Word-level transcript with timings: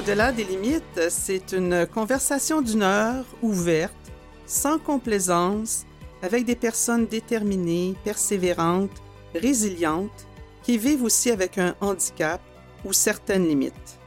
Au-delà 0.00 0.32
des 0.32 0.44
limites, 0.44 1.10
c'est 1.10 1.52
une 1.52 1.86
conversation 1.86 2.62
d'une 2.62 2.82
heure, 2.82 3.26
ouverte, 3.42 3.92
sans 4.46 4.78
complaisance, 4.78 5.84
avec 6.22 6.46
des 6.46 6.56
personnes 6.56 7.04
déterminées, 7.04 7.94
persévérantes, 8.02 9.02
résilientes, 9.34 10.26
qui 10.62 10.78
vivent 10.78 11.02
aussi 11.02 11.30
avec 11.30 11.58
un 11.58 11.74
handicap 11.82 12.40
ou 12.86 12.94
certaines 12.94 13.46
limites. 13.46 13.98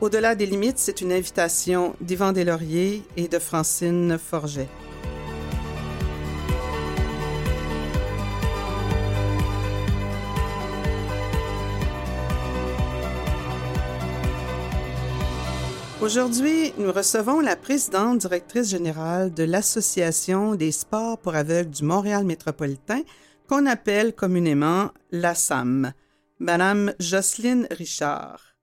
Au-delà 0.00 0.34
des 0.34 0.46
limites, 0.46 0.78
c'est 0.78 1.00
une 1.00 1.12
invitation 1.12 1.94
d'Yvan 2.00 2.32
Deslauriers 2.32 3.04
et 3.16 3.28
de 3.28 3.38
Francine 3.38 4.18
Forget. 4.18 4.66
Aujourd'hui, 16.08 16.72
nous 16.78 16.90
recevons 16.90 17.40
la 17.40 17.54
présidente 17.54 18.20
directrice 18.20 18.70
générale 18.70 19.30
de 19.34 19.42
l'Association 19.44 20.54
des 20.54 20.72
sports 20.72 21.18
pour 21.18 21.34
aveugles 21.34 21.68
du 21.68 21.84
Montréal 21.84 22.24
métropolitain, 22.24 23.02
qu'on 23.46 23.66
appelle 23.66 24.14
communément 24.14 24.90
la 25.10 25.34
SAM, 25.34 25.92
Madame 26.38 26.94
Jocelyne 26.98 27.68
Richard. 27.70 28.54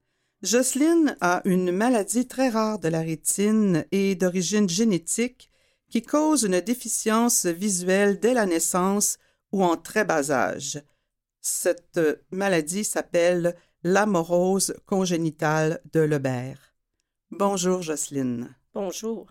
Jocelyne 0.41 1.16
a 1.22 1.44
une 1.45 1.72
maladie 1.72 2.26
très 2.26 2.50
rare 2.50 2.80
de 2.80 2.88
la 2.88 3.02
rétine 3.02 3.86
et 3.91 4.16
d'origine 4.16 4.67
génétique 4.67 5.52
qui 5.92 6.02
cause 6.02 6.45
une 6.45 6.61
déficience 6.61 7.45
visuelle 7.45 8.20
dès 8.20 8.33
la 8.33 8.48
naissance 8.48 9.20
ou 9.52 9.64
en 9.64 9.77
très 9.77 10.03
bas 10.03 10.31
âge. 10.31 10.81
Cette 11.42 12.00
maladie 12.31 12.83
s'appelle 12.83 13.55
l'amorose 13.83 14.73
congénitale 14.88 15.80
de 15.94 16.00
Lebert. 16.00 16.75
Bonjour 17.31 17.81
Jocelyne. 17.81 18.56
Bonjour. 18.73 19.26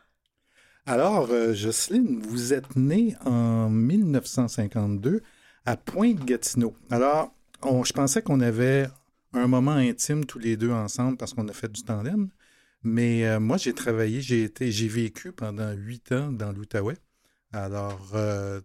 Alors, 0.85 1.31
euh, 1.31 1.55
Jocelyne, 1.55 2.21
vous 2.21 2.53
êtes 2.53 2.75
née 2.77 3.17
en 3.25 3.71
1952 3.71 5.23
à 5.65 5.77
Pointe-Gatineau. 5.77 6.75
Alors, 6.91 7.33
je 7.63 7.93
pensais 7.93 8.21
qu'on 8.21 8.41
avait 8.41 8.89
un 9.33 9.47
moment 9.47 9.73
intime 9.73 10.27
tous 10.27 10.41
les 10.41 10.57
deux 10.57 10.73
ensemble 10.73 11.17
parce 11.17 11.35
qu'on 11.35 11.49
a 11.49 11.53
fait 11.53 11.71
du 11.71 11.85
tandem. 11.85 12.29
Mais 12.83 13.27
euh, 13.27 13.39
moi, 13.39 13.57
j'ai 13.57 13.73
travaillé, 13.73 14.21
j'ai 14.21 14.43
été, 14.43 14.73
j'ai 14.73 14.89
vécu 14.89 15.33
pendant 15.33 15.73
huit 15.73 16.11
ans 16.13 16.33
dans 16.33 16.53
l'Outaouais. 16.53 16.99
Alors, 17.53 18.11
euh, 18.15 18.61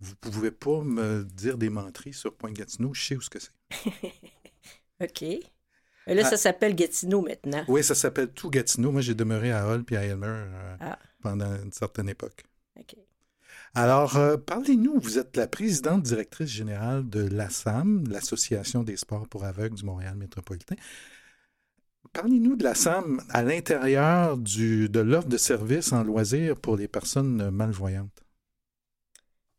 vous 0.00 0.12
ne 0.12 0.30
pouvez 0.30 0.50
pas 0.52 0.82
me 0.82 1.24
dire 1.24 1.58
des 1.58 1.68
menteries 1.68 2.14
sur 2.14 2.34
Pointe-Gatineau, 2.34 2.94
je 2.94 3.04
sais 3.04 3.16
où 3.16 3.20
ce 3.20 3.28
que 3.28 3.40
c'est. 3.40 3.52
OK. 5.02 5.24
Là, 6.14 6.22
ça 6.24 6.30
ah. 6.32 6.36
s'appelle 6.36 6.74
Gatineau 6.74 7.20
maintenant. 7.20 7.64
Oui, 7.68 7.84
ça 7.84 7.94
s'appelle 7.94 8.28
tout 8.28 8.50
Gatineau. 8.50 8.92
Moi, 8.92 9.02
j'ai 9.02 9.14
demeuré 9.14 9.52
à 9.52 9.66
Hull 9.66 9.84
puis 9.84 9.96
à 9.96 10.04
Elmer 10.04 10.26
euh, 10.26 10.76
ah. 10.80 10.98
pendant 11.22 11.54
une 11.62 11.72
certaine 11.72 12.08
époque. 12.08 12.44
OK. 12.78 12.96
Alors, 13.74 14.16
euh, 14.16 14.36
parlez-nous. 14.36 14.98
Vous 14.98 15.18
êtes 15.18 15.36
la 15.36 15.46
présidente 15.46 16.02
directrice 16.02 16.48
générale 16.48 17.08
de 17.08 17.20
l'ASAM, 17.20 18.04
l'Association 18.08 18.82
des 18.82 18.96
sports 18.96 19.28
pour 19.28 19.44
aveugles 19.44 19.76
du 19.76 19.84
Montréal 19.84 20.16
métropolitain. 20.16 20.76
Parlez-nous 22.14 22.56
de 22.56 22.64
l'ASAM 22.64 23.20
à 23.28 23.42
l'intérieur 23.42 24.38
de 24.38 25.00
l'offre 25.00 25.28
de 25.28 25.36
services 25.36 25.92
en 25.92 26.02
loisirs 26.02 26.56
pour 26.56 26.76
les 26.76 26.88
personnes 26.88 27.50
malvoyantes. 27.50 28.24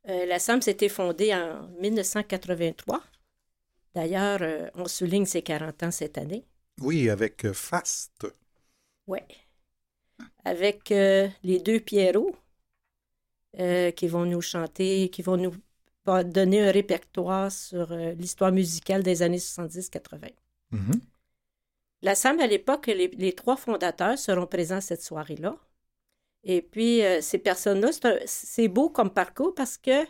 Euh, 0.07 0.25
l'ASAM 0.25 0.61
s'était 0.61 0.89
fondée 0.89 1.33
en 1.33 1.67
1983 1.79 3.03
D'ailleurs, 3.95 4.39
euh, 4.41 4.69
on 4.75 4.87
souligne 4.87 5.25
ses 5.25 5.41
40 5.41 5.83
ans 5.83 5.91
cette 5.91 6.17
année. 6.17 6.45
Oui, 6.81 7.09
avec 7.09 7.45
euh, 7.45 7.53
FAST. 7.53 8.27
Oui. 9.07 9.19
Avec 10.45 10.91
euh, 10.91 11.27
les 11.43 11.59
deux 11.59 11.79
Pierrots 11.79 12.35
qui 13.95 14.07
vont 14.07 14.25
nous 14.25 14.41
chanter, 14.41 15.09
qui 15.09 15.23
vont 15.23 15.35
nous 15.35 15.51
donner 16.05 16.61
un 16.67 16.71
répertoire 16.71 17.51
sur 17.51 17.91
l'histoire 17.91 18.51
musicale 18.51 19.01
des 19.01 19.23
années 19.23 19.37
70-80. 19.37 20.29
Mm-hmm. 20.71 20.99
La 22.03 22.13
SAM, 22.13 22.39
à 22.39 22.45
l'époque, 22.45 22.85
les, 22.87 23.33
trois 23.33 23.57
fondateurs 23.57 24.19
seront 24.19 24.45
présents 24.45 24.81
cette 24.81 25.01
soirée-là. 25.01 25.57
Et 26.43 26.61
puis, 26.61 27.01
ces 27.21 27.39
personnes-là, 27.39 27.89
c'est 28.27 28.67
beau 28.67 28.91
comme 28.91 29.09
parcours 29.09 29.55
parce 29.55 29.79
que 29.79 30.05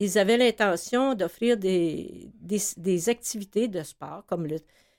ils 0.00 0.18
avaient 0.18 0.36
l'intention 0.36 1.14
d'offrir 1.14 1.56
des, 1.56 2.30
activités 3.08 3.68
de 3.68 3.82
sport, 3.82 4.24
comme 4.26 4.46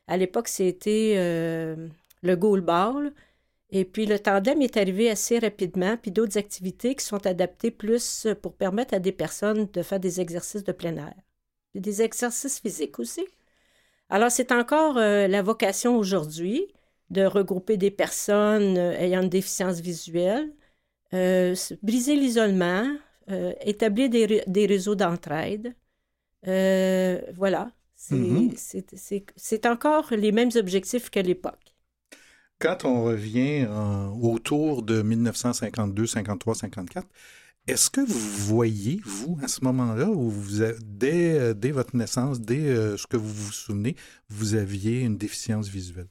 à 0.07 0.17
l'époque, 0.17 0.47
c'était 0.47 1.15
euh, 1.17 1.87
le 2.23 2.35
goalball. 2.35 3.13
Et 3.71 3.85
puis 3.85 4.07
le 4.07 4.17
tandem 4.17 4.61
est 4.63 4.77
arrivé 4.77 5.11
assez 5.11 5.37
rapidement, 5.37 5.95
puis 5.95 6.11
d'autres 6.11 6.39
activités 6.39 6.95
qui 6.95 7.05
sont 7.05 7.25
adaptées 7.27 7.69
plus 7.69 8.27
pour 8.41 8.55
permettre 8.55 8.95
à 8.95 8.99
des 8.99 9.11
personnes 9.11 9.67
de 9.71 9.83
faire 9.83 9.99
des 9.99 10.19
exercices 10.19 10.63
de 10.63 10.71
plein 10.71 10.97
air. 10.97 11.13
Des 11.75 12.01
exercices 12.01 12.59
physiques 12.59 12.97
aussi. 12.97 13.25
Alors, 14.09 14.31
c'est 14.31 14.51
encore 14.51 14.97
euh, 14.97 15.27
la 15.27 15.43
vocation 15.43 15.95
aujourd'hui 15.97 16.65
de 17.11 17.23
regrouper 17.23 17.77
des 17.77 17.91
personnes 17.91 18.77
euh, 18.77 18.97
ayant 18.97 19.21
une 19.21 19.29
déficience 19.29 19.79
visuelle, 19.79 20.51
briser 21.83 22.15
l'isolement, 22.15 22.87
euh, 23.29 23.53
établir 23.61 24.09
des, 24.09 24.65
réseaux 24.65 24.95
d'entraide. 24.95 25.75
Euh, 26.47 27.21
voilà. 27.35 27.71
Mhm. 28.11 28.53
C'est 29.35 29.65
encore 29.65 30.07
les 30.11 30.31
mêmes 30.31 30.51
objectifs 30.55 31.09
qu'à 31.09 31.21
l'époque. 31.21 31.75
Quand 32.59 32.85
on 32.85 33.03
revient 33.03 33.67
autour 34.21 34.83
de 34.83 35.01
1952, 35.01 36.05
53, 36.05 36.55
54, 36.55 37.07
est-ce 37.69 37.91
que 37.91 38.01
vous 38.01 38.19
voyez, 38.19 38.99
vous, 39.05 39.37
à 39.43 39.47
ce 39.47 39.63
moment-là, 39.63 40.09
où 40.09 40.29
vous 40.29 40.63
dès, 40.81 41.53
dès, 41.53 41.71
votre 41.71 41.95
naissance, 41.95 42.41
dès 42.41 42.65
euh, 42.65 42.97
ce 42.97 43.05
que 43.05 43.15
vous 43.15 43.31
vous 43.31 43.51
souvenez, 43.51 43.95
vous 44.27 44.55
aviez 44.55 45.01
une 45.01 45.17
déficience 45.17 45.67
visuelle? 45.67 46.07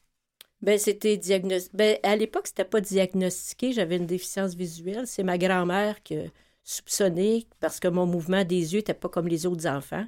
Ben, 0.63 0.79
c'était 0.79 1.17
diagnostiqué. 1.17 1.77
Ben, 1.77 1.99
à 2.05 2.15
l'époque, 2.15 2.47
c'était 2.47 2.65
pas 2.65 2.81
diagnostiqué, 2.81 3.73
j'avais 3.73 3.97
une 3.97 4.07
déficience 4.07 4.55
visuelle. 4.55 5.07
C'est 5.09 5.25
ma 5.25 5.37
grand-mère 5.37 6.01
qui 6.05 6.15
soupçonné 6.69 7.47
parce 7.61 7.81
que 7.81 7.89
mon 7.89 8.05
mouvement 8.05 8.45
des 8.45 8.75
yeux 8.75 8.81
n'était 8.81 8.93
pas 8.93 9.09
comme 9.09 9.27
les 9.27 9.47
autres 9.47 9.67
enfants. 9.67 10.07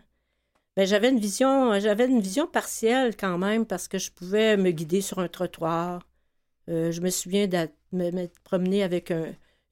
Mais 0.77 0.87
j'avais 0.87 1.09
une 1.09 1.19
vision, 1.19 1.81
j'avais 1.81 2.07
une 2.07 2.21
vision 2.21 2.47
partielle 2.47 3.17
quand 3.17 3.39
même 3.39 3.65
parce 3.65 3.89
que 3.89 3.99
je 3.99 4.11
pouvais 4.11 4.57
me 4.57 4.71
guider 4.71 5.01
sur 5.01 5.21
un 5.21 5.29
trottoir. 5.29 6.07
Euh, 6.69 6.93
je 6.93 7.01
me 7.01 7.09
souviens 7.09 7.47
de 7.47 7.69
me, 7.93 8.27
promener 8.45 8.83
avec 8.83 9.11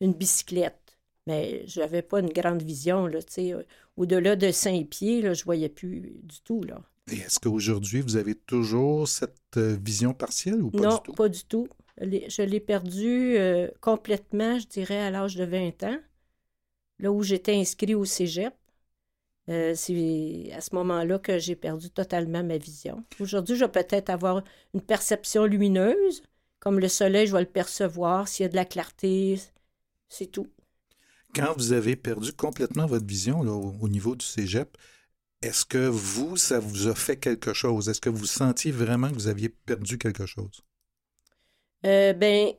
une 0.00 0.12
bicyclette, 0.15 0.98
mais 1.27 1.62
je 1.66 1.81
n'avais 1.81 2.03
pas 2.03 2.21
une 2.21 2.32
grande 2.32 2.62
vision. 2.62 3.06
Là, 3.06 3.19
euh, 3.38 3.62
au-delà 3.98 4.34
de 4.34 4.50
cinq 4.50 4.88
pieds, 4.88 5.21
là, 5.21 5.34
je 5.34 5.43
ne 5.43 5.44
voyais 5.44 5.69
plus 5.69 6.00
du 6.22 6.41
tout. 6.43 6.62
Là. 6.62 6.81
Et 7.12 7.16
est-ce 7.16 7.38
qu'aujourd'hui, 7.38 8.00
vous 8.00 8.16
avez 8.16 8.34
toujours 8.34 9.06
cette 9.06 9.59
euh, 9.59 9.77
vision 9.81 10.15
partielle 10.15 10.62
ou 10.62 10.71
pas 10.71 10.81
non, 10.81 10.94
du 10.97 11.03
tout? 11.04 11.12
pas 11.12 11.28
du 11.28 11.44
tout. 11.44 11.69
Je 12.00 12.43
l'ai 12.43 12.60
perdue 12.60 13.37
complètement, 13.81 14.59
je 14.59 14.69
dirais, 14.69 15.00
à 15.00 15.10
l'âge 15.10 15.34
de 15.34 15.44
20 15.44 15.82
ans 15.82 15.98
là 16.98 17.12
où 17.12 17.22
j'étais 17.22 17.54
inscrit 17.54 17.94
au 17.94 18.04
cégep. 18.04 18.54
Euh, 19.48 19.72
c'est 19.75 20.50
à 20.53 20.60
ce 20.60 20.75
moment-là 20.75 21.19
que 21.19 21.38
j'ai 21.38 21.56
perdu 21.56 21.91
totalement 21.91 22.44
ma 22.44 22.59
vision. 22.59 23.03
Aujourd'hui, 23.19 23.56
je 23.56 23.64
vais 23.64 23.70
peut-être 23.70 24.10
avoir 24.10 24.42
une 24.75 24.82
perception 24.82 25.44
lumineuse. 25.44 26.22
Comme 26.60 26.80
le 26.80 26.89
soleil, 26.89 27.27
je 27.27 27.33
vais 27.33 27.41
le 27.41 27.47
percevoir. 27.47 28.28
S'il 28.28 28.45
y 28.45 28.47
a 28.47 28.50
de 28.50 28.56
la 28.56 28.66
clarté, 28.66 29.41
c'est 30.09 30.27
tout. 30.27 30.48
Quand 31.34 31.54
vous 31.56 31.72
avez 31.72 31.97
perdu 31.97 32.33
complètement 32.33 32.86
votre 32.86 33.06
vision 33.06 33.41
au, 33.41 33.89
niveau 33.89 34.16
du 34.16 34.24
cégep, 34.24 34.77
est-ce 35.41 35.65
que 35.65 35.86
vous, 35.86 36.36
ça 36.36 36.59
vous 36.59 36.89
a 36.89 36.95
fait 36.95 37.16
quelque 37.16 37.53
chose? 37.54 37.89
Est-ce 37.89 38.00
que 38.00 38.10
vous 38.10 38.27
sentiez 38.27 38.72
vraiment 38.72 39.09
que 39.09 39.15
vous 39.15 39.28
aviez 39.28 39.48
perdu 39.48 39.98
quelque 39.98 40.27
chose? 40.27 40.62
Euh, 41.86 42.12
ben, 42.12 42.53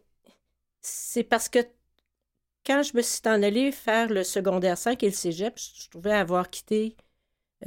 c'est 0.81 1.23
parce 1.23 1.49
que 1.49 1.59
quand 2.65 2.83
je 2.83 2.95
me 2.95 3.01
suis 3.01 3.21
en 3.25 3.41
allée 3.41 3.71
faire 3.71 4.09
le 4.09 4.23
secondaire 4.23 4.77
5 4.77 5.01
et 5.03 5.07
le 5.07 5.13
cégep, 5.13 5.57
je 5.57 5.89
trouvais 5.89 6.13
avoir 6.13 6.49
quitté 6.49 6.95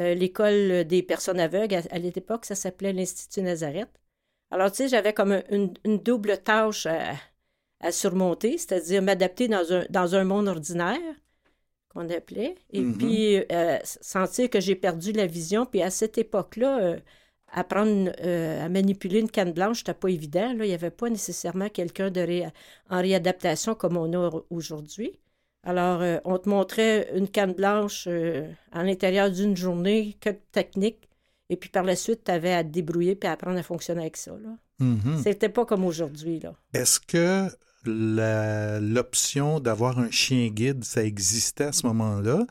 euh, 0.01 0.15
l'école 0.15 0.85
des 0.85 1.03
personnes 1.03 1.41
aveugles. 1.41 1.83
À, 1.91 1.99
l'époque, 1.99 2.45
ça 2.45 2.55
s'appelait 2.55 2.93
l'Institut 2.93 3.43
Nazareth. 3.43 3.91
Alors, 4.51 4.71
tu 4.71 4.79
sais, 4.79 4.89
j'avais 4.89 5.13
comme 5.13 5.43
une, 5.51 5.73
double 5.99 6.39
tâche 6.39 6.87
à, 6.87 7.91
surmonter, 7.91 8.59
c'est-à-dire 8.59 9.03
m'adapter 9.03 9.49
dans 9.49 9.73
un, 9.73 9.85
dans 9.91 10.15
un 10.15 10.25
monde 10.25 10.49
ordinaire, 10.49 11.01
qu'on 11.89 12.09
appelait, 12.09 12.55
et 12.71 12.81
mm-hmm. 12.81 12.97
puis 12.97 13.45
euh, 13.51 13.79
sentir 13.83 14.49
que 14.49 14.61
j'ai 14.61 14.77
perdu 14.77 15.13
la 15.13 15.27
vision. 15.27 15.67
Puis 15.67 15.83
à 15.83 15.91
cette 15.91 16.17
époque-là, 16.17 16.81
euh, 16.81 16.99
apprendre 17.53 18.11
euh, 18.25 18.65
à 18.65 18.69
manipuler 18.69 19.21
une 19.21 19.31
canne 19.31 19.53
blanche, 19.53 19.79
c'était 19.79 19.95
pas 19.95 20.09
évident. 20.09 20.53
Là. 20.55 20.65
Il 20.65 20.69
n'y 20.69 20.75
avait 20.75 20.91
pas 20.91 21.09
nécessairement 21.11 21.69
quelqu'un 21.69 22.11
de 22.11 22.43
en 22.91 23.01
réadaptation 23.01 23.75
comme 23.75 23.97
on 23.97 24.13
a 24.15 24.31
aujourd'hui. 24.51 25.13
Alors, 25.65 26.01
euh, 26.01 26.19
on 26.25 26.39
te 26.39 26.49
montrait 26.49 27.11
une 27.15 27.29
canne 27.29 27.53
blanche 27.53 28.07
euh, 28.09 28.49
à 28.73 28.83
l'intérieur 28.83 29.31
d'une 29.31 29.57
journée, 29.57 30.17
que 30.21 30.31
technique, 30.51 31.09
Et 31.51 31.57
puis 31.57 31.69
par 31.69 31.85
la 31.85 31.95
suite, 31.97 32.25
tu 32.25 32.31
avais 32.33 32.53
à 32.55 32.65
te 32.65 32.71
débrouiller 32.71 33.15
puis 33.15 33.29
à 33.29 33.33
apprendre 33.33 33.59
à 33.59 33.63
fonctionner 33.63 34.01
avec 34.01 34.17
ça. 34.17 34.33
Là. 34.33 34.57
Mhm. 34.81 35.21
C'était 35.23 35.51
pas 35.51 35.65
comme 35.67 35.85
aujourd'hui. 35.85 36.41
là. 36.41 36.55
Est-ce 36.73 36.99
que 36.99 37.49
la- 37.85 38.81
l'option 38.81 39.61
d'avoir 39.61 39.99
un 39.99 40.11
chien 40.11 40.49
guide, 40.49 40.85
ça 40.85 41.05
existait 41.05 41.65
à 41.65 41.73
ce 41.73 41.87
moment-là? 41.87 42.47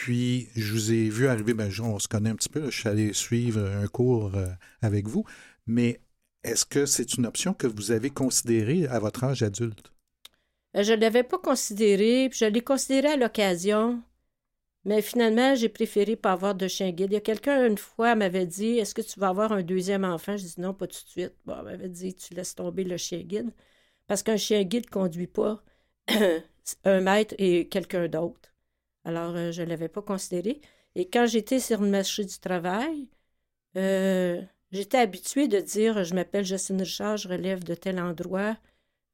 Puis, 0.00 0.48
je 0.54 0.72
vous 0.72 0.92
ai 0.92 1.08
vu 1.10 1.26
arriver, 1.26 1.54
ben, 1.54 1.70
on 1.82 1.98
se 1.98 2.06
connaît 2.08 2.30
un 2.30 2.36
petit 2.36 2.48
peu, 2.48 2.70
je 2.70 2.78
suis 2.80 2.88
allé 2.88 3.12
suivre 3.12 3.60
un 3.60 3.86
cours 3.88 4.34
euh, 4.36 4.46
avec 4.80 5.08
vous, 5.08 5.24
mais 5.66 6.00
est-ce 6.44 6.64
que 6.64 6.86
c'est 6.86 7.14
une 7.14 7.26
option 7.26 7.52
que 7.52 7.66
vous 7.66 7.90
avez 7.90 8.10
considérée 8.10 8.86
à 8.86 9.00
votre 9.00 9.24
âge 9.24 9.42
adulte? 9.42 9.92
Euh, 10.76 10.82
Je 10.82 10.92
ne 10.92 11.00
l'avais 11.00 11.22
pas 11.24 11.38
considéré, 11.38 12.28
puis 12.30 12.38
je 12.40 12.44
l'ai 12.46 12.60
considéré 12.62 13.08
à 13.08 13.16
l'occasion. 13.16 14.02
Mais 14.84 15.02
finalement, 15.02 15.54
j'ai 15.56 15.68
préféré 15.68 16.16
pas 16.16 16.32
avoir 16.32 16.54
de 16.54 16.68
chien 16.68 16.90
guide. 16.92 17.12
Il 17.12 17.14
y 17.14 17.16
a 17.16 17.20
quelqu'un, 17.20 17.66
une 17.66 17.78
fois, 17.78 18.14
m'avait 18.14 18.46
dit 18.46 18.78
Est-ce 18.78 18.94
que 18.94 19.02
tu 19.02 19.20
vas 19.20 19.28
avoir 19.28 19.52
un 19.52 19.62
deuxième 19.62 20.04
enfant 20.04 20.36
Je 20.36 20.44
dis 20.44 20.54
Non, 20.60 20.74
pas 20.74 20.86
tout 20.88 21.02
de 21.04 21.10
suite. 21.10 21.34
Bon, 21.46 21.56
elle 21.58 21.64
m'avait 21.64 21.88
dit 21.88 22.14
Tu 22.14 22.34
laisses 22.34 22.54
tomber 22.54 22.84
le 22.84 22.96
chien 22.96 23.20
guide. 23.20 23.52
Parce 24.08 24.22
qu'un 24.22 24.36
chien 24.38 24.62
guide 24.64 24.86
ne 24.86 24.90
conduit 24.90 25.26
pas 25.28 25.62
un 26.84 27.00
maître 27.00 27.34
et 27.38 27.68
quelqu'un 27.68 28.08
d'autre. 28.08 28.47
Alors, 29.08 29.34
euh, 29.36 29.52
je 29.52 29.62
ne 29.62 29.68
l'avais 29.68 29.88
pas 29.88 30.02
considéré. 30.02 30.60
Et 30.94 31.08
quand 31.08 31.26
j'étais 31.26 31.60
sur 31.60 31.80
le 31.80 31.88
marché 31.88 32.24
du 32.26 32.38
travail, 32.40 33.08
euh, 33.76 34.42
j'étais 34.72 34.98
habituée 34.98 35.48
de 35.48 35.60
dire 35.60 36.04
Je 36.04 36.14
m'appelle 36.14 36.44
Justine 36.44 36.80
Richard, 36.82 37.16
je 37.18 37.28
relève 37.28 37.64
de 37.64 37.74
tel 37.74 38.00
endroit. 38.00 38.58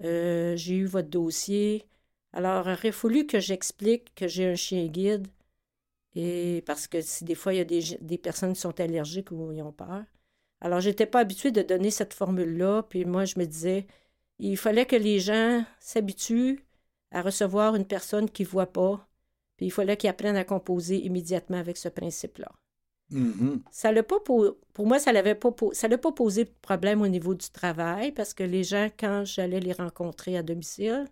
Euh, 0.05 0.57
j'ai 0.57 0.77
eu 0.77 0.87
votre 0.87 1.09
dossier. 1.11 1.87
Alors, 2.33 2.67
il 2.69 2.73
aurait 2.73 2.93
fallu 2.93 3.27
que 3.27 3.41
j'explique 3.41 4.15
que 4.17 4.29
j'ai 4.29 4.47
un 4.49 4.57
chien 4.57 4.87
guide. 4.89 5.29
Et 6.17 6.63
parce 6.67 6.89
que 6.89 7.01
si 7.01 7.25
des 7.25 7.37
fois, 7.37 7.55
il 7.55 7.59
y 7.59 7.61
a 7.61 7.99
des, 8.01 8.19
personnes 8.19 8.55
qui 8.55 8.61
sont 8.61 8.81
allergiques 8.81 9.31
ou 9.33 9.53
ils 9.53 9.63
ont 9.63 9.73
peur. 9.73 10.05
Alors, 10.61 10.81
j'étais 10.81 11.07
pas 11.07 11.21
habituée 11.21 11.53
de 11.53 11.63
donner 11.63 11.91
cette 11.93 12.15
formule-là. 12.15 12.85
Puis 12.85 13.05
moi, 13.05 13.27
je 13.27 13.39
me 13.39 13.47
disais, 13.47 13.87
il 14.41 14.57
fallait 14.59 14.87
que 14.87 14.97
les 14.97 15.21
gens 15.21 15.65
s'habituent 15.81 16.65
à 17.13 17.23
recevoir 17.23 17.77
une 17.77 17.87
personne 17.87 18.31
qui 18.31 18.45
ne 18.45 18.49
voit 18.49 18.73
pas. 18.73 19.09
Puis 19.65 19.69
il 19.69 19.73
fallait 19.73 19.97
qu'ils 19.97 20.11
apprennent 20.11 20.37
à 20.37 20.45
composer 20.45 20.99
immédiatement 20.99 21.59
avec 21.59 21.77
ce 21.79 21.89
principe-là. 21.89 22.53
Mhm. 23.11 23.65
Ça 23.71 23.93
l'a 23.93 24.03
pas 24.03 24.21
po- 24.21 24.59
pour 24.73 24.87
moi, 24.87 24.99
ça 24.99 25.13
l'avait 25.13 25.35
pas 25.35 25.51
po- 25.53 25.73
ça 25.75 25.89
l'a 25.89 25.99
pas 25.99 26.13
posé 26.13 26.45
de 26.45 26.51
problème 26.63 27.03
au 27.03 27.09
niveau 27.09 27.35
du 27.35 27.51
travail 27.51 28.13
parce 28.13 28.33
que 28.35 28.43
les 28.45 28.65
gens, 28.65 28.89
quand 28.99 29.25
j'allais 29.25 29.61
les 29.61 29.73
rencontrer 29.73 30.37
à 30.39 30.43
domicile, 30.43 31.07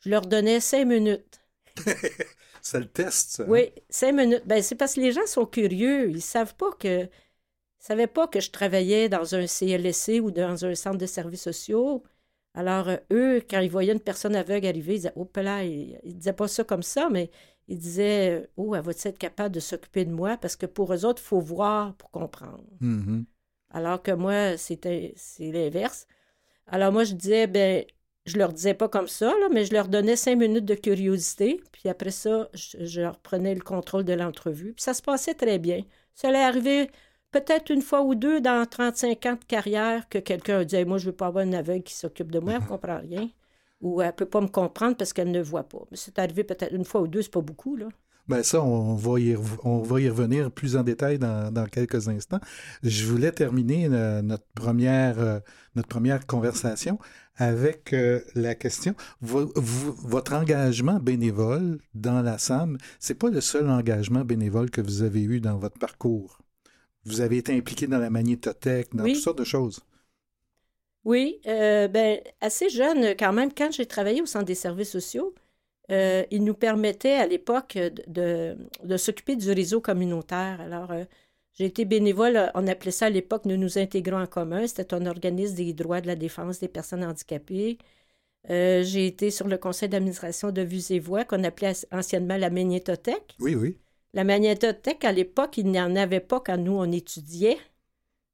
je 0.00 0.10
leur 0.10 0.22
donnais 0.26 0.60
cinq 0.60 0.86
minutes. 0.86 1.40
C'est 2.62 2.80
le 2.80 2.88
test, 2.88 3.30
ça. 3.30 3.44
hein? 3.44 3.46
Oui, 3.46 3.72
cinq 3.88 4.12
minutes. 4.12 4.42
Ben, 4.46 4.62
c'est 4.62 4.74
parce 4.74 4.94
que 4.94 5.00
les 5.00 5.12
gens 5.12 5.26
sont 5.26 5.46
curieux. 5.46 6.10
Ils 6.10 6.20
savent 6.22 6.54
pas 6.56 6.70
que 6.72 7.04
ils 7.04 7.08
savaient 7.86 8.06
pas 8.08 8.28
que 8.28 8.40
je 8.40 8.50
travaillais 8.50 9.08
dans 9.10 9.34
un 9.34 9.46
CLSC 9.46 10.20
ou 10.20 10.30
dans 10.32 10.64
un 10.66 10.74
centre 10.74 10.98
de 10.98 11.06
services 11.06 11.42
sociaux. 11.44 12.04
Alors, 12.54 12.88
euh, 12.88 12.96
eux, 13.12 13.42
quand 13.48 13.60
ils 13.60 13.70
voyaient 13.70 13.92
une 13.94 14.00
personne 14.00 14.36
aveugle 14.36 14.66
arriver, 14.68 14.94
ils 14.94 14.98
disaient 14.98 15.12
Oh, 15.16 15.28
là, 15.36 15.64
ils, 15.64 15.98
ils 16.04 16.16
disaient 16.18 16.32
pas 16.34 16.48
ça 16.48 16.64
comme 16.64 16.82
ça, 16.82 17.10
mais 17.10 17.30
ils 17.68 17.78
disaient 17.78 18.48
Oh, 18.56 18.74
elle 18.74 18.82
va 18.82 18.92
être 18.92 19.18
capable 19.18 19.54
de 19.54 19.60
s'occuper 19.60 20.04
de 20.04 20.12
moi? 20.12 20.36
Parce 20.36 20.56
que 20.56 20.66
pour 20.66 20.92
eux 20.94 21.04
autres, 21.04 21.22
il 21.22 21.26
faut 21.26 21.40
voir 21.40 21.94
pour 21.96 22.10
comprendre. 22.10 22.64
Mhm. 22.80 23.26
Alors 23.70 24.02
que 24.02 24.12
moi, 24.12 24.56
c'était 24.56 25.12
c'est 25.16 25.52
l'inverse. 25.52 26.06
Alors 26.66 26.92
moi, 26.92 27.04
je 27.04 27.14
disais, 27.14 27.46
ben, 27.46 27.84
je 28.26 28.38
leur 28.38 28.52
disais 28.52 28.74
pas 28.74 28.88
comme 28.88 29.08
ça, 29.08 29.26
là, 29.40 29.48
mais 29.52 29.64
je 29.64 29.72
leur 29.72 29.88
donnais 29.88 30.16
cinq 30.16 30.36
minutes 30.36 30.64
de 30.64 30.74
curiosité. 30.74 31.62
Puis 31.72 31.88
après 31.88 32.10
ça, 32.10 32.48
je, 32.54 32.84
je 32.84 33.00
leur 33.02 33.18
prenais 33.18 33.54
le 33.54 33.60
contrôle 33.62 34.04
de 34.04 34.12
l'entrevue. 34.14 34.74
Puis 34.74 34.82
ça 34.84 34.94
se 34.94 35.02
passait 35.02 35.34
très 35.34 35.58
bien. 35.58 35.84
Ça 36.14 36.28
allait 36.28 36.42
arriver 36.42 36.90
peut-être 37.30 37.70
une 37.70 37.82
fois 37.82 38.02
ou 38.02 38.14
deux 38.14 38.40
dans 38.40 38.66
35 38.68 39.26
ans 39.26 39.34
de 39.36 39.44
carrière 39.44 40.08
que 40.08 40.18
quelqu'un 40.18 40.64
dit 40.64 40.76
Hey, 40.76 40.84
Moi, 40.84 40.98
je 40.98 41.06
veux 41.06 41.16
pas 41.16 41.26
avoir 41.26 41.44
une 41.44 41.54
aveugle 41.54 41.82
qui 41.84 41.94
s'occupe 41.94 42.30
de 42.32 42.38
moi, 42.40 42.54
ne 42.58 42.60
comprend 42.66 42.98
rien. 43.00 43.28
Ou 43.80 44.02
elle 44.02 44.12
peut 44.12 44.26
pas 44.26 44.40
me 44.40 44.48
comprendre 44.48 44.96
parce 44.96 45.12
qu'elle 45.12 45.30
ne 45.30 45.40
voit 45.42 45.64
pas. 45.68 45.78
Mais 45.90 45.96
c'est 45.96 46.18
arrivé 46.18 46.42
peut-être 46.44 46.74
une 46.74 46.84
fois 46.84 47.00
ou 47.02 47.08
deux, 47.08 47.22
c'est 47.22 47.30
pas 47.32 47.40
beaucoup, 47.40 47.76
là. 47.76 47.88
Ben 48.26 48.42
ça, 48.42 48.62
on 48.62 48.94
va, 48.94 49.18
y, 49.20 49.34
rev- 49.34 49.58
on 49.64 49.78
va 49.80 50.00
y 50.02 50.08
revenir 50.10 50.50
plus 50.50 50.76
en 50.76 50.82
détail 50.82 51.18
dans, 51.18 51.50
dans 51.50 51.64
quelques 51.64 52.08
instants. 52.08 52.40
Je 52.82 53.06
voulais 53.06 53.32
terminer 53.32 53.88
euh, 53.90 54.20
notre, 54.20 54.44
première, 54.54 55.18
euh, 55.18 55.40
notre 55.76 55.88
première 55.88 56.26
conversation 56.26 56.98
avec 57.36 57.94
euh, 57.94 58.20
la 58.34 58.54
question, 58.54 58.94
vous- 59.22 59.50
votre 59.54 60.34
engagement 60.34 60.98
bénévole 61.00 61.78
dans 61.94 62.20
la 62.20 62.36
SAM, 62.36 62.76
c'est 62.98 63.14
pas 63.14 63.30
le 63.30 63.40
seul 63.40 63.70
engagement 63.70 64.24
bénévole 64.26 64.68
que 64.70 64.82
vous 64.82 65.02
avez 65.02 65.22
eu 65.22 65.40
dans 65.40 65.56
votre 65.56 65.78
parcours. 65.78 66.38
Vous 67.06 67.22
avez 67.22 67.38
été 67.38 67.56
impliqué 67.56 67.86
dans 67.86 67.98
la 67.98 68.10
magnétothèque, 68.10 68.94
dans 68.94 69.04
Oui. 69.04 69.14
toutes 69.14 69.22
sortes 69.22 69.38
de 69.38 69.44
choses. 69.44 69.80
Oui, 71.08 71.40
euh, 71.46 71.88
ben, 71.88 72.20
assez 72.42 72.68
jeune 72.68 73.16
quand 73.18 73.32
même, 73.32 73.50
quand 73.54 73.72
j'ai 73.72 73.86
travaillé 73.86 74.20
au 74.20 74.26
Centre 74.26 74.44
des 74.44 74.54
services 74.54 74.90
sociaux, 74.90 75.34
euh, 75.90 76.22
il 76.30 76.44
nous 76.44 76.52
permettait 76.52 77.14
à 77.14 77.26
l'époque 77.26 77.78
de, 78.06 78.56
s'occuper 78.98 79.34
du 79.34 79.50
réseau 79.50 79.80
communautaire. 79.80 80.60
Alors, 80.60 80.90
euh, 80.90 81.04
j'ai 81.54 81.64
été 81.64 81.86
bénévole, 81.86 82.52
on 82.54 82.66
appelait 82.66 82.90
ça 82.90 83.06
à 83.06 83.10
l'époque 83.10 83.46
Nous 83.46 83.56
nous 83.56 83.78
intégrons 83.78 84.20
en 84.20 84.26
commun. 84.26 84.66
C'était 84.66 84.92
un 84.92 85.06
organisme 85.06 85.54
des 85.54 85.72
droits 85.72 86.02
de 86.02 86.08
la 86.08 86.14
défense 86.14 86.60
des 86.60 86.68
personnes 86.68 87.02
handicapées. 87.02 87.78
Euh, 88.50 88.82
j'ai 88.82 89.06
été 89.06 89.30
sur 89.30 89.48
le 89.48 89.56
conseil 89.56 89.88
d'administration 89.88 90.50
de 90.50 90.60
Vues 90.60 90.90
et 90.90 90.98
Voix, 90.98 91.24
qu'on 91.24 91.42
appelait 91.42 91.72
anciennement 91.90 92.36
la 92.36 92.50
magnétothèque. 92.50 93.34
Oui, 93.40 93.54
oui. 93.54 93.78
La 94.12 94.24
magnétothèque, 94.24 95.06
à 95.06 95.12
l'époque, 95.12 95.56
il 95.56 95.70
n'y 95.70 95.80
en 95.80 95.96
avait 95.96 96.20
pas 96.20 96.40
quand 96.40 96.58
nous, 96.58 96.76
on 96.76 96.92
étudiait. 96.92 97.56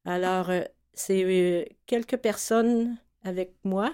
Alors, 0.03 0.51
c'est 0.95 1.23
euh, 1.23 1.65
quelques 1.85 2.17
personnes 2.17 2.97
avec 3.23 3.53
moi 3.63 3.93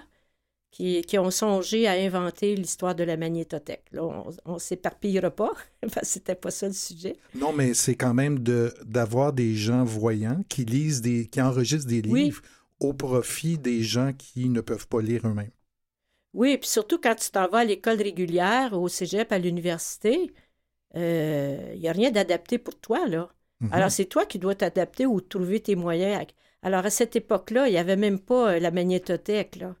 qui, 0.70 1.02
qui 1.02 1.18
ont 1.18 1.30
songé 1.30 1.86
à 1.88 1.92
inventer 1.92 2.56
l'histoire 2.56 2.94
de 2.94 3.04
la 3.04 3.16
magnétothèque. 3.16 3.86
Là, 3.92 4.04
on 4.46 4.54
ne 4.54 4.58
s'éparpillera 4.58 5.30
pas, 5.30 5.52
parce 5.82 5.94
que 5.94 6.06
c'était 6.06 6.34
pas 6.36 6.50
ça 6.50 6.68
le 6.68 6.74
sujet. 6.74 7.16
Non, 7.34 7.52
mais 7.52 7.74
c'est 7.74 7.94
quand 7.94 8.14
même 8.14 8.38
de 8.38 8.74
d'avoir 8.84 9.34
des 9.34 9.54
gens 9.54 9.84
voyants 9.84 10.42
qui 10.48 10.64
lisent 10.64 11.02
des, 11.02 11.26
qui 11.28 11.42
enregistrent 11.42 11.88
des 11.88 12.00
Oui. 12.04 12.24
livres 12.24 12.40
au 12.80 12.94
profit 12.94 13.58
des 13.58 13.82
gens 13.82 14.12
qui 14.14 14.48
ne 14.48 14.60
peuvent 14.62 14.88
pas 14.88 15.02
lire 15.02 15.26
eux-mêmes. 15.28 15.50
Oui, 16.34 16.56
puis 16.58 16.68
surtout 16.68 16.98
quand 16.98 17.14
tu 17.14 17.30
t'en 17.30 17.48
vas 17.48 17.58
à 17.58 17.64
l'école 17.64 18.00
régulière, 18.00 18.72
au 18.72 18.88
cégep, 18.88 19.30
à 19.32 19.38
l'université, 19.38 20.32
il 20.94 21.78
n'y 21.80 21.88
a 21.88 21.92
rien 21.92 22.10
d'adapté 22.10 22.58
pour 22.58 22.78
toi, 22.80 23.06
là. 23.08 23.30
Mhm. 23.60 23.70
Alors, 23.70 23.90
c'est 23.90 24.06
toi 24.06 24.26
qui 24.26 24.38
dois 24.38 24.54
t'adapter 24.56 25.06
ou 25.06 25.20
trouver 25.20 25.60
tes 25.60 25.76
moyens. 25.76 26.26
Alors, 26.62 26.84
à 26.86 26.90
cette 26.90 27.16
époque-là, 27.16 27.68
il 27.68 27.72
n'y 27.72 27.78
avait 27.78 27.96
même 27.96 28.18
pas 28.20 28.52
euh, 28.54 28.58
la 28.60 28.70
magnétothèque. 28.70 29.56
Là. 29.56 29.74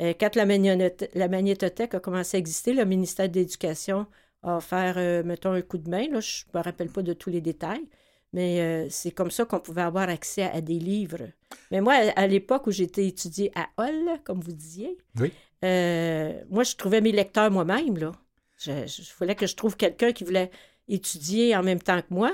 Euh, 0.00 0.12
quand 0.18 0.34
la, 0.36 0.44
magnétothèque, 0.46 1.10
la 1.14 1.28
magnétothèque 1.28 1.94
a 1.94 2.00
commencé 2.00 2.36
à 2.36 2.40
exister, 2.40 2.72
le 2.74 2.84
ministère 2.84 3.28
de 3.28 3.34
l'Éducation 3.38 4.06
a 4.42 4.58
offert, 4.58 4.94
euh, 4.98 5.22
mettons, 5.24 5.52
un 5.52 5.62
coup 5.62 5.78
de 5.78 5.88
main. 5.88 6.06
Là, 6.10 6.20
je 6.20 6.44
ne 6.52 6.58
me 6.58 6.62
rappelle 6.64 6.88
pas 6.90 7.02
de 7.02 7.14
tous 7.14 7.30
les 7.30 7.40
détails, 7.40 7.84
mais 8.34 8.60
euh, 8.60 8.86
c'est 8.90 9.12
comme 9.12 9.30
ça 9.30 9.44
qu'on 9.46 9.60
pouvait 9.60 9.82
avoir 9.82 10.08
accès 10.10 10.42
à, 10.42 10.54
à 10.56 10.60
des 10.60 10.78
livres. 10.78 11.26
Mais 11.70 11.80
moi, 11.80 11.94
à, 11.94 12.20
à 12.20 12.26
l'époque 12.26 12.66
où 12.66 12.70
j'étais 12.70 13.06
étudiée 13.06 13.50
à 13.54 13.68
Hall, 13.82 14.20
comme 14.24 14.40
vous 14.40 14.52
disiez, 14.52 14.98
Oui. 15.18 15.32
euh, 15.64 16.32
moi, 16.50 16.64
je 16.64 16.76
trouvais 16.76 17.00
mes 17.00 17.12
lecteurs 17.12 17.50
moi-même. 17.50 17.96
Là. 17.96 18.12
Je, 18.58 18.86
je, 18.86 19.02
je 19.02 19.12
voulais 19.18 19.34
que 19.34 19.46
je 19.46 19.56
trouve 19.56 19.76
quelqu'un 19.76 20.12
qui 20.12 20.24
voulait 20.24 20.50
étudier 20.88 21.56
en 21.56 21.62
même 21.62 21.80
temps 21.80 22.00
que 22.00 22.12
moi. 22.12 22.32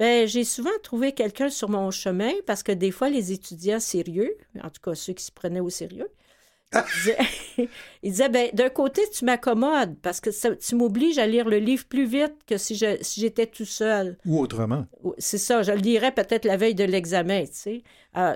Ben, 0.00 0.26
j'ai 0.26 0.44
souvent 0.44 0.70
trouvé 0.82 1.12
quelqu'un 1.12 1.50
sur 1.50 1.68
mon 1.68 1.90
chemin 1.90 2.32
parce 2.46 2.62
que 2.62 2.72
des 2.72 2.90
fois, 2.90 3.10
les 3.10 3.32
étudiants 3.32 3.78
sérieux, 3.80 4.34
en 4.64 4.70
tout 4.70 4.80
cas 4.82 4.94
ceux 4.94 5.12
qui 5.12 5.22
se 5.22 5.30
prenaient 5.30 5.60
au 5.60 5.68
sérieux, 5.68 6.08
ils 6.74 6.80
disaient, 6.94 7.18
ils 8.02 8.10
disaient, 8.10 8.28
ben, 8.30 8.48
d'un 8.54 8.70
côté, 8.70 9.02
tu 9.12 9.26
m'accommodes 9.26 9.96
parce 10.00 10.20
que 10.20 10.30
ça- 10.30 10.56
tu 10.56 10.74
m'obliges 10.74 11.18
à 11.18 11.26
lire 11.26 11.46
le 11.48 11.58
livre 11.58 11.84
plus 11.86 12.06
vite 12.06 12.32
que 12.46 12.56
si 12.56 12.76
je- 12.76 12.96
si 13.02 13.20
j'étais 13.20 13.46
tout 13.46 13.66
seul. 13.66 14.16
Ou 14.24 14.40
autrement. 14.40 14.86
C'est 15.18 15.36
ça, 15.38 15.62
je 15.62 15.72
le 15.72 15.78
lirais 15.78 16.12
peut-être 16.12 16.46
la 16.46 16.56
veille 16.56 16.74
de 16.74 16.84
l'examen, 16.84 17.42
tu 17.44 17.52
sais. 17.52 17.82
Euh, 18.16 18.34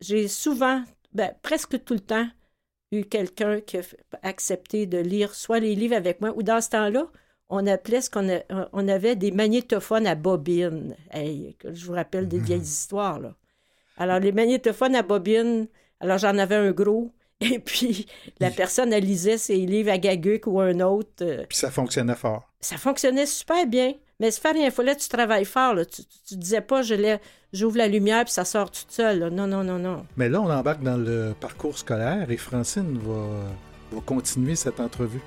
j'ai 0.00 0.28
souvent, 0.28 0.84
ben, 1.12 1.32
presque 1.42 1.82
tout 1.84 1.94
le 1.94 2.00
temps, 2.00 2.28
eu 2.92 3.04
quelqu'un 3.04 3.60
qui 3.60 3.78
a 3.78 3.82
accepté 4.22 4.86
de 4.86 4.98
lire 4.98 5.34
soit 5.34 5.58
les 5.58 5.74
livres 5.74 5.96
avec 5.96 6.20
moi, 6.20 6.32
ou 6.36 6.42
dans 6.44 6.60
ce 6.60 6.70
temps-là, 6.70 7.10
on 7.50 7.66
appelait 7.66 8.00
ce 8.00 8.10
qu'on 8.10 8.28
a- 8.28 8.68
on 8.72 8.88
avait 8.88 9.16
des 9.16 9.30
magnétophones 9.30 10.06
à 10.06 10.14
bobine. 10.14 10.94
Hey, 11.10 11.56
je 11.72 11.86
vous 11.86 11.92
rappelle 11.92 12.28
des 12.28 12.38
vieilles 12.38 12.60
histoires, 12.60 13.18
là. 13.20 13.34
Alors, 13.96 14.20
les 14.20 14.32
magnétophones 14.32 14.94
à 14.94 15.02
bobine, 15.02 15.66
alors 16.00 16.18
j'en 16.18 16.36
avais 16.38 16.54
un 16.56 16.70
gros, 16.70 17.10
et 17.40 17.58
puis 17.58 18.06
la 18.40 18.50
personne, 18.50 18.92
elle 18.92 19.04
lisait 19.04 19.38
ses 19.38 19.56
livres 19.56 19.90
à 19.90 19.98
Gaguc 19.98 20.46
ou 20.46 20.60
un 20.60 20.78
autre. 20.80 21.10
euh, 21.22 21.44
Puis 21.48 21.58
ça 21.58 21.70
fonctionnait 21.70 22.14
fort. 22.14 22.48
ça 22.60 22.76
fonctionnait 22.76 23.26
super 23.26 23.66
bien. 23.66 23.94
Mais 24.20 24.30
pas 24.42 24.50
rien. 24.50 24.66
Il 24.66 24.72
fallait 24.72 24.96
que 24.96 25.00
tu 25.00 25.08
travailles 25.08 25.44
fort. 25.44 25.74
Là. 25.74 25.84
Tu, 25.84 26.02
disais 26.36 26.60
pas, 26.60 26.82
je 26.82 26.94
l'ai- 26.94 27.18
j'ouvre 27.52 27.76
la 27.78 27.86
lumière 27.86 28.24
puis 28.24 28.32
ça 28.32 28.44
sort 28.44 28.68
toute 28.68 28.90
seule. 28.90 29.20
là. 29.20 29.30
Non, 29.30 29.46
non, 29.46 29.62
non, 29.62 29.78
non. 29.78 30.04
Mais 30.16 30.28
là, 30.28 30.40
on 30.40 30.50
embarque 30.50 30.82
dans 30.82 30.96
le 30.96 31.34
parcours 31.40 31.78
scolaire 31.78 32.28
et 32.28 32.36
Francine 32.36 32.98
va, 32.98 33.26
va 33.92 34.00
continuer 34.04 34.56
cette 34.56 34.80
entrevue. 34.80 35.20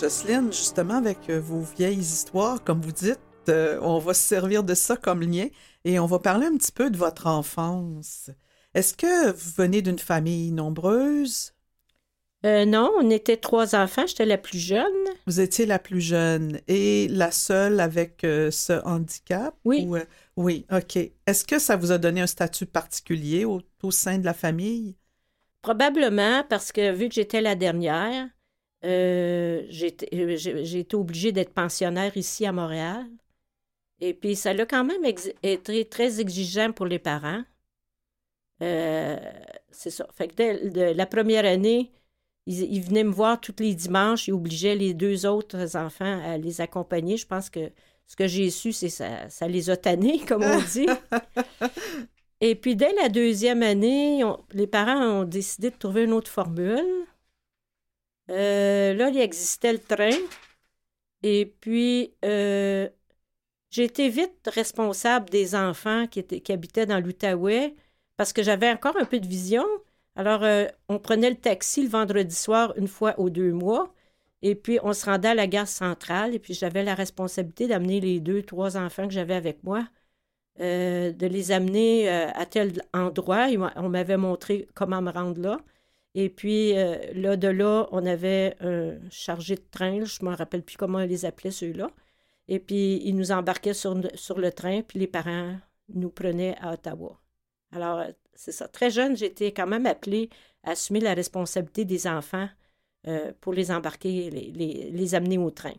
Jocelyne, 0.00 0.50
justement, 0.50 0.94
avec 0.94 1.28
euh, 1.28 1.38
vos 1.38 1.60
vieilles 1.60 1.98
histoires, 1.98 2.64
comme 2.64 2.80
vous 2.80 2.92
dites, 2.92 3.20
euh, 3.50 3.78
on 3.82 3.98
va 3.98 4.14
se 4.14 4.22
servir 4.22 4.64
de 4.64 4.72
ça 4.72 4.96
comme 4.96 5.20
lien 5.20 5.48
et 5.84 5.98
on 5.98 6.06
va 6.06 6.18
parler 6.18 6.46
un 6.46 6.56
petit 6.56 6.72
peu 6.72 6.88
de 6.88 6.96
votre 6.96 7.26
enfance. 7.26 8.30
Est-ce 8.72 8.94
que 8.94 9.30
vous 9.30 9.50
venez 9.56 9.82
d'une 9.82 9.98
famille 9.98 10.52
nombreuse? 10.52 11.52
Euh, 12.46 12.64
non, 12.64 12.90
on 12.98 13.10
était 13.10 13.36
trois 13.36 13.74
enfants, 13.74 14.06
j'étais 14.06 14.24
la 14.24 14.38
plus 14.38 14.58
jeune. 14.58 14.86
Vous 15.26 15.40
étiez 15.40 15.66
la 15.66 15.78
plus 15.78 16.00
jeune 16.00 16.60
et 16.66 17.06
la 17.08 17.30
seule 17.30 17.78
avec 17.78 18.24
euh, 18.24 18.50
ce 18.50 18.82
handicap? 18.86 19.54
Oui. 19.66 19.84
Ou, 19.86 19.98
oui, 20.36 20.64
OK. 20.72 20.96
Est-ce 20.96 21.44
que 21.44 21.58
ça 21.58 21.76
vous 21.76 21.92
a 21.92 21.98
donné 21.98 22.22
un 22.22 22.26
statut 22.26 22.64
particulier 22.64 23.44
au, 23.44 23.60
au 23.82 23.90
sein 23.90 24.16
de 24.16 24.24
la 24.24 24.32
famille? 24.32 24.96
Probablement 25.60 26.42
parce 26.48 26.72
que 26.72 26.90
vu 26.90 27.10
que 27.10 27.16
j'étais 27.16 27.42
la 27.42 27.54
dernière, 27.54 28.28
euh, 28.84 29.62
j'ai 29.68 29.88
été- 29.88 30.08
euh, 30.14 30.36
j'ai 30.36 30.78
été 30.80 30.96
obligée 30.96 31.32
d'être 31.32 31.52
pensionnaire 31.52 32.16
ici 32.16 32.46
à 32.46 32.52
Montréal. 32.52 33.06
Et 34.00 34.14
puis 34.14 34.36
ça 34.36 34.50
a 34.50 34.66
quand 34.66 34.84
même 34.84 35.04
été 35.42 35.84
très 35.86 36.20
exigeant 36.20 36.72
pour 36.72 36.86
les 36.86 36.98
parents. 36.98 37.42
Euh, 38.62 39.18
c'est 39.70 39.90
ça. 39.90 40.06
Fait 40.14 40.28
que 40.28 40.34
dès 40.34 40.70
de 40.70 40.80
la 40.96 41.06
première 41.06 41.44
année, 41.44 41.90
ils, 42.46 42.62
ils 42.62 42.82
venaient 42.82 43.04
me 43.04 43.12
voir 43.12 43.40
tous 43.40 43.54
les 43.58 43.74
dimanches. 43.74 44.28
Ils 44.28 44.32
obligeaient 44.32 44.74
les 44.76 44.94
deux 44.94 45.26
autres 45.26 45.76
enfants 45.76 46.20
à 46.24 46.38
les 46.38 46.60
accompagner. 46.60 47.16
Je 47.16 47.26
pense 47.26 47.50
que 47.50 47.70
ce 48.06 48.16
que 48.16 48.26
j'ai 48.26 48.50
su, 48.50 48.72
c'est 48.72 48.88
ça, 48.88 49.28
ça 49.28 49.48
les 49.48 49.70
a 49.70 49.76
tannés, 49.76 50.20
comme 50.28 50.42
on 50.44 50.60
dit. 50.62 50.86
Et 52.40 52.54
puis, 52.54 52.74
dès 52.76 52.92
la 52.94 53.08
deuxième 53.08 53.62
année, 53.62 54.24
on- 54.24 54.42
les 54.52 54.66
parents 54.66 55.20
ont 55.20 55.24
décidé 55.24 55.70
de 55.70 55.76
trouver 55.76 56.04
une 56.04 56.12
autre 56.12 56.30
formule. 56.30 56.82
Euh, 58.30 58.94
là, 58.94 59.08
il 59.10 59.18
existait 59.20 59.72
le 59.72 59.78
train. 59.78 60.10
Et 61.22 61.54
puis, 61.60 62.14
euh, 62.24 62.88
j'ai 63.70 63.84
été 63.84 64.08
vite 64.08 64.48
responsable 64.52 65.30
des 65.30 65.54
enfants 65.54 66.06
qui, 66.06 66.24
habitaient 66.52 66.86
dans 66.86 67.00
l'Outaouais 67.00 67.74
parce 68.16 68.32
que 68.32 68.42
j'avais 68.42 68.70
encore 68.70 68.96
un 68.98 69.04
peu 69.04 69.20
de 69.20 69.26
vision. 69.26 69.64
Alors, 70.16 70.44
euh, 70.44 70.66
on 70.88 70.98
prenait 70.98 71.30
le 71.30 71.36
taxi 71.36 71.82
le 71.82 71.88
vendredi 71.88 72.34
soir 72.34 72.74
une 72.76 72.88
fois 72.88 73.18
aux 73.18 73.30
deux 73.30 73.52
mois. 73.52 73.94
Et 74.42 74.54
puis, 74.54 74.78
on 74.82 74.92
se 74.94 75.06
rendait 75.06 75.28
à 75.28 75.34
la 75.34 75.46
gare 75.46 75.68
centrale. 75.68 76.34
Et 76.34 76.38
puis, 76.38 76.54
j'avais 76.54 76.84
la 76.84 76.94
responsabilité 76.94 77.68
d'amener 77.68 78.00
les 78.00 78.20
deux, 78.20 78.42
trois 78.42 78.76
enfants 78.76 79.06
que 79.08 79.14
j'avais 79.14 79.34
avec 79.34 79.62
moi 79.64 79.86
euh, 80.60 81.12
de 81.12 81.26
les 81.26 81.52
amener 81.52 82.08
à 82.08 82.46
tel 82.46 82.82
endroit. 82.94 83.48
On 83.76 83.88
m'avait 83.90 84.16
montré 84.16 84.68
comment 84.74 85.02
me 85.02 85.10
rendre 85.10 85.40
là. 85.40 85.60
Et 86.14 86.28
puis, 86.28 86.76
euh, 86.76 86.96
là, 87.14 87.36
de 87.36 87.48
là, 87.48 87.88
on 87.92 88.04
avait 88.04 88.56
un 88.60 88.98
chargé 89.10 89.54
de 89.54 89.64
train. 89.70 90.04
Je 90.04 90.18
ne 90.22 90.30
me 90.30 90.34
rappelle 90.34 90.62
plus 90.62 90.76
comment 90.76 90.98
on 90.98 91.06
les 91.06 91.24
appelait, 91.24 91.52
ceux-là. 91.52 91.90
Et 92.48 92.58
puis, 92.58 93.00
ils 93.04 93.14
nous 93.14 93.30
embarquaient 93.30 93.74
sur, 93.74 93.94
le 93.94 94.50
train, 94.50 94.82
puis 94.82 94.98
les 94.98 95.06
parents 95.06 95.56
nous 95.88 96.10
prenaient 96.10 96.56
à 96.60 96.72
Ottawa. 96.72 97.20
Alors, 97.72 98.00
euh, 98.00 98.10
c'est 98.34 98.52
ça. 98.52 98.66
Très 98.66 98.90
jeune, 98.90 99.16
j'étais 99.16 99.52
quand 99.52 99.68
même 99.68 99.86
appelée 99.86 100.30
à 100.64 100.72
assumer 100.72 101.00
la 101.00 101.14
responsabilité 101.14 101.84
des 101.84 102.08
enfants 102.08 102.48
euh, 103.06 103.32
pour 103.40 103.52
les 103.52 103.70
embarquer, 103.70 104.30
les, 104.30 104.50
les, 104.50 104.90
les 104.90 105.14
amener 105.14 105.38
au 105.38 105.50
train. 105.50 105.74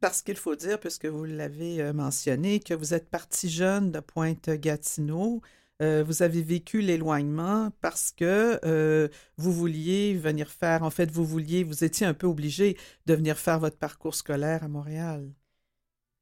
Parce 0.00 0.22
qu'il 0.22 0.36
faut 0.36 0.56
dire, 0.56 0.80
puisque 0.80 1.06
vous 1.06 1.24
l'avez 1.24 1.92
mentionné, 1.92 2.60
que 2.60 2.74
vous 2.74 2.92
êtes 2.92 3.08
parti 3.08 3.48
jeune 3.48 3.92
de 3.92 4.00
Pointe-Gatineau. 4.00 5.40
Euh, 5.82 6.02
vous 6.02 6.22
avez 6.22 6.42
vécu 6.42 6.80
l'éloignement 6.80 7.70
parce 7.82 8.10
que 8.10 8.58
euh, 8.64 9.08
vous 9.36 9.52
vouliez 9.52 10.14
venir 10.14 10.48
faire, 10.50 10.82
en 10.82 10.90
fait, 10.90 11.10
vous 11.10 11.24
vouliez, 11.24 11.64
vous 11.64 11.84
étiez 11.84 12.06
un 12.06 12.14
peu 12.14 12.26
obligé 12.26 12.78
de 13.04 13.14
venir 13.14 13.36
faire 13.36 13.60
votre 13.60 13.76
parcours 13.76 14.14
scolaire 14.14 14.64
à 14.64 14.68
Montréal. 14.68 15.30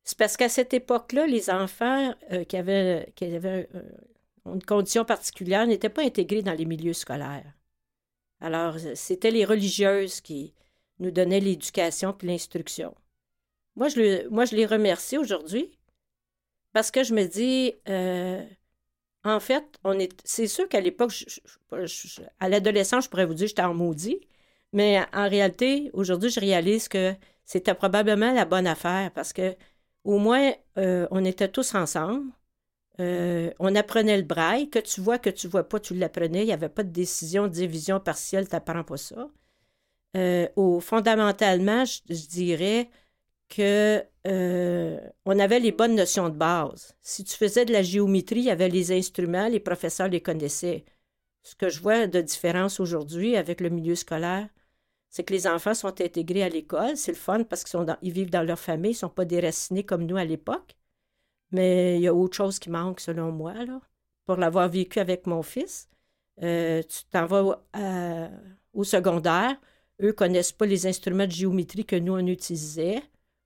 C'est 0.03 0.19
parce 0.19 0.37
qu'à 0.37 0.49
cette 0.49 0.75
époque-là, 0.75 1.29
les 1.29 1.51
enfants 1.51 2.15
euh, 2.33 2.43
qui 2.45 2.57
avaient, 2.57 3.13
une 4.45 4.63
condition 4.65 5.05
particulière 5.05 5.67
n'étaient 5.69 5.89
pas 5.89 6.03
intégrés 6.03 6.43
dans 6.43 6.53
les 6.53 6.67
milieux 6.67 6.93
scolaires. 6.93 7.55
Alors, 8.41 8.77
c'était 8.97 9.31
les 9.31 9.45
religieuses 9.45 10.21
qui 10.21 10.53
nous 10.99 11.13
donnaient 11.13 11.41
l'éducation 11.41 12.13
puis 12.13 12.27
l'instruction. 12.27 12.95
Moi, 13.77 13.89
je, 13.89 14.55
les 14.55 14.67
remercie 14.67 15.17
aujourd'hui 15.17 15.79
parce 16.73 16.91
que 16.91 17.05
je 17.05 17.15
me 17.15 17.25
dis, 17.25 17.73
en 19.25 19.41
fait, 19.41 19.65
on 19.85 19.99
est, 19.99 20.13
c'est 20.25 20.47
sûr 20.47 20.69
qu'à 20.69 20.81
l'époque, 20.81 21.13
à 22.41 22.49
l'adolescence, 22.49 23.05
je 23.05 23.11
pourrais 23.11 23.27
vous 23.27 23.35
dire 23.35 23.47
que 23.47 23.49
j'étais 23.51 23.63
en 23.63 23.75
maudit, 23.75 24.21
mais 24.73 25.01
en 25.13 25.29
réalité, 25.29 25.91
aujourd'hui, 25.95 26.31
je 26.31 26.41
réalise 26.41 26.89
que 26.89 27.15
c'était 27.45 27.75
probablement 27.75 28.33
la 28.33 28.45
bonne 28.45 28.67
affaire 28.67 29.11
parce 29.13 29.33
que 29.33 29.57
au 30.05 30.19
moins, 30.19 30.53
euh, 30.79 31.09
on 31.11 31.25
était 31.25 31.49
tous 31.49 31.75
ensemble. 31.75 32.31
Euh, 33.01 33.51
on 33.59 33.75
apprenait 33.75 34.17
le 34.17 34.23
braille. 34.23 34.71
Que 34.71 34.79
tu 34.79 35.01
vois, 35.01 35.19
que 35.19 35.31
tu 35.31 35.49
vois 35.49 35.69
pas, 35.69 35.81
tu 35.81 35.95
l'apprenais. 35.95 36.43
Il 36.43 36.47
n'y 36.47 36.53
avait 36.53 36.69
pas 36.69 36.85
de 36.85 36.91
décision, 36.91 37.45
de 37.45 37.53
division 37.53 38.01
partielle, 38.01 38.49
tu 38.49 38.55
n'apprends 38.55 38.85
pas 38.85 38.97
ça. 38.97 39.29
Euh, 40.17 40.49
au, 40.57 40.81
fondamentalement, 40.81 41.85
je 41.85 42.27
dirais 42.29 42.91
que 43.49 44.05
euh, 44.27 45.01
on 45.27 45.39
avait 45.39 45.61
les 45.61 45.73
bonnes 45.73 45.95
notions 45.95 46.29
de 46.29 46.37
base. 46.37 46.97
Si 47.03 47.25
tu 47.25 47.37
faisais 47.37 47.65
de 47.65 47.73
la 47.73 47.83
géométrie, 47.83 48.41
il 48.41 48.47
y 48.47 48.51
avait 48.51 48.69
les 48.69 48.93
instruments, 48.93 49.49
les 49.49 49.61
professeurs 49.61 50.09
les 50.09 50.23
connaissaient. 50.23 50.85
Ce 51.43 51.55
que 51.55 51.69
je 51.69 51.81
vois 51.81 52.07
de 52.07 52.21
différence 52.21 52.81
aujourd'hui 52.81 53.37
avec 53.37 53.61
le 53.61 53.71
milieu 53.71 53.95
scolaire, 53.97 54.49
c'est 55.11 55.25
que 55.25 55.35
les 55.35 55.47
enfants 55.47 55.75
sont 55.75 56.01
intégrés 56.01 56.43
à 56.43 56.49
l'école. 56.49 56.97
C'est 56.97 57.13
le 57.13 57.19
fun 57.19 57.45
parce 57.45 57.63
qu'ils 57.65 57.71
sont 57.73 57.85
dans- 57.85 57.99
ils 58.03 58.13
vivent 58.13 58.31
dans 58.31 58.43
leur 58.43 58.59
famille, 58.59 58.93
ils 58.93 58.95
ne 58.95 58.99
sont 58.99 59.09
pas 59.11 59.25
déracinés 59.27 59.85
comme 59.85 60.07
nous 60.07 60.17
à 60.17 60.25
l'époque. 60.25 60.77
Mais 61.53 61.97
il 61.97 62.03
y 62.03 62.09
a 62.09 62.15
autre 62.15 62.37
chose 62.37 62.59
qui 62.59 62.71
manque, 62.71 63.01
selon 63.01 63.33
moi, 63.33 63.55
là. 63.65 63.81
Pour 64.27 64.37
l'avoir 64.37 64.69
vécu 64.69 64.99
avec 65.01 65.27
mon 65.27 65.43
fils, 65.43 65.89
euh, 66.43 66.83
tu 66.83 67.05
t'en 67.11 67.27
vas 67.27 67.45
au- 67.45 67.55
à- 67.73 68.31
au 68.73 68.85
secondaire, 68.85 69.57
eux 70.03 70.13
connaissent 70.13 70.53
pas 70.53 70.67
les 70.67 70.87
instruments 70.87 71.27
de 71.27 71.33
géométrie 71.33 71.85
que 71.87 71.97
nous, 71.97 72.15
on 72.15 72.27
utilisait. 72.27 73.03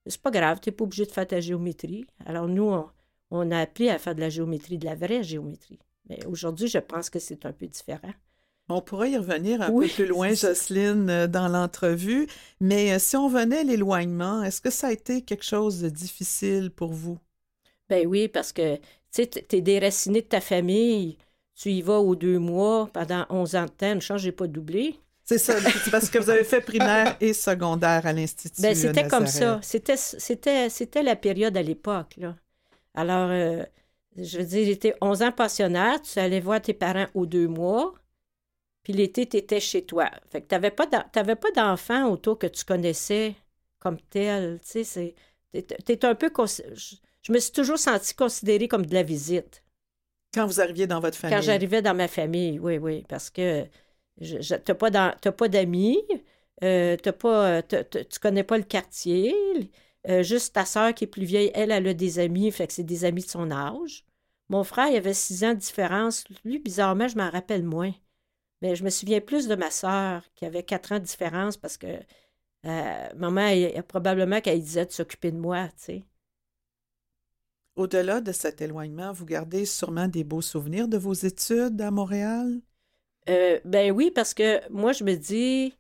C'est 0.09 0.21
pas 0.23 0.31
grave, 0.31 0.61
tu 0.61 0.69
n'es 0.71 0.77
pas 0.77 0.85
obligé 0.85 1.07
de 1.07 1.13
faire 1.13 1.27
ta 1.27 1.41
géométrie. 1.41 2.07
Alors, 2.27 2.49
nous, 2.49 2.65
on, 2.65 2.91
on 3.31 3.51
a 3.51 3.61
appris 3.61 3.91
à 3.91 3.99
faire 3.99 4.15
de 4.15 4.21
la 4.21 4.31
géométrie, 4.31 4.79
de 4.79 4.87
la 4.87 4.95
vraie 4.95 5.23
géométrie. 5.23 5.79
Mais 6.09 6.25
aujourd'hui, 6.27 6.69
je 6.69 6.79
pense 6.79 7.11
que 7.11 7.19
c'est 7.19 7.45
un 7.47 7.53
peu 7.53 7.67
différent. 7.67 8.13
On 8.71 8.81
pourrait 8.81 9.11
y 9.11 9.17
revenir 9.19 9.61
un 9.63 9.71
Oui, 9.71 9.87
peu 9.87 9.89
plus 9.91 10.07
loin. 10.07 10.33
Jocelyne, 10.35 11.09
euh, 11.11 11.27
dans 11.27 11.49
l'entrevue. 11.49 12.27
Mais 12.61 12.93
euh, 12.95 12.99
si 12.99 13.17
on 13.17 13.29
venait 13.29 13.59
à 13.59 13.63
l'éloignement, 13.65 14.43
est-ce 14.43 14.61
que 14.63 14.71
ça 14.71 14.89
a 14.89 14.93
été 14.93 15.21
quelque 15.23 15.45
chose 15.45 15.81
de 15.81 15.89
difficile 15.91 16.71
pour 16.71 16.93
vous? 16.95 17.19
Ben 17.89 18.07
oui, 18.07 18.29
parce 18.29 18.53
que 18.53 18.77
tu 19.13 19.27
t'es 19.29 19.61
déraciné 19.61 20.23
de 20.23 20.27
ta 20.29 20.41
famille, 20.41 21.19
tu 21.55 21.71
y 21.71 21.83
vas 21.83 21.99
aux 22.01 22.17
deux 22.17 22.39
mois 22.39 22.89
pendant 22.93 23.27
11 23.31 23.57
ans 23.57 23.65
de 23.67 23.71
temps, 23.71 23.93
une 23.95 24.01
chance, 24.01 24.21
j'ai 24.23 24.33
pas 24.33 24.47
doublé. 24.47 24.99
C'est 25.29 25.37
ça, 25.37 25.61
c'est 25.61 25.91
parce 25.91 26.09
que 26.09 26.19
vous 26.19 26.31
avez 26.31 26.43
fait 26.43 26.63
primaire 26.63 27.15
et 27.21 27.35
secondaire 27.35 28.07
à 28.07 28.15
l'Institut 28.15 28.63
Ben 28.63 28.75
c'était 28.75 29.07
comme 29.07 29.27
ça. 29.27 29.61
C'était, 29.63 29.99
c'était, 29.99 30.71
c'était 30.71 31.03
la 31.03 31.17
période 31.17 31.55
à 31.55 31.61
l'époque, 31.61 32.15
là. 32.17 32.35
Alors, 32.95 33.29
euh, 33.31 33.63
je 34.17 34.39
veux 34.39 34.45
dire, 34.45 34.65
j'étais 34.65 34.95
11 35.03 35.21
ans 35.23 35.33
pensionnaire, 35.33 36.01
tu 36.01 36.19
allais 36.19 36.41
voir 36.41 36.63
tes 36.63 36.73
parents 36.73 37.09
aux 37.13 37.27
deux 37.27 37.47
mois, 37.47 37.93
puis 38.83 38.95
l'été, 38.95 39.29
tu 39.29 39.37
étais 39.37 39.61
chez 39.61 39.85
toi. 39.85 40.11
Fait 40.31 40.41
que 40.41 40.49
tu 40.49 40.55
n'avais 40.55 40.71
pas, 40.71 40.87
t'avais 40.87 41.37
pas 41.37 41.51
d'enfants 41.51 42.09
autour 42.09 42.39
que 42.39 42.47
tu 42.47 42.65
connaissais 42.65 43.35
comme 43.81 44.01
tel. 44.01 44.59
Tu 44.67 44.83
sais, 44.83 45.15
un 45.55 46.15
peu... 46.15 46.33
Je, 46.47 46.97
je 47.21 47.33
me 47.33 47.39
suis 47.39 47.53
toujours 47.53 47.79
sentie 47.79 48.15
considérée 48.15 48.67
comme 48.67 48.87
de 48.87 48.95
la 48.95 49.03
visite. 49.03 49.63
Quand 50.33 50.47
vous 50.47 50.63
arriviez 50.63 50.87
dans 50.87 51.01
votre 51.01 51.19
famille. 51.19 51.37
Quand 51.37 51.43
j'arrivais 51.43 51.83
dans 51.83 51.95
ma 51.95 52.09
famille, 52.09 52.59
oui, 52.59 52.79
oui, 52.79 53.05
parce 53.11 53.29
que 53.29 53.67
je, 54.21 54.55
t'as 54.57 54.75
pas, 54.75 55.49
d'amis, 55.49 55.99
euh, 56.63 56.97
pas, 56.97 57.63
t'as- 57.63 57.85
tu 57.85 58.19
connais 58.21 58.45
pas 58.45 58.59
le 58.59 58.65
quartier. 58.65 59.35
euh, 60.09 60.23
juste 60.23 60.55
ta 60.55 60.65
sœur 60.65 60.95
qui 60.95 61.05
est 61.05 61.07
plus 61.07 61.25
vieille, 61.25 61.51
elle, 61.55 61.71
elle 61.73 61.87
a 61.89 61.95
des 61.95 62.19
amis, 62.19 62.51
fait 62.53 62.67
que 62.67 62.73
c'est 62.73 62.85
des 62.85 63.05
amis 63.05 63.23
de 63.23 63.29
son 63.29 63.51
âge. 63.51 64.05
Mon 64.49 64.65
frère, 64.65 64.89
il 64.89 64.97
avait 64.97 65.13
six 65.15 65.45
ans 65.45 65.51
de 65.55 65.59
différence. 65.59 66.25
Lui, 66.45 66.59
bizarrement, 66.59 67.09
je 67.09 67.17
m'en 67.17 67.31
rappelle 67.31 67.65
moins. 67.65 67.93
Mais 68.63 68.77
je 68.77 68.85
me 68.85 68.91
souviens 68.91 69.21
plus 69.21 69.49
de 69.49 69.55
ma 69.57 69.71
sœur 69.71 70.25
qui 70.37 70.45
avait 70.47 70.63
quatre 70.65 70.93
ans 70.93 70.99
de 71.01 71.05
différence 71.05 71.57
parce 71.57 71.77
que 71.79 71.87
euh, 72.67 73.09
maman, 73.17 73.43
elle- 73.49 73.83
probablement 73.85 74.41
qu'elle 74.43 74.61
disait 74.63 74.87
de 74.87 74.93
s'occuper 74.93 75.33
de 75.33 75.39
moi, 75.39 75.69
tu 75.71 75.75
sais. 75.85 76.05
Au-delà 77.77 78.21
de 78.21 78.31
cet 78.33 78.61
éloignement, 78.61 79.11
vous 79.13 79.25
gardez 79.25 79.65
sûrement 79.65 80.07
des 80.07 80.23
beaux 80.23 80.43
souvenirs 80.43 80.87
de 80.87 80.99
vos 80.99 81.15
études 81.15 81.81
à 81.81 81.91
Montréal? 81.91 82.61
Euh, 83.29 83.61
ben 83.65 83.93
oui, 83.93 84.11
parce 84.11 84.35
que 84.35 84.61
moi, 84.71 84.93
je 84.93 85.05
me 85.05 85.15
dis, 85.15 85.75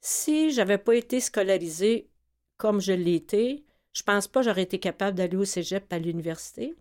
si 0.00 0.50
j'avais 0.52 0.78
pas 0.78 0.94
été 0.94 1.20
scolarisée 1.20 2.08
comme 2.56 2.80
je 2.80 2.92
l'ai 2.92 3.14
été, 3.16 3.64
je 3.92 4.02
pense 4.02 4.28
pas 4.28 4.40
que 4.40 4.46
j'aurais 4.46 4.62
été 4.62 4.78
capable 4.78 5.16
d'aller 5.16 5.36
au 5.36 5.44
cégep 5.44 5.92
à 5.92 5.98
l'université, 5.98 6.74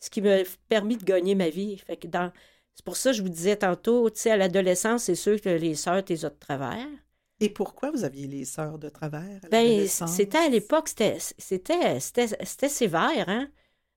ce 0.00 0.10
qui 0.10 0.20
m'a 0.20 0.38
permis 0.68 0.96
de 0.96 1.04
gagner 1.04 1.34
ma 1.34 1.48
vie. 1.48 1.78
Fait 1.78 1.96
que 1.96 2.06
dans... 2.06 2.32
C'est 2.74 2.84
pour 2.84 2.96
ça 2.96 3.10
que 3.10 3.16
je 3.16 3.22
vous 3.22 3.28
disais 3.28 3.56
tantôt, 3.56 4.10
tu 4.10 4.20
sais, 4.20 4.30
à 4.32 4.36
l'adolescence, 4.36 5.04
c'est 5.04 5.14
sûr 5.14 5.40
que 5.40 5.48
les 5.48 5.76
sœurs, 5.76 6.04
t'es 6.04 6.16
de 6.16 6.28
travers. 6.28 6.88
Et 7.40 7.48
pourquoi 7.48 7.90
vous 7.90 8.04
aviez 8.04 8.26
les 8.26 8.44
sœurs 8.44 8.78
de 8.78 8.88
travers? 8.88 9.40
À 9.44 9.48
ben, 9.48 9.86
c'était 9.86 10.38
à 10.38 10.48
l'époque, 10.48 10.88
c'était 10.88 12.68
sévère. 12.68 13.28
Hein? 13.28 13.48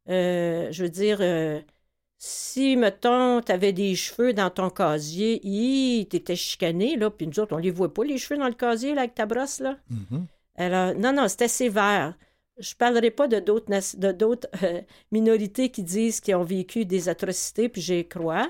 Euh, 0.10 0.72
je 0.72 0.84
veux 0.84 0.89
dire, 0.89 1.17
euh, 1.22 1.60
si, 2.17 2.75
mettons, 2.75 3.41
tu 3.41 3.51
avais 3.51 3.74
des 3.74 3.95
cheveux 3.95 4.33
dans 4.33 4.50
ton 4.50 4.69
casier, 4.69 5.39
tu 6.09 6.17
étais 6.17 6.36
chicané, 6.36 6.95
là, 6.95 7.09
puis 7.09 7.27
nous 7.27 7.39
autres, 7.39 7.55
on 7.55 7.59
les 7.59 7.71
voit 7.71 7.93
pas, 7.93 8.03
les 8.03 8.17
cheveux 8.17 8.39
dans 8.39 8.47
le 8.47 8.53
casier, 8.53 8.93
là, 8.95 9.01
avec 9.01 9.15
ta 9.15 9.25
brosse, 9.25 9.59
là. 9.59 9.77
Mm-hmm. 9.91 10.24
Alors, 10.55 10.95
non, 10.95 11.13
non, 11.13 11.27
c'était 11.27 11.47
sévère. 11.47 12.15
Je 12.57 12.71
ne 12.74 12.77
parlerai 12.77 13.12
pas 13.12 13.27
de 13.27 13.39
d'autres, 13.39 13.97
de 13.97 14.12
d'autres 14.12 14.47
euh, 14.63 14.81
minorités 15.12 15.69
qui 15.69 15.83
disent 15.83 16.19
qu'ils 16.19 16.36
ont 16.36 16.43
vécu 16.43 16.86
des 16.86 17.07
atrocités, 17.09 17.69
puis 17.69 17.81
j'y 17.81 18.07
crois, 18.07 18.50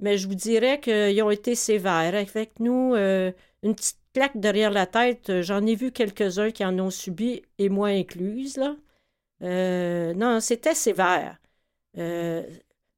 mais 0.00 0.18
je 0.18 0.26
vous 0.26 0.34
dirais 0.34 0.80
qu'ils 0.80 1.22
ont 1.22 1.30
été 1.30 1.54
sévères. 1.54 2.14
Avec 2.14 2.58
nous, 2.58 2.94
une 2.96 3.74
petite 3.74 3.98
claque 4.14 4.38
derrière 4.38 4.70
la 4.70 4.86
tête, 4.86 5.42
j'en 5.42 5.64
ai 5.64 5.76
vu 5.76 5.92
quelques-uns 5.92 6.50
qui 6.50 6.64
en 6.64 6.78
ont 6.80 6.90
subi, 6.90 7.42
et 7.58 7.68
moi 7.68 7.88
incluse, 7.88 8.56
là. 8.56 8.76
Euh, 9.42 10.14
non, 10.14 10.40
c'était 10.40 10.74
sévère. 10.74 11.38
Euh, 11.98 12.42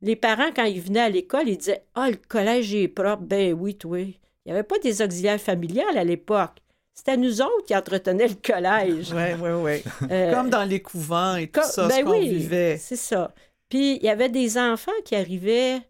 les 0.00 0.16
parents, 0.16 0.50
quand 0.54 0.64
ils 0.64 0.80
venaient 0.80 1.00
à 1.00 1.08
l'école, 1.08 1.48
ils 1.48 1.58
disaient 1.58 1.84
Ah, 1.94 2.06
oh, 2.06 2.10
le 2.10 2.16
collège 2.28 2.74
est 2.74 2.88
propre. 2.88 3.22
Ben 3.22 3.52
oui, 3.52 3.76
toi. 3.76 4.00
Il 4.00 4.14
n'y 4.46 4.52
avait 4.52 4.62
pas 4.62 4.78
des 4.78 5.02
auxiliaires 5.02 5.40
familiales 5.40 5.98
à 5.98 6.04
l'époque. 6.04 6.62
C'était 6.94 7.16
nous 7.16 7.40
autres 7.40 7.64
qui 7.66 7.76
entretenaient 7.76 8.28
le 8.28 8.34
collège. 8.34 9.12
Oui, 9.12 9.34
oui, 9.40 9.82
oui. 9.82 10.08
Comme 10.32 10.50
dans 10.50 10.64
les 10.64 10.80
couvents 10.80 11.36
et 11.36 11.46
tout 11.48 11.60
ça, 11.62 11.86
ben 11.86 11.98
ce 11.98 12.04
qu'on 12.04 12.20
vivait. 12.20 12.76
C'est 12.76 12.96
ça. 12.96 13.32
Puis, 13.68 13.96
il 13.96 14.02
y 14.02 14.08
avait 14.08 14.30
des 14.30 14.58
enfants 14.58 14.90
qui 15.04 15.14
arrivaient 15.14 15.80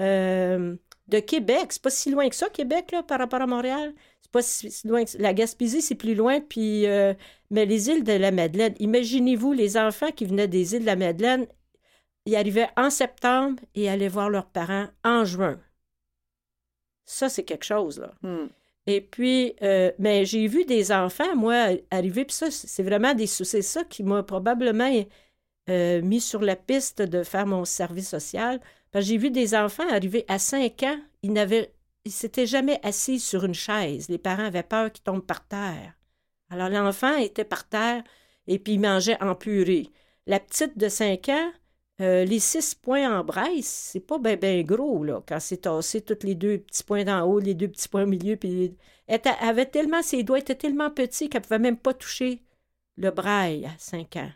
euh, 0.00 0.74
de 1.08 1.20
Québec. 1.20 1.66
C'est 1.70 1.82
pas 1.82 1.90
si 1.90 2.10
loin 2.10 2.28
que 2.28 2.34
ça, 2.34 2.48
Québec, 2.50 2.90
là, 2.92 3.02
par 3.02 3.20
rapport 3.20 3.40
à 3.40 3.46
Montréal 3.46 3.94
pas 4.30 4.42
si 4.42 4.86
loin. 4.86 5.04
La 5.18 5.34
Gaspésie, 5.34 5.82
c'est 5.82 5.94
plus 5.94 6.14
loin. 6.14 6.40
Puis, 6.40 6.86
euh, 6.86 7.14
mais 7.50 7.66
les 7.66 7.88
îles 7.88 8.04
de 8.04 8.12
la 8.12 8.30
Madeleine, 8.30 8.74
imaginez-vous 8.78 9.52
les 9.52 9.76
enfants 9.76 10.10
qui 10.10 10.24
venaient 10.24 10.48
des 10.48 10.74
îles 10.74 10.82
de 10.82 10.86
la 10.86 10.96
Madeleine, 10.96 11.46
ils 12.26 12.36
arrivaient 12.36 12.68
en 12.76 12.90
septembre 12.90 13.62
et 13.74 13.88
allaient 13.88 14.08
voir 14.08 14.30
leurs 14.30 14.46
parents 14.46 14.88
en 15.04 15.24
juin. 15.24 15.58
Ça, 17.04 17.28
c'est 17.28 17.44
quelque 17.44 17.64
chose, 17.64 17.98
là. 17.98 18.12
Hmm. 18.22 18.48
Et 18.86 19.00
puis, 19.00 19.54
euh, 19.62 19.92
mais 19.98 20.24
j'ai 20.24 20.46
vu 20.46 20.64
des 20.64 20.90
enfants, 20.90 21.36
moi, 21.36 21.76
arriver, 21.90 22.24
puis 22.24 22.34
ça, 22.34 22.50
c'est 22.50 22.82
vraiment 22.82 23.14
des 23.14 23.26
C'est 23.26 23.62
ça 23.62 23.84
qui 23.84 24.02
m'a 24.02 24.22
probablement 24.22 24.90
euh, 25.68 26.02
mis 26.02 26.20
sur 26.20 26.40
la 26.40 26.56
piste 26.56 27.02
de 27.02 27.22
faire 27.22 27.46
mon 27.46 27.64
service 27.64 28.08
social. 28.08 28.60
J'ai 28.94 29.18
vu 29.18 29.30
des 29.30 29.54
enfants 29.54 29.88
arriver 29.88 30.24
à 30.28 30.38
5 30.38 30.82
ans, 30.84 30.98
ils 31.22 31.32
n'avaient 31.32 31.72
il 32.04 32.12
s'était 32.12 32.46
jamais 32.46 32.80
assis 32.82 33.20
sur 33.20 33.44
une 33.44 33.54
chaise. 33.54 34.08
Les 34.08 34.18
parents 34.18 34.46
avaient 34.46 34.62
peur 34.62 34.90
qu'il 34.90 35.02
tombe 35.02 35.24
par 35.24 35.46
terre. 35.46 35.94
Alors 36.48 36.68
l'enfant 36.68 37.16
était 37.16 37.44
par 37.44 37.68
terre 37.68 38.02
et 38.46 38.58
puis 38.58 38.74
il 38.74 38.80
mangeait 38.80 39.22
en 39.22 39.34
purée. 39.34 39.90
La 40.26 40.40
petite 40.40 40.78
de 40.78 40.88
5 40.88 41.28
ans, 41.28 41.52
euh, 42.00 42.24
les 42.24 42.38
six 42.40 42.74
points 42.74 43.18
en 43.18 43.24
braise, 43.24 43.66
c'est 43.66 44.00
pas 44.00 44.18
bien 44.18 44.36
ben 44.36 44.64
gros, 44.64 45.04
quand 45.26 45.40
c'est 45.40 45.58
tassé, 45.62 46.00
tous 46.00 46.26
les 46.26 46.34
deux 46.34 46.58
petits 46.58 46.84
points 46.84 47.04
d'en 47.04 47.24
haut, 47.24 47.38
les 47.38 47.54
deux 47.54 47.68
petits 47.68 47.88
points 47.88 48.04
au 48.04 48.06
milieu, 48.06 48.36
puis 48.36 48.76
elle 49.06 49.20
avait 49.40 49.66
tellement, 49.66 50.02
ses 50.02 50.22
doigts 50.22 50.38
étaient 50.38 50.54
tellement 50.54 50.90
petits 50.90 51.28
qu'elle 51.28 51.42
pouvait 51.42 51.58
même 51.58 51.76
pas 51.76 51.94
toucher 51.94 52.42
le 52.96 53.10
braille 53.10 53.66
à 53.66 53.72
5 53.78 54.16
ans. 54.16 54.30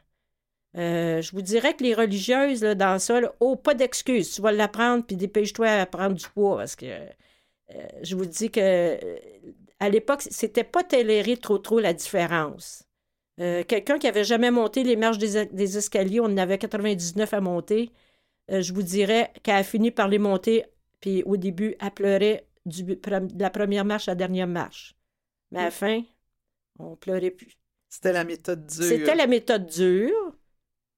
Euh, 0.77 1.23
je 1.23 1.33
vous 1.33 1.43
dirais 1.43 1.75
que 1.75 1.85
les 1.85 1.95
religieuses, 1.95 2.63
là, 2.63 2.75
dans 2.75 2.99
ça, 2.99 3.21
oh, 3.41 3.57
pas 3.57 3.75
d'excuse, 3.75 4.33
tu 4.33 4.43
vas 4.43 4.53
l'apprendre, 4.53 5.05
puis 5.07 5.17
dépêche-toi 5.17 5.69
à 5.69 5.87
prendre 5.87 6.17
du 6.17 6.29
poids, 6.29 6.57
parce 6.59 6.77
que 6.77 6.87
euh, 6.87 7.87
je 8.03 8.17
vous 8.17 8.27
dis 8.27 8.51
que 8.51 8.99
à 9.81 9.89
l'époque, 9.89 10.23
c'était 10.31 10.65
pas 10.65 10.83
toléré 10.83 11.37
trop 11.37 11.59
trop 11.59 11.81
la 11.81 11.93
différence. 11.93 12.85
Euh, 13.41 13.65
quelqu'un 13.65 13.99
qui 13.99 14.07
avait 14.07 14.25
jamais 14.25 14.51
monté 14.51 14.85
les 14.85 14.97
marches 14.97 15.19
des, 15.19 15.77
escaliers, 15.77 16.21
on 16.21 16.27
en 16.27 16.37
avait 16.37 16.59
99 16.59 17.35
à 17.35 17.41
monter. 17.41 17.91
je 18.49 18.73
vous 18.73 18.83
dirais 18.83 19.33
qu'elle 19.43 19.57
a 19.57 19.65
fini 19.65 19.91
par 19.91 20.09
les 20.09 20.19
monter, 20.19 20.65
puis 21.01 21.23
au 21.25 21.37
début, 21.37 21.75
elle 21.81 21.91
pleurait 21.91 22.47
du, 22.65 22.85
de 22.85 23.41
la 23.43 23.51
première 23.51 23.85
marche 23.85 24.09
à 24.09 24.13
la 24.13 24.17
dernière 24.17 24.47
marche. 24.47 24.95
Mais 25.51 25.61
à 25.61 25.65
la 25.65 25.71
fin, 25.71 26.03
on 26.79 26.97
pleurait 26.97 27.31
plus. 27.31 27.57
C'était 27.89 28.13
la 28.13 28.25
méthode 28.25 28.67
dure. 28.67 28.85
C'était 28.85 29.15
la 29.15 29.27
méthode 29.27 29.67
dure. 29.67 30.33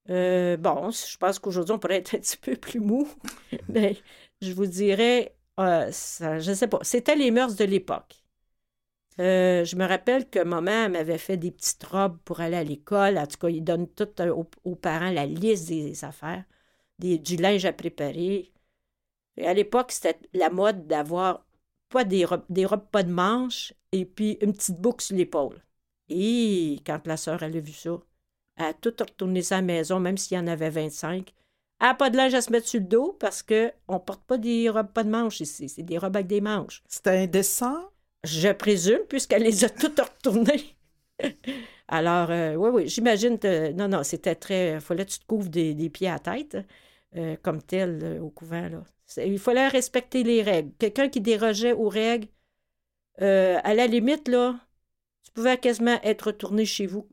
bon, 0.07 0.90
je 0.90 1.16
pense 1.16 1.38
qu'aujourd'hui, 1.38 1.75
on 1.75 1.79
pourrait 1.79 1.96
être 1.96 2.14
un 2.14 2.18
petit 2.18 2.37
peu 2.37 2.57
plus 2.57 2.81
mou. 2.81 3.09
Mais 3.68 3.96
je 4.42 4.53
vous 4.53 4.66
dirais, 4.66 5.37
euh, 5.59 5.90
je 5.90 6.51
ne 6.51 6.55
sais 6.55 6.68
pas. 6.68 6.79
C'était 6.83 7.16
les 7.16 7.31
mœurs 7.31 7.57
de 7.57 7.64
l'époque. 7.64 8.22
Euh, 9.18 9.64
je 9.64 9.76
me 9.76 9.87
rappelle 9.87 10.29
que 10.29 10.40
maman 10.40 10.90
m'avait 10.90 11.18
fait 11.18 11.37
des 11.37 11.50
petites 11.50 11.85
robes 11.85 12.18
pour 12.24 12.40
aller 12.40 12.57
à 12.57 12.64
l'école. 12.64 13.18
En 13.18 13.26
tout 13.26 13.38
cas, 13.38 13.48
il 13.48 13.64
donne 13.64 13.88
tout 13.88 14.09
euh, 14.20 14.44
aux, 14.64 14.74
parents 14.76 15.11
la 15.11 15.26
liste 15.26 15.68
des 15.68 16.05
affaires, 16.05 16.44
des, 16.98 17.18
du 17.18 17.37
linge 17.37 17.64
à 17.64 17.72
préparer. 17.72 18.52
À 19.42 19.55
l'époque, 19.55 19.92
c'était 19.92 20.18
la 20.35 20.50
mode 20.50 20.87
d'avoir 20.87 21.46
pas 21.88 22.05
des 22.05 22.24
robes, 22.24 22.90
pas 22.90 23.02
de 23.02 23.12
manches 23.12 23.72
et 23.92 24.05
puis 24.05 24.38
une 24.40 24.52
petite 24.52 24.81
boucle 24.81 25.05
sur 25.05 25.16
l'épaule. 25.16 25.62
Et 26.09 26.81
quand 26.87 27.07
la 27.07 27.16
sœur, 27.16 27.42
a 27.42 27.48
vu 27.48 27.72
ça, 27.72 27.98
elle 28.57 28.66
a 28.66 28.74
tout 28.74 28.94
retourné 28.98 29.42
sa 29.42 29.62
maison, 29.62 30.00
même 30.00 30.16
s'il 30.16 30.37
y 30.37 30.40
en 30.40 30.46
avait 30.46 30.70
25. 30.70 31.33
Elle 31.81 31.88
n'a 31.88 31.94
pas 31.94 32.11
de 32.11 32.16
linge 32.16 32.35
à 32.35 32.40
se 32.40 32.50
mettre 32.50 32.68
sur 32.68 32.81
le 32.81 32.87
dos 32.87 33.16
parce 33.18 33.42
qu'on 33.42 33.94
ne 33.94 33.98
porte 33.98 34.24
pas 34.24 34.38
des 34.38 34.68
robes 34.70 34.92
pas 34.92 35.05
de 35.05 35.11
manches 35.11 35.40
ici. 35.40 35.68
C'est 35.68 35.83
des 35.83 35.98
robes 35.98 36.16
avec 36.16 36.26
des 36.26 36.40
manches. 36.40 36.83
C'était 36.88 37.24
indécent? 37.24 37.90
Je 38.26 38.52
présume, 38.52 39.00
puisqu'elle 39.08 39.42
les 39.42 39.64
a 39.64 39.68
toutes 39.80 40.00
retournées. 40.00 40.76
Alors, 41.88 42.30
euh, 42.30 42.54
oui, 42.56 42.70
oui, 42.72 42.88
j'imagine. 42.88 43.38
Non, 43.74 43.88
non, 43.88 44.02
c'était 44.02 44.34
très. 44.34 44.74
Il 44.74 44.80
fallait 44.80 45.04
que 45.06 45.12
tu 45.12 45.18
te 45.20 45.26
couvres 45.26 45.48
des, 45.48 45.90
pieds 45.90 46.10
à 46.10 46.18
tête, 46.18 46.58
euh, 47.16 47.36
comme 47.42 47.62
tel, 47.62 48.00
euh, 48.02 48.20
au 48.20 48.30
couvent. 48.30 48.68
Là. 48.68 48.84
Il 49.24 49.38
fallait 49.38 49.68
respecter 49.68 50.24
les 50.24 50.42
règles. 50.42 50.72
Quelqu'un 50.78 51.08
qui 51.08 51.20
dérogeait 51.20 51.72
aux 51.72 51.88
règles, 51.88 52.28
à 53.18 53.74
la 53.74 53.86
limite, 53.86 54.28
là, 54.28 54.58
tu 55.24 55.32
pouvais 55.32 55.58
quasiment 55.58 55.98
être 56.02 56.28
retourné 56.28 56.64
chez 56.66 56.86
vous. 56.86 57.08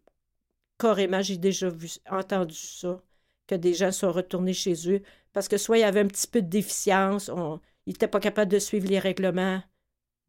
Carrément, 0.80 1.22
j'ai 1.22 1.38
déjà 1.38 1.70
vu, 1.70 1.90
entendu 2.10 2.56
ça 2.56 3.02
que 3.48 3.56
des 3.56 3.74
gens 3.74 3.92
soient 3.92 4.12
retournés 4.12 4.54
chez 4.54 4.74
eux 4.90 5.02
parce 5.34 5.48
que 5.48 5.58
soit 5.58 5.78
il 5.78 5.82
y 5.82 5.84
avait 5.84 6.02
un 6.02 6.08
petit 6.08 6.28
peu 6.28 6.42
de 6.42 6.48
déficience, 6.48 7.30
on, 7.30 7.60
ils 7.86 7.94
n'étaient 7.94 8.08
pas 8.08 8.20
capables 8.20 8.52
de 8.52 8.60
suivre 8.60 8.88
les 8.88 9.00
règlements. 9.00 9.62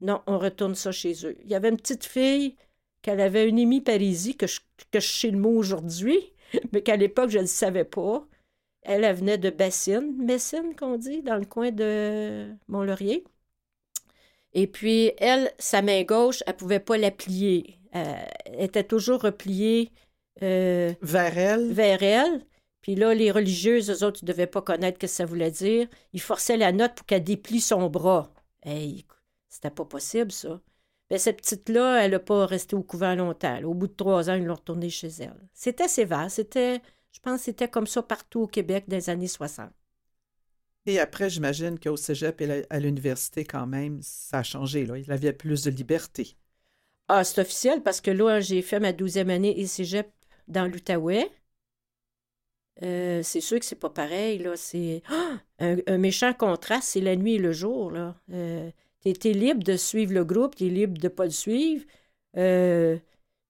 Non, 0.01 0.23
on 0.27 0.39
retourne 0.39 0.75
ça 0.75 0.93
chez 0.93 1.15
eux. 1.27 1.37
Il 1.43 1.51
y 1.51 1.55
avait 1.55 1.69
une 1.69 1.77
petite 1.77 2.05
fille 2.05 2.57
qu'elle 3.03 3.21
avait 3.21 3.49
une 3.49 3.59
hémiparisie, 3.59 4.37
que 4.37 4.47
je, 4.47 4.61
que 4.91 5.01
je 5.01 5.09
sais 5.09 5.31
le 5.31 5.39
mot 5.39 5.57
aujourd'hui, 5.57 6.33
mais 6.73 6.83
qu'à 6.83 6.97
l'époque, 6.97 7.31
je 7.31 7.39
ne 7.39 7.43
le 7.43 7.49
savais 7.49 7.85
pas. 7.85 8.27
Elle, 8.83 9.05
elle 9.05 9.17
venait 9.17 9.39
de 9.39 9.51
Bassine, 9.51 10.15
Messine, 10.19 10.75
qu'on 10.77 10.97
dit, 10.99 11.23
dans 11.23 11.37
le 11.37 11.47
coin 11.47 11.71
de 11.71 12.51
Mont-Laurier. 12.69 13.25
Et 14.53 14.67
puis, 14.67 15.13
elle, 15.19 15.53
sa 15.59 15.83
main 15.83 16.03
gauche, 16.05 16.43
elle 16.47 16.55
ne 16.55 16.59
pouvait 16.59 16.81
pas 16.81 16.97
la 16.97 17.11
plier. 17.11 17.79
Euh, 17.95 18.15
elle 18.47 18.65
était 18.65 18.85
toujours 18.85 19.23
repliée 19.23 19.91
euh, 20.43 20.93
vers 21.03 21.39
elle? 21.39 21.73
Vers 21.73 22.03
elle. 22.03 22.45
Puis 22.81 22.95
là, 22.95 23.15
les 23.15 23.31
religieuses, 23.31 23.91
eux 23.91 24.07
autres, 24.07 24.21
ne 24.23 24.29
devaient 24.29 24.47
pas 24.47 24.63
connaître 24.63 24.97
ce 24.97 25.01
que 25.01 25.07
ça 25.07 25.25
voulait 25.25 25.51
dire. 25.51 25.89
Ils 26.13 26.21
forçaient 26.21 26.57
la 26.57 26.73
note 26.73 26.95
pour 26.95 27.07
qu'elle 27.07 27.25
déplie 27.25 27.61
son 27.61 27.89
bras. 27.89 28.33
Hey, 28.63 29.05
c'était 29.55 29.71
pas 29.71 29.85
possible, 29.85 30.33
ça. 30.33 30.61
Mais 31.11 31.19
cette 31.19 31.37
petite-là, 31.37 32.05
elle 32.05 32.11
n'a 32.11 32.19
pas 32.19 32.45
resté 32.45 32.75
au 32.75 32.83
couvent 32.83 33.15
longtemps. 33.15 33.63
Au 33.63 33.73
bout 33.73 33.87
de 33.87 33.93
trois 33.93 34.29
ans, 34.29 34.35
ils 34.35 34.45
l'ont 34.45 34.55
retournée 34.55 34.91
chez 34.91 35.11
elle. 35.21 35.37
C'était 35.53 35.87
sévère. 35.87 36.29
C'était, 36.29 36.81
je 37.13 37.21
pense 37.21 37.39
que 37.39 37.45
c'était 37.45 37.69
comme 37.69 37.87
ça 37.87 38.03
partout 38.03 38.41
au 38.41 38.47
Québec 38.49 38.87
des 38.89 39.11
années 39.11 39.29
60. 39.29 39.71
Et 40.87 40.99
après, 40.99 41.31
j'imagine 41.31 41.79
qu'au 41.79 41.97
cégep 41.97 42.41
et 42.41 42.67
à 42.69 42.81
l'université, 42.81 43.45
quand 43.45 43.67
même, 43.67 44.01
ça 44.03 44.39
a 44.39 44.43
changé. 44.43 44.87
Là. 44.87 44.99
Il 44.99 45.13
avait 45.13 45.33
plus 45.33 45.63
de 45.63 45.71
liberté. 45.71 46.37
Ah, 47.07 47.23
c'est 47.23 47.41
officiel 47.41 47.81
parce 47.81 48.01
que 48.01 48.11
là, 48.11 48.41
j'ai 48.41 48.61
fait 48.61 48.81
ma 48.81 48.93
douzième 48.93 49.31
année 49.31 49.61
et 49.61 49.69
cégep 49.69 50.11
dans 50.49 50.67
l'Outaouais. 50.67 51.31
Euh, 52.83 53.23
c'est 53.23 53.41
sûr 53.41 53.61
que 53.61 53.65
c'est 53.65 53.77
pas 53.77 53.91
pareil, 53.91 54.39
là. 54.39 54.57
C'est 54.57 55.03
ah! 55.09 55.39
un, 55.61 55.99
méchant 55.99 56.35
contraste, 56.35 56.89
c'est 56.89 57.01
la 57.01 57.15
nuit 57.15 57.35
et 57.35 57.39
le 57.39 57.53
jour, 57.53 57.93
là. 57.93 58.17
Euh, 58.33 58.69
tu 59.13 59.29
es, 59.29 59.33
libre 59.33 59.63
de 59.63 59.77
suivre 59.77 60.13
le 60.13 60.25
groupe, 60.25 60.57
tu 60.57 60.67
es 60.67 60.71
libre 60.71 60.99
de 60.99 61.09
pas 61.09 61.25
le 61.25 61.31
suivre. 61.31 61.85
Euh, 62.37 62.99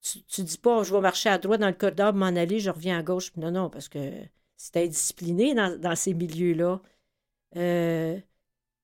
tu, 0.01 0.23
tu 0.23 0.43
dis 0.43 0.57
pas, 0.57 0.83
je 0.83 0.93
vais 0.93 1.01
marcher 1.01 1.29
à 1.29 1.37
droite 1.37 1.61
dans 1.61 1.67
le 1.67 1.73
corridor, 1.73 2.13
m'en 2.13 2.27
aller, 2.27 2.59
je 2.59 2.69
reviens 2.69 2.99
à 2.99 3.03
gauche. 3.03 3.31
Non, 3.37 3.51
non, 3.51 3.69
parce 3.69 3.89
que 3.89 3.99
c'est 4.57 4.77
indiscipliné 4.77 5.53
dans, 5.55 5.79
dans 5.79 5.95
ces 5.95 6.13
milieux-là. 6.13 6.81
Euh, 7.57 8.19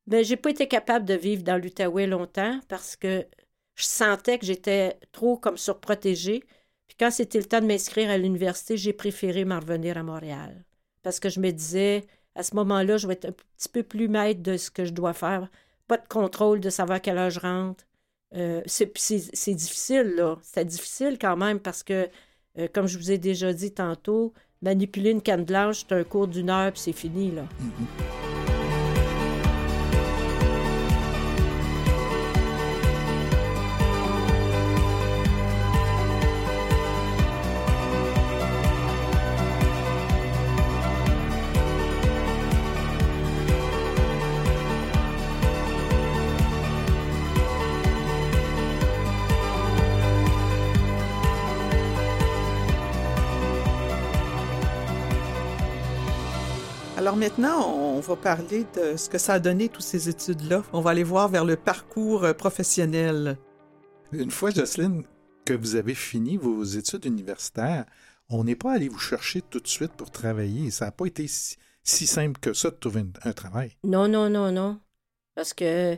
mais 0.08 0.24
j'ai 0.24 0.38
pas 0.38 0.52
été 0.52 0.68
capable 0.68 1.06
de 1.06 1.14
vivre 1.14 1.44
dans 1.44 1.58
l'Outaouais 1.58 2.08
longtemps 2.08 2.60
parce 2.68 2.96
que 2.96 3.26
je 3.76 3.86
sentais 3.86 4.40
que 4.40 4.46
j'étais 4.46 5.00
trop 5.12 5.38
comme 5.38 5.58
surprotégée. 5.58 6.44
Puis 6.88 6.98
quand 7.00 7.12
c'était 7.12 7.40
le 7.40 7.46
temps 7.46 7.62
de 7.62 7.68
m'inscrire 7.68 8.10
à 8.10 8.18
l'université, 8.18 8.78
j'ai 8.78 8.94
préféré 8.94 9.46
m'en 9.46 9.60
revenir 9.60 9.98
à 9.98 10.04
Montréal. 10.04 10.66
Parce 11.04 11.20
que 11.20 11.30
je 11.30 11.40
me 11.40 11.52
disais, 11.52 12.06
à 12.36 12.44
ce 12.44 12.56
moment-là, 12.56 12.98
je 12.98 13.08
vais 13.08 13.14
être 13.14 13.26
un 13.26 13.32
petit 13.32 13.70
peu 13.70 13.84
plus 13.84 14.08
maître 14.08 14.42
de 14.42 14.58
ce 14.58 14.72
que 14.72 14.86
je 14.86 14.94
dois 14.94 15.14
faire. 15.14 15.50
Pas 15.92 15.98
de 15.98 16.08
contrôle 16.08 16.62
de 16.62 16.70
savoir 16.70 16.96
à 16.96 17.00
quelle 17.02 17.18
heure 17.18 17.30
je 17.30 17.42
rentre. 17.42 17.84
euh, 18.38 18.62
c'est 18.66 18.94
c'est 18.98 19.54
difficile, 19.54 20.14
là. 20.16 20.38
C'était 20.42 20.64
difficile 20.64 21.18
quand 21.20 21.36
même 21.36 21.60
parce 21.60 21.84
que, 21.84 22.08
euh, 22.58 22.70
comme 22.74 22.88
je 22.88 22.98
vous 22.98 23.12
ai 23.12 23.18
déjà 23.18 23.52
dit 23.52 23.74
tantôt, 23.74 24.32
manipuler 24.62 25.10
une 25.10 25.22
canne 25.22 25.44
blanche, 25.44 25.80
c'est 25.80 25.94
un 25.94 26.06
cours 26.06 26.30
d'une 26.30 26.50
heure, 26.50 26.72
puis 26.72 26.80
c'est 26.80 26.94
fini, 26.94 27.32
là. 27.32 27.44
Alors 28.00 28.31
maintenant, 57.22 57.70
on 57.70 58.00
va 58.00 58.16
parler 58.16 58.66
de 58.76 58.98
ce 58.98 59.08
que 59.08 59.20
ça 59.20 59.34
a 59.34 59.40
donné, 59.40 59.70
toutes 59.70 59.84
ces 59.84 60.10
études-là. 60.10 60.64
On 60.74 60.82
va 60.82 60.90
aller 60.90 61.04
voir 61.04 61.30
vers 61.30 61.46
le 61.46 61.56
parcours 61.56 62.24
euh, 62.24 62.34
professionnel. 62.34 63.38
Une 64.12 64.32
fois, 64.32 64.50
Jocelyne, 64.50 65.04
que 65.46 65.54
vous 65.54 65.76
avez 65.76 65.94
fini 65.94 66.38
vos 66.38 66.64
études 66.64 67.06
universitaires, 67.06 67.86
on 68.28 68.44
n'est 68.44 68.56
pas 68.56 68.72
allé 68.74 68.90
vous 68.90 68.98
chercher 68.98 69.44
tout 69.44 69.60
de 69.60 69.68
suite 69.68 69.92
pour 69.94 70.10
travailler. 70.10 70.72
Ça 70.72 70.86
n'a 70.86 70.92
pas 70.92 71.06
été 71.06 71.28
si, 71.28 71.58
si 71.84 72.08
simple 72.08 72.40
que 72.40 72.54
ça 72.54 72.72
de 72.72 72.76
trouver 72.76 73.02
un, 73.02 73.30
un 73.30 73.34
travail. 73.34 73.78
Non, 73.84 74.08
non, 74.08 74.28
non, 74.28 74.52
non. 74.52 74.80
Parce 75.36 75.54
que 75.54 75.98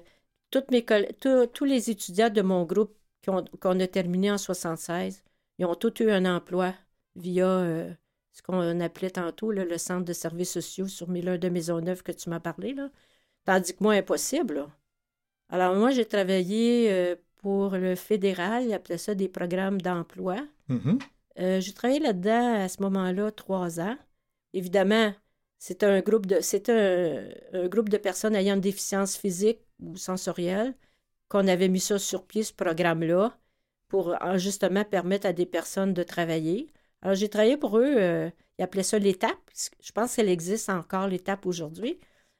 toutes 0.51 0.71
mes 0.71 0.83
coll- 0.83 1.07
tous- 1.21 1.47
tous 1.53 1.63
les 1.65 1.89
étudiants 1.89 2.29
de 2.29 2.41
mon 2.41 2.65
groupe 2.65 2.93
qu'on 3.25 3.45
qu'on 3.61 3.79
a 3.79 3.87
terminé 3.87 4.29
en 4.29 4.37
76, 4.37 5.23
ils 5.57 5.65
ont 5.65 5.75
tous 5.75 6.03
eu 6.03 6.11
un 6.11 6.25
emploi 6.25 6.73
via 7.15 7.47
euh, 7.47 7.93
ce 8.33 8.41
qu'on 8.41 8.79
appelait 8.81 9.11
tantôt 9.11 9.51
là, 9.51 9.63
le 9.63 9.77
centre 9.77 10.05
de 10.05 10.13
services 10.13 10.51
sociaux 10.53 10.87
sur 10.87 11.07
Miller 11.09 11.39
de 11.39 11.49
Maisonneuve 11.49 12.03
que 12.03 12.11
tu 12.11 12.29
m'as 12.29 12.39
parlé. 12.39 12.73
Là. 12.73 12.89
Tandis 13.45 13.73
que 13.75 13.83
moi, 13.83 13.93
impossible. 13.93 14.55
là. 14.55 14.69
Alors 15.49 15.75
moi, 15.75 15.91
j'ai 15.91 16.05
travaillé 16.05 16.91
euh, 16.91 17.15
pour 17.37 17.71
le 17.71 17.95
fédéral, 17.95 18.63
ils 18.65 18.73
appelaient 18.73 18.97
ça 18.97 19.13
des 19.15 19.29
programmes 19.29 19.79
d'emploi. 19.81 20.37
Mhm. 20.67 20.99
Euh, 21.39 21.59
j'ai 21.61 21.73
travaillé 21.73 21.99
là-dedans 21.99 22.55
à 22.63 22.67
ce 22.69 22.81
moment-là 22.81 23.31
trois 23.31 23.79
ans. 23.79 23.97
Évidemment, 24.53 25.13
c'était 25.59 25.85
un 25.85 26.01
groupe 26.01 26.25
de 26.25 26.39
un, 26.71 27.63
un 27.63 27.67
groupe 27.67 27.89
de 27.89 27.97
personnes 27.97 28.35
ayant 28.35 28.55
une 28.55 28.61
déficience 28.61 29.15
physique 29.15 29.59
ou 29.79 29.95
sensorielle 29.95 30.73
qu'on 31.29 31.47
avait 31.47 31.69
mis 31.69 31.79
ça 31.79 31.99
sur 31.99 32.25
pied, 32.25 32.43
ce 32.43 32.53
programme-là, 32.53 33.37
pour 33.87 34.15
justement 34.35 34.83
permettre 34.85 35.27
à 35.27 35.33
des 35.33 35.45
personnes 35.45 35.93
de 35.93 36.03
travailler. 36.03 36.67
Alors, 37.03 37.15
j'ai 37.15 37.27
travaillé 37.29 37.57
pour 37.57 37.77
eux, 37.77 37.95
euh, 37.97 38.29
ils 38.57 38.63
appelaient 38.63 38.81
ça 38.81 38.97
l'étape. 38.97 39.37
Je 39.81 39.91
pense 39.91 40.15
qu'elle 40.15 40.29
existe 40.29 40.69
encore, 40.69 41.07
l'étape, 41.07 41.45
aujourd'hui. 41.45 41.99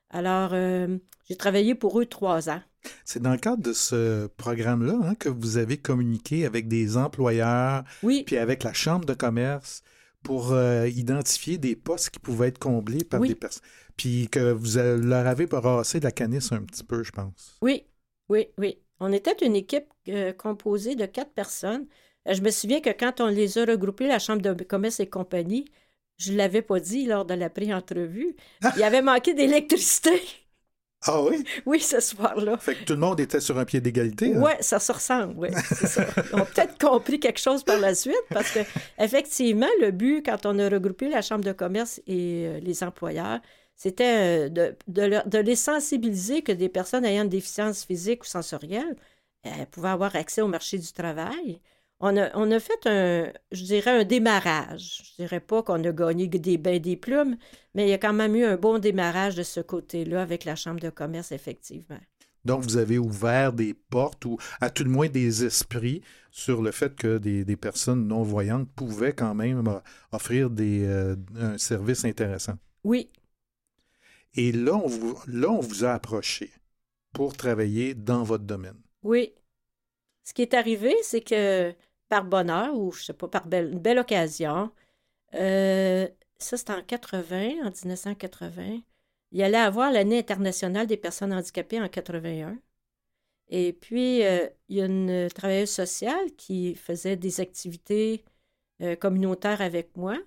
Alors, 0.10 0.52
euh, 0.54 0.98
j'ai 1.28 1.36
travaillé 1.36 1.76
pour 1.76 2.00
eux 2.00 2.06
trois 2.06 2.50
ans. 2.50 2.62
C'est 3.04 3.22
dans 3.22 3.32
le 3.32 3.38
cadre 3.38 3.62
de 3.62 3.74
ce 3.74 4.28
programme-là 4.28 4.98
hein, 5.04 5.16
que 5.16 5.28
vous 5.28 5.58
avez 5.58 5.78
communiqué 5.78 6.46
avec 6.46 6.68
des 6.70 6.96
employeurs, 6.98 7.84
Oui, 8.04 8.24
puis 8.26 8.38
avec 8.38 8.64
la 8.64 8.74
Chambre 8.74 9.06
de 9.06 9.14
commerce 9.14 9.84
pour 10.24 10.54
euh, 10.54 10.88
identifier 10.88 11.58
des 11.58 11.76
postes 11.76 12.12
qui 12.12 12.20
pouvaient 12.20 12.48
être 12.48 12.60
comblés 12.60 13.04
par 13.04 13.20
Oui. 13.20 13.28
des 13.30 13.36
personnes. 13.36 13.64
Puis 13.98 14.30
que 14.30 14.52
vous 14.54 14.78
leur 14.78 15.28
avez 15.28 15.46
brassé 15.46 16.00
la 16.00 16.12
canisse 16.12 16.54
un 16.54 16.64
petit 16.64 16.84
peu, 16.84 17.04
je 17.04 17.12
pense. 17.12 17.58
Oui, 17.62 17.84
oui, 18.30 18.48
oui. 18.58 18.80
On 19.00 19.12
était 19.12 19.46
une 19.46 19.56
équipe 19.56 19.92
euh, 20.08 20.32
composée 20.32 20.96
de 20.96 21.06
quatre 21.06 21.34
personnes. 21.34 21.86
Je 22.30 22.42
me 22.42 22.52
souviens 22.52 22.80
que 22.82 22.90
quand 22.92 23.20
on 23.22 23.28
les 23.28 23.58
a 23.58 23.66
regroupés, 23.66 24.08
la 24.08 24.20
Chambre 24.20 24.42
de 24.42 24.64
commerce 24.64 25.00
et 25.00 25.08
compagnie, 25.10 25.66
je 26.18 26.32
ne 26.32 26.38
l'avais 26.38 26.62
pas 26.62 26.80
dit 26.80 27.06
lors 27.06 27.26
de 27.26 27.34
la 27.34 27.50
pré-entrevue, 27.50 28.36
il 28.76 28.80
y 28.80 28.84
avait 28.84 29.02
manqué 29.02 29.34
d'électricité. 29.34 30.22
Ah 31.06 31.22
oui? 31.22 31.44
Oui, 31.66 31.82
ce 31.82 32.00
soir-là. 32.00 32.58
Fait 32.58 32.76
que 32.76 32.86
tout 32.86 32.94
le 32.94 33.00
monde 33.00 33.20
était 33.20 33.42
sur 33.42 33.58
un 33.60 33.66
pied 33.66 33.82
d'égalité. 33.82 34.34
hein? 34.34 34.42
Oui, 34.42 34.52
ça 34.62 34.80
se 34.80 34.92
ressemble, 34.94 35.34
oui. 35.38 35.50
ça. 35.52 36.06
Ils 36.32 36.36
ont 36.36 36.46
peut-être 36.46 36.78
compris 36.80 37.20
quelque 37.20 37.40
chose 37.42 37.64
par 37.66 37.78
la 37.78 37.94
suite 37.94 38.16
parce 38.30 38.52
que, 38.52 38.60
effectivement, 38.98 39.68
le 39.82 39.92
but, 39.92 40.24
quand 40.26 40.46
on 40.46 40.58
a 40.60 40.70
regroupé 40.70 41.10
la 41.10 41.22
Chambre 41.22 41.44
de 41.44 41.52
commerce 41.52 42.00
et 42.08 42.46
euh, 42.48 42.60
les 42.62 42.84
employeurs, 42.84 43.42
c'était 43.76 44.46
euh, 44.46 44.50
de, 44.50 44.78
de 44.88 45.02
leur- 45.02 45.28
de 45.28 45.40
les 45.40 45.58
sensibiliser 45.58 46.42
que 46.42 46.54
des 46.54 46.70
personnes 46.70 47.04
ayant 47.04 47.24
une 47.24 47.30
déficience 47.30 47.84
physique 47.84 48.24
ou 48.24 48.26
sensorielle 48.28 48.96
euh, 49.46 49.66
pouvaient 49.72 49.90
avoir 49.90 50.16
accès 50.16 50.42
au 50.42 50.48
marché 50.48 50.78
du 50.78 50.94
travail. 50.94 51.60
On 52.06 52.18
a, 52.18 52.36
on 52.36 52.52
a 52.52 52.60
fait 52.60 52.86
un, 52.86 53.32
je 53.52 53.64
dirais, 53.64 53.92
un 54.02 54.04
démarrage. 54.04 55.02
Je 55.18 55.24
dirais 55.24 55.40
pas 55.40 55.64
qu'on 55.64 55.82
a 55.86 55.92
gagné 55.94 56.28
des 56.28 56.58
bains 56.58 56.78
des 56.80 56.98
plumes, 56.98 57.38
mais 57.74 57.86
il 57.88 57.90
y 57.90 57.94
a 57.94 57.98
quand 57.98 58.12
même 58.14 58.36
eu 58.36 58.44
un 58.44 58.58
bon 58.58 58.78
démarrage 58.78 59.36
de 59.36 59.44
ce 59.44 59.62
côté-là 59.62 60.22
avec 60.22 60.44
la 60.44 60.56
Chambre 60.58 60.82
de 60.82 60.90
commerce, 60.90 61.32
effectivement. 61.32 62.00
Donc, 62.46 62.64
vous 62.64 62.76
avez 62.78 62.98
ouvert 62.98 63.54
des 63.54 63.74
portes 63.74 64.26
ou 64.26 64.38
à 64.60 64.70
tout 64.70 64.84
le 64.84 64.90
moins 64.90 65.08
des 65.08 65.46
esprits 65.46 66.02
sur 66.32 66.62
le 66.62 66.72
fait 66.72 66.94
que 66.96 67.18
des, 67.18 67.46
des 67.46 67.56
personnes 67.56 68.06
non-voyantes 68.08 68.70
pouvaient 68.76 69.14
quand 69.14 69.34
même 69.34 69.68
euh, 69.68 69.80
offrir 70.12 70.50
des, 70.50 70.84
euh, 70.86 71.16
un 71.38 71.58
service 71.58 72.04
intéressant. 72.04 72.56
Oui, 72.84 73.10
Et 74.36 74.52
là 74.52 74.76
on, 74.76 74.88
vous, 74.88 75.20
là, 75.28 75.50
on 75.50 75.60
vous 75.60 75.84
a 75.86 75.94
approché 75.94 76.52
pour 77.14 77.36
travailler 77.36 77.96
dans 77.96 78.24
votre 78.24 78.44
domaine. 78.44 78.80
Oui. 79.04 79.34
Ce 80.24 80.34
qui 80.34 80.42
est 80.42 80.54
arrivé, 80.54 80.96
c'est 81.04 81.22
que 81.22 81.74
par 82.10 82.26
bonheur, 82.26 82.76
ou 82.78 82.92
je 82.92 83.04
sais 83.06 83.14
pas, 83.14 83.28
par 83.28 83.48
belle, 83.48 83.72
une 83.74 83.80
belle 83.80 84.00
occasion, 84.00 84.72
euh, 85.36 86.08
ça 86.38 86.58
c'était 86.58 86.74
en 86.74 86.84
80, 86.84 87.66
en 87.66 87.72
1980, 87.72 88.82
il 89.32 89.44
allait 89.44 89.58
avoir 89.58 89.92
l'année 89.92 90.20
internationale 90.20 90.88
des 90.88 90.98
personnes 90.98 91.34
handicapées 91.34 91.82
en 91.82 91.90
81. 91.90 92.58
Et 93.50 93.74
puis, 93.74 94.24
euh, 94.26 94.48
il 94.70 94.78
y 94.78 94.82
a 94.82 94.86
une 94.86 95.30
travailleuse 95.34 95.70
sociale 95.72 96.32
qui 96.38 96.76
faisait 96.76 97.18
des 97.18 97.40
activités 97.42 98.24
euh, 98.82 98.96
communautaires 98.96 99.62
avec 99.62 99.96
moi. 99.98 100.18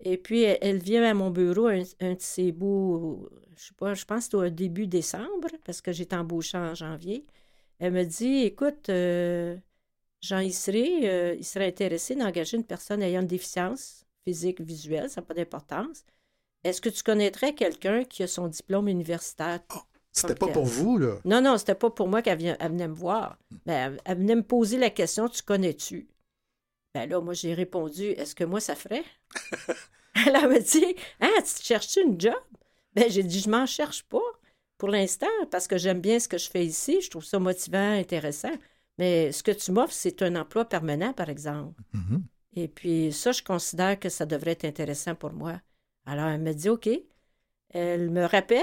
Et 0.00 0.18
puis, 0.18 0.42
elle, 0.42 0.78
vient 0.78 1.04
à 1.04 1.14
mon 1.14 1.30
bureau 1.30 1.68
un, 1.68 1.82
un 2.00 2.14
de 2.14 2.20
ces 2.20 2.52
beaux, 2.52 3.28
je 3.56 3.66
sais 3.68 3.74
pas, 3.76 3.94
je 3.94 4.04
pense 4.04 4.28
que 4.28 4.36
au 4.36 4.48
début 4.50 4.86
décembre, 4.86 5.48
parce 5.64 5.80
que 5.82 5.92
j'étais 5.92 6.16
embauchée 6.16 6.58
en 6.58 6.74
janvier. 6.74 7.26
Elle 7.78 7.92
me 7.94 8.04
dit 8.04 8.42
Écoute, 8.44 8.90
Jean 10.20 10.40
Isseré, 10.40 11.08
euh, 11.08 11.34
il 11.38 11.44
serait 11.44 11.66
intéressé 11.66 12.14
d'engager 12.14 12.56
une 12.56 12.64
personne 12.64 13.02
ayant 13.02 13.22
une 13.22 13.26
déficience 13.26 14.04
physique, 14.24 14.60
visuelle, 14.60 15.08
ça 15.10 15.20
n'a 15.20 15.26
pas 15.26 15.34
d'importance. 15.34 16.04
Est-ce 16.64 16.80
que 16.80 16.88
tu 16.90 17.02
connaîtrais 17.02 17.54
quelqu'un 17.54 18.04
qui 18.04 18.22
a 18.22 18.26
son 18.28 18.48
diplôme 18.48 18.88
universitaire? 18.88 19.60
C'était 20.12 20.34
Ok. 20.34 20.40
pas 20.40 20.48
pour 20.48 20.66
vous, 20.66 20.98
là? 20.98 21.16
Non, 21.24 21.40
non, 21.42 21.58
c'était 21.58 21.74
pas 21.74 21.90
pour 21.90 22.08
moi 22.08 22.22
qu'elle 22.22 22.38
venait 22.38 22.88
me 22.88 22.94
voir. 22.94 23.38
Ben, 23.66 23.94
elle, 23.94 24.00
elle 24.04 24.18
venait 24.18 24.36
me 24.36 24.42
poser 24.42 24.78
la 24.78 24.90
question 24.90 25.28
Tu 25.28 25.42
connais-tu? 25.42 26.08
Ben 26.94 27.08
là, 27.08 27.20
moi, 27.20 27.34
j'ai 27.34 27.54
répondu 27.54 28.04
Est-ce 28.10 28.34
que 28.34 28.44
moi, 28.44 28.60
ça 28.60 28.74
ferait? 28.76 29.04
Elle 30.14 30.48
me 30.48 30.60
dit 30.60 30.96
Ah, 31.20 31.28
tu 31.42 31.54
te 31.54 31.62
cherches 31.62 31.96
une 31.96 32.20
job? 32.20 32.34
Ben, 32.94 33.10
j'ai 33.10 33.22
dit 33.22 33.40
Je 33.40 33.48
m'en 33.50 33.66
cherche 33.66 34.02
pas 34.04 34.18
pour 34.78 34.88
l'instant 34.88 35.26
parce 35.50 35.66
que 35.68 35.78
j'aime 35.78 36.00
bien 36.00 36.18
ce 36.18 36.28
que 36.28 36.38
je 36.38 36.48
fais 36.50 36.64
ici. 36.64 37.00
Je 37.00 37.10
trouve 37.10 37.24
ça 37.24 37.38
motivant, 37.38 37.92
intéressant. 37.92 38.52
Mais 39.00 39.32
ce 39.32 39.42
que 39.42 39.50
tu 39.50 39.72
m'offres, 39.72 39.94
c'est 39.94 40.20
un 40.20 40.36
emploi 40.36 40.66
permanent, 40.66 41.14
par 41.14 41.30
exemple. 41.30 41.80
Mhm. 41.94 42.22
Et 42.54 42.68
puis 42.68 43.14
ça, 43.14 43.32
je 43.32 43.42
considère 43.42 43.98
que 43.98 44.10
ça 44.10 44.26
devrait 44.26 44.50
être 44.50 44.66
intéressant 44.66 45.14
pour 45.14 45.32
moi. 45.32 45.58
Alors, 46.04 46.26
elle 46.26 46.42
me 46.42 46.52
dit 46.52 46.68
OK. 46.68 46.86
Elle 47.70 48.10
me 48.10 48.26
rappelle, 48.26 48.60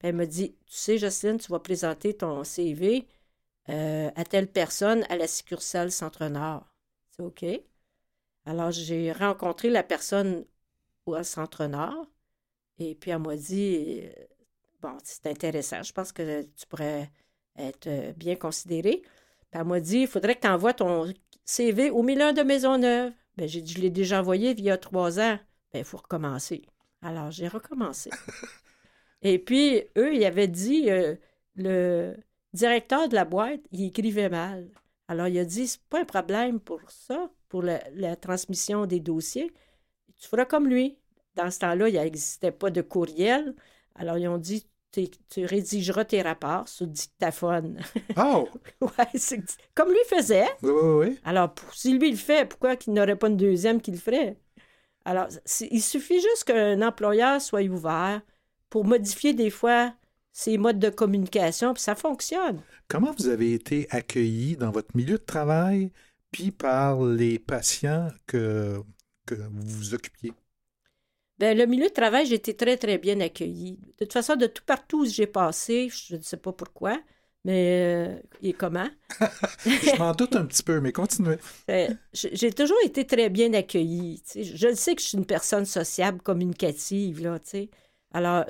elle 0.00 0.14
me 0.14 0.26
dit 0.26 0.50
Tu 0.66 0.76
sais, 0.76 0.98
Jocelyne, 0.98 1.38
tu 1.38 1.50
vas 1.50 1.60
présenter 1.60 2.12
ton 2.12 2.44
CV 2.44 3.08
euh, 3.70 4.10
à 4.14 4.24
telle 4.24 4.48
personne 4.52 5.06
à 5.08 5.16
la 5.16 5.26
succursale 5.26 5.90
Centre-Nord. 5.90 6.66
C'est 7.10 7.22
OK. 7.22 7.46
Alors, 8.44 8.72
j'ai 8.72 9.10
rencontré 9.12 9.70
la 9.70 9.82
personne 9.82 10.44
au 11.06 11.22
Centre-Nord, 11.22 12.06
et 12.78 12.94
puis 12.94 13.10
elle 13.10 13.20
m'a 13.20 13.36
dit 13.36 14.02
euh, 14.02 14.10
Bon, 14.82 14.98
c'est 15.02 15.28
intéressant, 15.28 15.82
je 15.82 15.92
pense 15.94 16.12
que 16.12 16.42
tu 16.42 16.66
pourrais 16.66 17.10
être 17.56 17.86
euh, 17.86 18.12
bien 18.12 18.36
considéré. 18.36 19.02
Puis 19.50 19.60
elle 19.60 19.66
m'a 19.66 19.80
dit 19.80 20.00
Il 20.00 20.06
faudrait 20.06 20.34
que 20.34 20.42
tu 20.42 20.48
envoies 20.48 20.74
ton 20.74 21.12
CV 21.44 21.90
au 21.90 22.02
Milan 22.02 22.32
de 22.32 22.42
Maisonneuve. 22.42 23.12
Ben, 23.38 23.48
j'ai 23.48 23.62
dit, 23.62 23.72
je 23.72 23.80
l'ai 23.80 23.90
déjà 23.90 24.20
envoyé 24.20 24.50
il 24.50 24.60
y 24.60 24.70
a 24.70 24.76
trois 24.76 25.18
ans. 25.20 25.38
Ben, 25.72 25.78
il 25.78 25.84
faut 25.84 25.96
recommencer. 25.96 26.62
Alors, 27.02 27.30
j'ai 27.30 27.48
recommencé. 27.48 28.10
Et 29.22 29.38
puis, 29.38 29.82
eux, 29.96 30.14
ils 30.14 30.24
avaient 30.24 30.48
dit, 30.48 30.90
euh, 30.90 31.14
le 31.54 32.16
directeur 32.52 33.08
de 33.08 33.14
la 33.14 33.24
boîte, 33.24 33.60
il 33.72 33.86
écrivait 33.86 34.28
mal. 34.28 34.68
Alors, 35.06 35.28
il 35.28 35.38
a 35.38 35.44
dit, 35.44 35.68
c'est 35.68 35.80
pas 35.88 36.00
un 36.00 36.04
problème 36.04 36.60
pour 36.60 36.80
ça, 36.90 37.30
pour 37.48 37.62
la, 37.62 37.80
la 37.94 38.16
transmission 38.16 38.86
des 38.86 39.00
dossiers. 39.00 39.52
Tu 40.18 40.28
feras 40.28 40.44
comme 40.44 40.68
lui. 40.68 40.98
Dans 41.34 41.50
ce 41.50 41.60
temps-là, 41.60 41.88
il 41.88 41.94
n'existait 41.94 42.50
pas 42.50 42.70
de 42.70 42.82
courriel. 42.82 43.54
Alors, 43.94 44.18
ils 44.18 44.28
ont 44.28 44.38
dit, 44.38 44.67
tu 44.90 45.44
rédigeras 45.44 46.04
tes 46.04 46.22
rapports 46.22 46.68
sur 46.68 46.86
dictaphone. 46.86 47.80
Oh! 48.16 48.48
ouais, 48.80 49.46
comme 49.74 49.90
lui 49.90 49.98
faisait. 50.08 50.48
Oui, 50.62 50.70
oui, 50.70 51.08
oui. 51.08 51.20
Alors, 51.24 51.54
pour- 51.54 51.74
si 51.74 51.96
lui 51.98 52.10
le 52.10 52.16
fait, 52.16 52.48
pourquoi 52.48 52.76
qu'il 52.76 52.92
n'aurait 52.94 53.16
pas 53.16 53.28
une 53.28 53.36
deuxième 53.36 53.80
qui 53.80 53.90
le 53.90 53.98
ferait? 53.98 54.38
Alors, 55.04 55.28
il 55.70 55.82
suffit 55.82 56.20
juste 56.20 56.44
qu'un 56.44 56.82
employeur 56.82 57.40
soit 57.40 57.62
ouvert 57.62 58.20
pour 58.68 58.84
modifier 58.84 59.32
des 59.34 59.50
fois 59.50 59.94
ses 60.32 60.58
modes 60.58 60.78
de 60.78 60.90
communication, 60.90 61.74
puis 61.74 61.82
ça 61.82 61.94
fonctionne. 61.94 62.62
Comment 62.88 63.12
vous 63.18 63.28
avez 63.28 63.54
été 63.54 63.86
accueilli 63.90 64.56
dans 64.56 64.70
votre 64.70 64.96
milieu 64.96 65.18
de 65.18 65.24
travail, 65.24 65.90
puis 66.30 66.50
par 66.50 67.02
les 67.02 67.38
patients 67.38 68.08
que, 68.26 68.80
que 69.26 69.34
vous 69.34 69.62
vous 69.78 69.94
occupiez? 69.94 70.32
Ben, 71.38 71.56
le 71.56 71.66
milieu 71.66 71.88
de 71.88 71.92
travail, 71.92 72.26
j'ai 72.26 72.34
été 72.34 72.54
très, 72.54 72.76
très 72.76 72.98
bien 72.98 73.20
accueilli. 73.20 73.78
De 73.98 74.04
toute 74.04 74.12
façon, 74.12 74.34
de 74.34 74.46
tout 74.46 74.64
partout 74.66 75.02
où 75.02 75.06
j'ai 75.06 75.26
passé, 75.26 75.88
je 75.88 76.16
ne 76.16 76.22
sais 76.22 76.36
pas 76.36 76.52
pourquoi, 76.52 77.00
mais 77.44 78.08
euh, 78.08 78.20
et 78.42 78.52
comment. 78.52 78.88
Je 79.64 79.98
m'en 79.98 80.12
doute 80.12 80.34
un 80.34 80.44
petit 80.46 80.62
peu, 80.64 80.80
mais 80.80 80.92
continuez. 80.92 81.36
Euh, 81.70 81.88
j'ai 82.12 82.52
toujours 82.52 82.78
été 82.84 83.06
très 83.06 83.28
bien 83.30 83.52
accueillie. 83.54 84.22
Je 84.34 84.68
le 84.68 84.74
sais 84.74 84.96
que 84.96 85.02
je 85.02 85.08
suis 85.08 85.18
une 85.18 85.26
personne 85.26 85.64
sociable, 85.64 86.20
communicative, 86.20 87.22
là, 87.22 87.38
tu 87.38 87.50
sais. 87.50 87.70
Alors, 88.12 88.44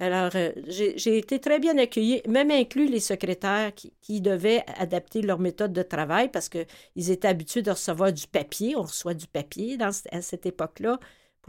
alors 0.00 0.30
euh, 0.34 0.50
j'ai 0.66 1.18
été 1.18 1.38
très 1.38 1.60
bien 1.60 1.78
accueillie, 1.78 2.22
même 2.26 2.50
inclus 2.50 2.88
les 2.88 3.00
secrétaires 3.00 3.72
qui, 3.74 3.92
qui 4.00 4.20
devaient 4.20 4.64
adapter 4.78 5.22
leur 5.22 5.38
méthode 5.38 5.72
de 5.72 5.82
travail 5.82 6.30
parce 6.30 6.48
qu'ils 6.48 7.10
étaient 7.10 7.28
habitués 7.28 7.62
de 7.62 7.70
recevoir 7.70 8.12
du 8.12 8.26
papier. 8.26 8.74
On 8.76 8.82
reçoit 8.82 9.14
du 9.14 9.28
papier 9.28 9.76
dans, 9.76 9.90
à 10.10 10.22
cette 10.22 10.46
époque-là 10.46 10.98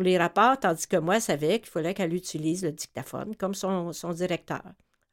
pour 0.01 0.05
les 0.09 0.17
rapports, 0.17 0.59
tandis 0.59 0.87
que 0.87 0.97
moi, 0.97 1.19
savais 1.19 1.59
qu'il 1.59 1.69
fallait 1.69 1.93
qu'elle 1.93 2.13
utilise 2.15 2.63
le 2.63 2.71
dictaphone 2.71 3.35
comme 3.35 3.53
son, 3.53 3.93
son 3.93 4.11
directeur. 4.13 4.63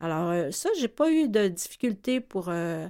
Alors, 0.00 0.30
euh, 0.30 0.50
ça, 0.50 0.70
j'ai 0.78 0.88
pas 0.88 1.10
eu 1.10 1.28
de 1.28 1.48
difficulté 1.48 2.20
pour 2.20 2.48
euh, 2.48 2.88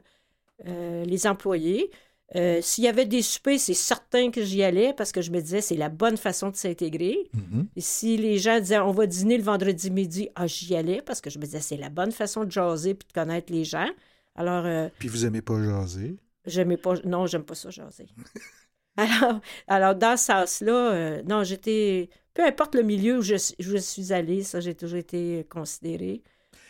euh, 0.66 1.04
les 1.04 1.26
employés. 1.26 1.90
Euh, 2.36 2.60
S'il 2.62 2.84
y 2.84 2.88
avait 2.88 3.06
des 3.06 3.22
soupers, 3.22 3.58
c'est 3.58 3.74
certain 3.74 4.30
que 4.30 4.44
j'y 4.44 4.62
allais 4.62 4.92
parce 4.92 5.10
que 5.12 5.22
je 5.22 5.30
me 5.32 5.40
disais 5.40 5.60
c'est 5.62 5.76
la 5.76 5.88
bonne 5.88 6.16
façon 6.18 6.50
de 6.50 6.56
s'intégrer. 6.56 7.16
Mhm. 7.32 7.66
Et 7.74 7.80
si 7.80 8.16
les 8.16 8.38
gens 8.38 8.60
disaient 8.60 8.78
on 8.78 8.92
va 8.92 9.06
dîner 9.06 9.36
le 9.38 9.42
vendredi 9.42 9.90
midi, 9.90 10.28
ah, 10.36 10.46
j'y 10.46 10.76
allais 10.76 11.00
parce 11.02 11.20
que 11.20 11.30
je 11.30 11.38
me 11.38 11.44
disais 11.46 11.60
c'est 11.60 11.78
la 11.78 11.88
bonne 11.88 12.12
façon 12.12 12.44
de 12.44 12.50
jaser 12.52 12.94
puis 12.94 13.08
de 13.08 13.12
connaître 13.14 13.50
les 13.52 13.64
gens. 13.64 13.88
Alors, 14.36 14.66
euh, 14.66 14.88
Puis 14.98 15.08
vous 15.08 15.24
aimez 15.24 15.40
pas 15.42 15.60
jaser? 15.60 16.16
j'aimais 16.46 16.76
pas. 16.76 16.94
Non, 17.04 17.26
j'aime 17.26 17.44
pas 17.44 17.54
ça 17.56 17.70
jaser. 17.70 18.06
alors, 18.98 19.40
alors, 19.66 19.94
dans 19.94 20.16
ce 20.16 20.26
sens-là, 20.26 20.92
euh, 20.92 21.22
non, 21.22 21.44
j'étais. 21.44 22.10
Peu 22.34 22.44
importe 22.44 22.74
le 22.74 22.82
milieu 22.82 23.18
où 23.18 23.22
je, 23.22 23.36
suis- 23.36 23.56
où 23.60 23.62
je 23.62 23.78
suis 23.78 24.12
allée, 24.12 24.42
ça, 24.44 24.60
j'ai 24.60 24.74
toujours 24.74 24.98
été 24.98 25.44
considérée. 25.50 26.22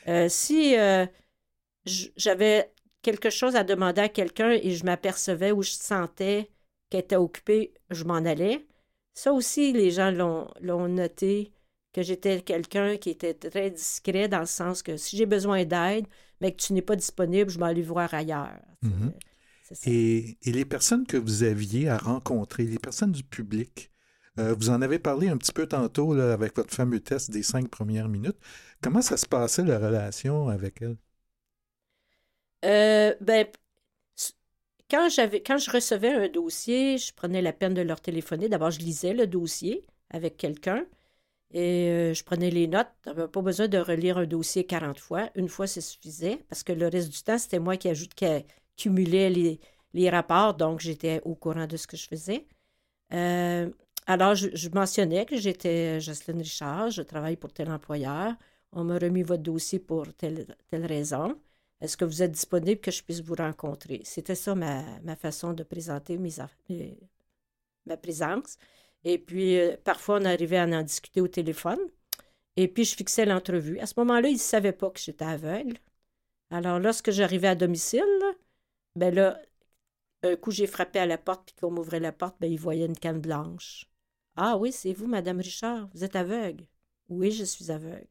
Euh, 0.08 0.28
si 0.28 0.76
euh, 0.78 1.06
j- 1.86 2.12
j'avais 2.16 2.72
quelque 3.02 3.30
chose 3.30 3.56
à 3.56 3.64
demander 3.64 4.00
à 4.02 4.08
quelqu'un 4.08 4.50
et 4.50 4.70
je 4.72 4.84
m'apercevais 4.84 5.52
ou 5.52 5.62
je 5.62 5.70
sentais 5.72 6.50
qu'elle 6.90 7.00
était 7.00 7.16
occupée, 7.16 7.74
je 7.90 8.04
m'en 8.04 8.16
allais. 8.16 8.66
Ça 9.14 9.32
aussi, 9.32 9.72
les 9.72 9.90
gens 9.90 10.10
l'ont 10.60 10.88
noté, 10.88 11.52
que 11.92 12.02
j'étais 12.02 12.40
quelqu'un 12.42 12.96
qui 12.96 13.10
était 13.10 13.34
très 13.34 13.70
discret 13.70 14.28
dans 14.28 14.40
le 14.40 14.46
sens 14.46 14.82
que 14.82 14.96
si 14.96 15.16
j'ai 15.16 15.26
besoin 15.26 15.64
d'aide, 15.64 16.06
mais 16.40 16.52
que 16.52 16.62
tu 16.62 16.72
n'es 16.72 16.82
pas 16.82 16.96
disponible, 16.96 17.50
je 17.50 17.58
vais 17.58 17.66
aller 17.66 17.82
voir 17.82 18.12
ailleurs. 18.14 18.60
Mhm. 18.82 19.12
C'est 19.20 19.27
ça. 19.74 19.90
Et, 19.90 20.38
et 20.42 20.52
les 20.52 20.64
personnes 20.64 21.06
que 21.06 21.16
vous 21.16 21.42
aviez 21.42 21.88
à 21.88 21.98
rencontrer, 21.98 22.64
les 22.64 22.78
personnes 22.78 23.12
du 23.12 23.24
public, 23.24 23.90
euh, 24.38 24.54
vous 24.54 24.70
en 24.70 24.82
avez 24.82 24.98
parlé 24.98 25.28
un 25.28 25.36
petit 25.36 25.52
peu 25.52 25.66
tantôt 25.66 26.14
là, 26.14 26.32
avec 26.32 26.54
votre 26.56 26.72
fameux 26.74 27.00
test 27.00 27.30
des 27.30 27.42
cinq 27.42 27.68
premières 27.68 28.08
minutes. 28.08 28.36
Comment 28.82 29.02
ça 29.02 29.16
se 29.16 29.26
passait 29.26 29.64
la 29.64 29.78
relation 29.78 30.48
avec 30.48 30.80
elles? 30.82 30.96
Euh, 32.64 33.14
ben, 33.20 33.46
quand, 34.90 35.08
j'avais, 35.08 35.42
quand 35.42 35.58
je 35.58 35.70
recevais 35.70 36.12
un 36.12 36.28
dossier, 36.28 36.98
je 36.98 37.12
prenais 37.14 37.42
la 37.42 37.52
peine 37.52 37.74
de 37.74 37.82
leur 37.82 38.00
téléphoner. 38.00 38.48
D'abord, 38.48 38.70
je 38.70 38.78
lisais 38.80 39.12
le 39.12 39.26
dossier 39.26 39.84
avec 40.10 40.36
quelqu'un 40.36 40.84
et 41.52 41.90
euh, 41.90 42.14
je 42.14 42.24
prenais 42.24 42.50
les 42.50 42.68
notes. 42.68 42.88
Pas 43.04 43.42
besoin 43.42 43.68
de 43.68 43.78
relire 43.78 44.18
un 44.18 44.26
dossier 44.26 44.64
40 44.66 44.98
fois. 45.00 45.30
Une 45.34 45.48
fois, 45.48 45.66
ça 45.66 45.80
suffisait 45.80 46.38
parce 46.48 46.62
que 46.62 46.72
le 46.72 46.88
reste 46.88 47.10
du 47.10 47.22
temps, 47.22 47.38
c'était 47.38 47.58
moi 47.58 47.76
qui, 47.76 47.88
ajoute, 47.88 48.14
qui 48.14 48.26
cumulais 48.78 49.30
les, 49.30 49.60
les 49.94 50.10
rapports, 50.10 50.54
donc 50.54 50.80
j'étais 50.80 51.20
au 51.24 51.34
courant 51.34 51.66
de 51.66 51.76
ce 51.76 51.86
que 51.86 51.96
je 51.96 52.08
faisais. 52.08 52.46
Euh, 53.12 53.70
alors, 54.06 54.34
je, 54.34 54.68
mentionnais 54.70 55.26
que 55.26 55.36
j'étais 55.36 56.00
Jocelyne 56.00 56.40
Richard, 56.40 56.90
je 56.90 57.02
travaille 57.02 57.36
pour 57.36 57.52
tel 57.52 57.70
employeur. 57.70 58.34
On 58.72 58.84
m'a 58.84 58.98
remis 58.98 59.22
votre 59.22 59.42
dossier 59.42 59.78
pour 59.78 60.14
telle, 60.14 60.46
telle 60.70 60.86
raison. 60.86 61.38
Est-ce 61.80 61.96
que 61.96 62.04
vous 62.04 62.22
êtes 62.22 62.32
disponible 62.32 62.80
que 62.80 62.90
je 62.90 63.02
puisse 63.02 63.20
vous 63.20 63.34
rencontrer? 63.34 64.00
C'était 64.04 64.34
ça 64.34 64.54
ma, 64.54 64.82
ma 65.00 65.16
façon 65.16 65.52
de 65.52 65.62
présenter 65.62 66.18
mes 66.18 66.30
ma 67.86 67.96
présence. 67.96 68.58
Et 69.04 69.18
puis, 69.18 69.58
euh, 69.58 69.76
parfois, 69.84 70.18
on 70.20 70.24
arrivait 70.24 70.58
à 70.58 70.64
en 70.64 70.82
discuter 70.82 71.20
au 71.20 71.28
téléphone. 71.28 71.78
Et 72.56 72.68
puis, 72.68 72.84
je 72.84 72.96
fixais 72.96 73.26
l'entrevue. 73.26 73.78
À 73.78 73.86
ce 73.86 73.94
moment-là, 73.98 74.28
ils 74.28 74.34
ne 74.34 74.38
savaient 74.38 74.72
pas 74.72 74.90
que 74.90 75.00
j'étais 75.00 75.24
aveugle. 75.24 75.78
Alors, 76.50 76.78
lorsque 76.80 77.10
j'arrivais 77.10 77.48
à 77.48 77.54
domicile, 77.54 78.02
ben 78.96 79.14
là, 79.14 79.40
un 80.22 80.36
coup, 80.36 80.50
j'ai 80.50 80.66
frappé 80.66 80.98
à 80.98 81.06
la 81.06 81.18
porte, 81.18 81.46
puis 81.46 81.54
qu'on 81.60 81.70
m'ouvrait 81.70 82.00
la 82.00 82.12
porte, 82.12 82.36
ben, 82.40 82.50
ils 82.50 82.58
voyaient 82.58 82.86
une 82.86 82.98
canne 82.98 83.20
blanche. 83.20 83.86
Ah 84.36 84.56
oui, 84.56 84.72
c'est 84.72 84.92
vous, 84.92 85.06
Madame 85.06 85.38
Richard, 85.38 85.88
vous 85.94 86.04
êtes 86.04 86.16
aveugle. 86.16 86.64
Oui, 87.08 87.30
je 87.30 87.44
suis 87.44 87.70
aveugle. 87.70 88.06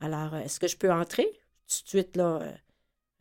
Alors, 0.00 0.34
euh, 0.34 0.40
est-ce 0.40 0.60
que 0.60 0.68
je 0.68 0.76
peux 0.76 0.92
entrer? 0.92 1.24
Tout 1.24 1.84
de 1.84 1.88
suite, 1.88 2.16
là, 2.16 2.56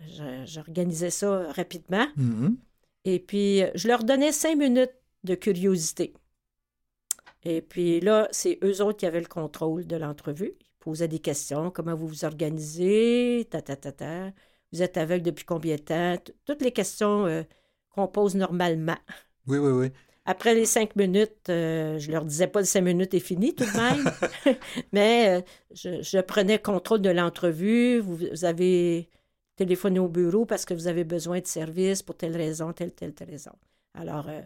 euh, 0.02 0.46
j'organisais 0.46 1.10
ça 1.10 1.52
rapidement. 1.52 2.08
Mhm. 2.18 2.58
Et 3.06 3.20
puis, 3.20 3.64
euh, 3.64 3.72
je 3.76 3.88
leur 3.88 4.04
donnais 4.04 4.32
cinq 4.32 4.58
minutes 4.58 4.94
de 5.24 5.36
curiosité. 5.36 6.14
Et 7.44 7.62
puis 7.62 8.00
là, 8.00 8.28
c'est 8.32 8.58
eux 8.64 8.82
autres 8.82 8.98
qui 9.00 9.06
avaient 9.06 9.20
le 9.20 9.28
contrôle 9.28 9.86
de 9.86 9.96
l'entrevue. 9.96 10.54
Ils 10.60 10.80
posaient 10.80 11.08
des 11.08 11.20
questions. 11.20 11.72
Comment 11.72 11.96
vous 11.96 12.08
vous 12.08 12.26
organisez? 12.26 13.48
Ta, 13.50 13.62
ta, 13.62 13.76
ta, 13.76 13.92
ta. 13.92 14.32
Vous 14.74 14.82
êtes 14.82 14.98
aveugle 14.98 15.24
depuis 15.24 15.46
combien 15.46 15.76
de 15.76 15.82
temps? 15.82 16.16
Toutes 16.46 16.62
les 16.62 16.72
questions 16.72 17.26
euh, 17.26 17.44
qu'on 17.90 18.08
pose 18.08 18.36
normalement. 18.36 18.98
Oui, 19.48 19.60
oui, 19.60 19.72
oui. 19.72 19.92
Après 20.26 20.56
les 20.56 20.66
cinq 20.66 20.96
minutes, 20.96 21.50
euh, 21.50 22.00
je 22.00 22.12
leur 22.12 22.26
disais 22.26 22.48
pas 22.48 22.60
le 22.60 22.66
cinq 22.66 22.82
minutes 22.82 23.14
est 23.14 23.20
fini 23.20 23.54
tout 23.54 23.66
de 23.66 23.78
même, 23.78 24.12
mais 24.94 25.38
euh, 25.38 25.42
je, 25.74 26.02
je 26.02 26.20
prenais 26.20 26.60
contrôle 26.60 27.02
de 27.02 27.10
l'entrevue. 27.10 28.00
Vous, 28.00 28.16
vous 28.16 28.46
avez 28.46 29.10
téléphoné 29.58 30.00
au 30.00 30.08
bureau 30.08 30.46
parce 30.46 30.66
que 30.66 30.74
vous 30.74 30.88
avez 30.88 31.04
besoin 31.04 31.40
de 31.40 31.48
service 31.48 32.02
pour 32.02 32.16
telle 32.16 32.36
raison, 32.36 32.72
telle, 32.74 32.94
telle, 32.94 33.14
telle 33.14 33.30
raison. 33.30 33.52
Alors, 33.94 34.30
euh, 34.30 34.42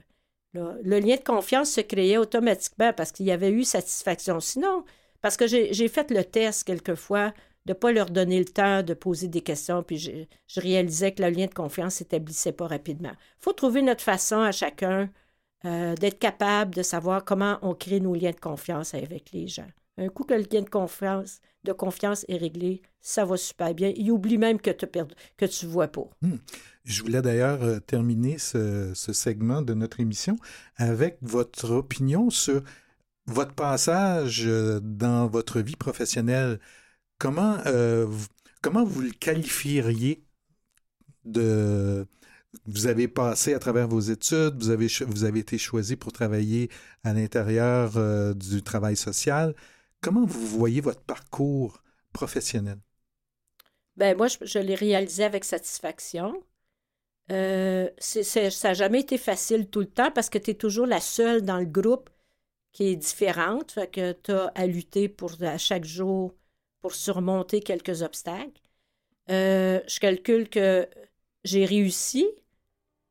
là, 0.53 0.75
le 0.83 0.99
lien 0.99 1.15
de 1.15 1.23
confiance 1.23 1.71
se 1.71 1.81
créait 1.81 2.17
automatiquement 2.17 2.91
parce 2.91 3.11
qu'il 3.11 3.27
y 3.27 3.31
avait 3.31 3.51
eu 3.51 3.63
satisfaction. 3.63 4.39
Sinon, 4.39 4.83
parce 5.21 5.37
que 5.37 5.47
j'ai 5.47 5.73
j'ai 5.73 5.87
fait 5.87 6.09
le 6.11 6.23
test 6.23 6.63
quelquefois 6.63 7.33
de 7.67 7.73
ne 7.73 7.77
pas 7.77 7.91
leur 7.91 8.10
donner 8.10 8.39
le 8.39 8.45
temps 8.45 8.82
de 8.82 8.93
poser 8.93 9.27
des 9.27 9.41
questions, 9.41 9.84
puis 9.84 9.97
je, 9.97 10.12
je 10.47 10.62
réalisais 10.62 11.12
que 11.12 11.21
le 11.21 11.30
lien 11.30 11.47
de 11.47 11.53
confiance 11.53 11.95
s'établissait 11.95 12.53
pas 12.53 12.65
rapidement. 12.65 13.12
Il 13.12 13.43
faut 13.43 13.51
trouver 13.51 13.82
notre 13.82 14.01
façon 14.01 14.39
à 14.39 14.53
chacun 14.53 15.10
euh, 15.65 15.93
d'être 15.95 16.17
capable 16.17 16.73
de 16.73 16.82
savoir 16.82 17.25
comment 17.25 17.60
on 17.62 17.73
crée 17.73 17.99
nos 17.99 18.15
liens 18.15 18.32
de 18.32 18.39
confiance 18.39 18.93
avec 18.93 19.32
les 19.34 19.47
gens. 19.47 19.67
Un 19.97 20.08
coup 20.08 20.23
que 20.23 20.34
le 20.34 20.45
lien 20.49 20.62
de 20.62 20.69
confiance, 20.69 21.41
de 21.65 21.73
confiance 21.73 22.23
est 22.30 22.38
réglé, 22.38 22.82
ça 23.01 23.25
va 23.25 23.36
super 23.36 23.73
bien. 23.73 23.91
Il 23.97 24.12
oublie 24.12 24.38
même 24.38 24.62
que, 24.62 24.69
t'as 24.69 24.88
perdu, 24.88 25.13
que 25.36 25.45
tu 25.45 25.65
ne 25.65 25.71
vois 25.71 25.89
pas. 25.89 26.10
Je 26.86 27.03
voulais 27.03 27.21
d'ailleurs 27.21 27.62
euh, 27.63 27.80
terminer 27.80 28.38
ce, 28.38 28.93
ce 28.93 29.12
segment 29.12 29.62
de 29.62 29.73
notre 29.73 29.99
émission 29.99 30.38
avec 30.77 31.17
votre 31.21 31.71
opinion 31.71 32.30
sur 32.30 32.62
votre 33.25 33.53
passage 33.53 34.43
euh, 34.45 34.80
dans 34.82 35.27
votre 35.27 35.60
vie 35.60 35.75
professionnelle. 35.75 36.60
Comment, 37.19 37.58
euh, 37.65 38.08
comment 38.62 38.84
vous 38.84 39.01
le 39.01 39.12
qualifieriez 39.12 40.23
de... 41.25 42.06
Vous 42.65 42.88
avez 42.88 43.08
passé 43.08 43.53
à 43.53 43.60
travers 43.60 43.88
vos 43.88 43.99
études, 43.99 44.56
vous 44.58 44.69
avez, 44.69 44.88
vous 45.06 45.23
avez 45.25 45.39
été 45.39 45.58
choisi 45.58 45.95
pour 45.95 46.12
travailler 46.12 46.69
à 47.03 47.13
l'intérieur 47.13 47.97
euh, 47.97 48.34
du 48.34 48.63
travail 48.63 48.95
social. 48.95 49.53
Comment 50.01 50.25
vous 50.25 50.47
voyez 50.47 50.82
votre 50.82 51.01
parcours 51.01 51.84
professionnel? 52.13 52.80
Ben 53.95 54.15
moi, 54.15 54.27
je, 54.27 54.60
l'ai 54.60 54.75
réalisé 54.75 55.23
avec 55.23 55.43
satisfaction. 55.43 56.41
Euh, 57.32 57.89
ça 57.99 58.49
n'a 58.63 58.73
jamais 58.73 59.01
été 59.01 59.17
facile 59.17 59.67
tout 59.69 59.82
le 59.82 59.88
temps 59.88 60.12
parce 60.12 60.30
que 60.30 60.38
tu 60.38 60.51
es 60.51 60.53
toujours 60.53 60.88
la 60.88 61.01
seule 61.01 61.41
dans 61.41 61.58
le 61.58 61.65
groupe 61.65 62.10
qui 62.71 62.86
est 62.86 62.95
différente. 62.95 63.71
Fait 63.71 63.91
que 63.91 64.13
tu 64.13 64.32
as 64.32 64.51
à 64.56 64.65
lutter 64.67 65.10
pour, 65.10 65.32
à 65.41 65.58
chaque 65.58 65.86
jour 65.86 66.34
pour 66.88 66.95
surmonter 66.95 67.60
quelques 67.60 68.02
obstacles. 68.02 68.62
Euh, 69.30 69.82
je 69.89 70.00
calcule 70.00 70.47
que 70.47 70.88
j'ai 71.43 71.65
réussi. 71.65 72.26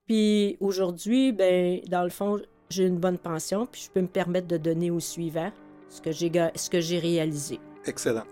Puis 0.06 0.56
aujourd'hui, 0.60 1.30
ben, 1.32 1.82
dans 1.88 2.02
le 2.02 2.08
fond, 2.08 2.40
j'ai 2.70 2.86
une 2.86 2.96
bonne 2.96 3.18
pension, 3.18 3.66
puis 3.66 3.82
je 3.82 3.90
peux 3.90 4.00
me 4.00 4.06
permettre 4.06 4.46
de 4.46 4.56
donner 4.56 4.90
au 4.90 4.98
suivant 4.98 5.52
ce 5.90 6.00
que 6.00 6.10
j'ai 6.10 6.30
ga- 6.30 6.52
ce 6.54 6.70
que 6.70 6.80
j'ai 6.80 6.98
réalisé. 6.98 7.60
Excellent. 7.84 8.24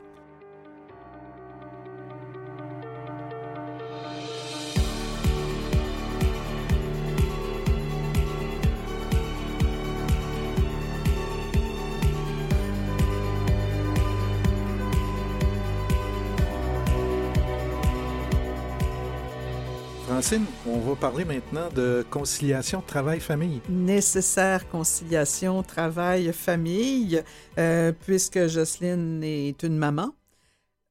Francine, 20.24 20.46
on 20.66 20.78
va 20.78 20.96
parler 20.96 21.26
maintenant 21.26 21.68
de 21.68 22.02
conciliation 22.10 22.80
travail-famille. 22.80 23.60
Nécessaire 23.68 24.66
conciliation 24.70 25.62
travail-famille, 25.62 27.22
euh, 27.58 27.92
puisque 27.92 28.46
Jocelyne 28.46 29.22
est 29.22 29.62
une 29.62 29.76
maman. 29.76 30.14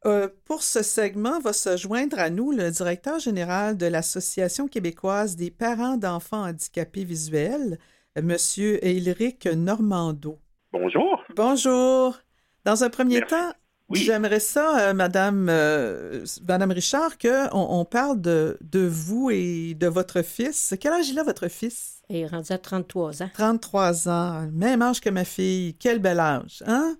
Euh, 0.05 0.27
pour 0.45 0.61
ce 0.61 0.83
segment, 0.83 1.39
va 1.39 1.51
se 1.51 1.77
joindre 1.77 2.19
à 2.19 2.29
nous 2.29 2.51
le 2.51 2.69
directeur 2.69 3.17
général 3.17 3.75
de 3.75 3.87
l'Association 3.87 4.67
québécoise 4.67 5.35
des 5.35 5.49
parents 5.49 5.97
d'enfants 5.97 6.43
handicapés 6.43 7.03
visuels, 7.03 7.79
Monsieur 8.21 8.85
Élyric 8.85 9.47
Normando. 9.47 10.37
Bonjour. 10.71 11.23
Bonjour. 11.35 12.19
Dans 12.65 12.83
un 12.83 12.91
premier 12.91 13.21
temps, 13.21 13.51
j'aimerais 13.91 14.39
ça, 14.39 14.89
euh, 14.89 14.93
Madame, 14.93 15.47
euh, 15.49 16.25
Madame 16.47 16.71
Richard, 16.71 17.17
qu'on 17.17 17.49
on 17.51 17.85
parle 17.85 18.21
de, 18.21 18.57
de 18.61 18.85
vous 18.85 19.29
et 19.29 19.75
de 19.75 19.87
votre 19.87 20.21
fils. 20.21 20.73
Quel 20.79 20.93
âge 20.93 21.09
il 21.09 21.19
a, 21.19 21.23
votre 21.23 21.47
fils? 21.47 22.01
Il 22.09 22.17
est 22.17 22.27
rendu 22.27 22.51
à 22.51 22.57
33 22.57 23.23
ans. 23.23 23.29
33 23.33 24.09
ans. 24.09 24.47
Même 24.51 24.81
âge 24.81 25.01
que 25.01 25.09
ma 25.09 25.25
fille. 25.25 25.75
Quel 25.75 25.99
bel 25.99 26.19
âge, 26.19 26.63
hein? 26.65 26.95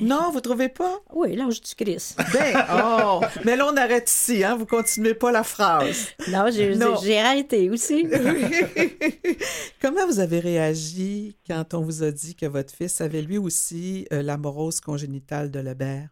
Non, 0.00 0.30
vous 0.32 0.40
trouvez 0.40 0.68
pas? 0.68 1.00
Oui, 1.14 1.36
l'âge 1.36 1.60
du 1.60 1.74
Christ. 1.74 2.18
Ben, 2.32 2.64
oh! 2.72 3.20
Mais 3.44 3.56
là, 3.56 3.66
on 3.72 3.76
arrête 3.76 4.10
ici, 4.10 4.44
hein? 4.44 4.56
Vous 4.56 4.66
continuez 4.66 5.14
pas 5.14 5.32
la 5.32 5.44
phrase. 5.44 6.08
Non, 6.28 6.46
j'ai 6.50 7.18
arrêté 7.18 7.70
aussi. 7.70 8.06
Comment 9.80 10.06
vous 10.06 10.18
avez 10.18 10.40
réagi 10.40 11.36
quand 11.46 11.74
on 11.74 11.80
vous 11.82 12.02
a 12.02 12.10
dit 12.10 12.34
que 12.34 12.46
votre 12.46 12.74
fils 12.74 13.00
avait 13.00 13.22
lui 13.22 13.38
aussi 13.38 14.06
euh, 14.12 14.22
l'amorose 14.22 14.80
congénitale 14.80 15.50
de 15.50 15.60
Lebert? 15.60 16.08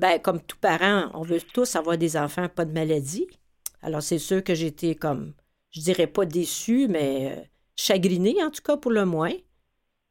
Ben, 0.00 0.18
comme 0.18 0.40
tout 0.40 0.56
parent, 0.56 1.10
on 1.12 1.20
veut 1.20 1.42
tous 1.42 1.76
avoir 1.76 1.98
des 1.98 2.16
enfants, 2.16 2.48
pas 2.48 2.64
de 2.64 2.72
maladie. 2.72 3.26
Alors, 3.82 4.02
c'est 4.02 4.18
sûr 4.18 4.42
que 4.42 4.54
j'étais 4.54 4.94
comme, 4.94 5.34
je 5.72 5.82
dirais 5.82 6.06
pas 6.06 6.24
déçue, 6.24 6.88
mais 6.88 7.36
euh, 7.36 7.44
chagrinée, 7.76 8.42
en 8.42 8.50
tout 8.50 8.62
cas, 8.62 8.78
pour 8.78 8.92
le 8.92 9.04
moins. 9.04 9.34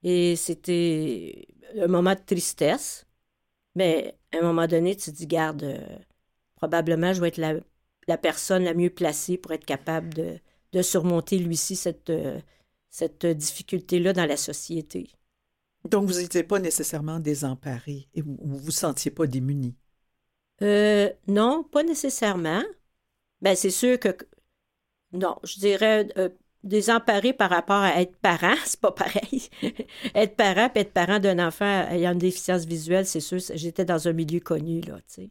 Et 0.04 0.36
c'était 0.36 1.48
un 1.76 1.88
moment 1.88 2.14
de 2.14 2.20
tristesse. 2.20 3.08
Mais 3.74 4.16
à 4.32 4.38
un 4.38 4.44
moment 4.44 4.68
donné, 4.68 4.96
tu 4.96 5.10
te 5.12 5.16
dis, 5.16 5.26
garde, 5.26 5.64
euh, 5.64 5.98
probablement, 6.58 7.12
je 7.14 7.22
vais 7.22 7.30
être 7.30 7.42
la, 8.08 8.18
personne 8.20 8.66
la 8.66 8.76
mieux 8.76 8.92
placée 8.92 9.40
pour 9.40 9.54
être 9.54 9.66
capable 9.66 10.14
de, 10.72 10.82
surmonter, 10.84 11.40
lui-ci, 11.40 11.76
cette, 11.76 12.12
euh, 12.12 12.40
cette 12.92 13.26
difficulté-là 13.26 14.14
dans 14.14 14.28
la 14.28 14.38
société. 14.38 15.10
Donc, 15.90 16.06
vous 16.08 16.20
n'étiez 16.20 16.44
pas 16.44 16.60
nécessairement 16.60 17.20
désemparé 17.20 18.08
et 18.14 18.22
vous 18.22 18.38
ne 18.40 18.60
vous 18.60 18.70
sentiez 18.70 19.10
pas 19.10 19.26
démuni? 19.26 19.76
Euh, 20.62 21.10
non, 21.28 21.64
pas 21.64 21.84
nécessairement. 21.84 22.64
Ben, 23.42 23.56
c'est 23.56 23.70
sûr 23.70 24.00
que. 24.00 24.10
Non, 25.12 25.38
je 25.44 25.60
dirais 25.60 26.08
désemparé 26.64 27.34
par 27.34 27.50
rapport 27.50 27.78
à 27.78 28.02
être 28.02 28.16
parent, 28.18 28.56
c'est 28.66 28.80
pas 28.80 28.92
pareil. 28.92 29.50
être 30.16 30.36
parent 30.36 30.70
être 30.76 30.92
parent 30.92 31.20
d'un 31.20 31.40
enfant 31.46 31.88
ayant 31.90 32.14
une 32.14 32.20
déficience 32.20 32.66
visuelle, 32.66 33.06
c'est 33.06 33.20
sûr, 33.20 33.40
j'étais 33.54 33.86
dans 33.86 34.08
un 34.08 34.14
milieu 34.14 34.40
connu, 34.40 34.82
là, 34.82 34.98
tu 34.98 35.04
sais. 35.24 35.30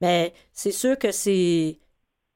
Mais 0.00 0.32
c'est 0.52 0.72
sûr 0.72 0.98
que 0.98 1.10
c'est... 1.10 1.78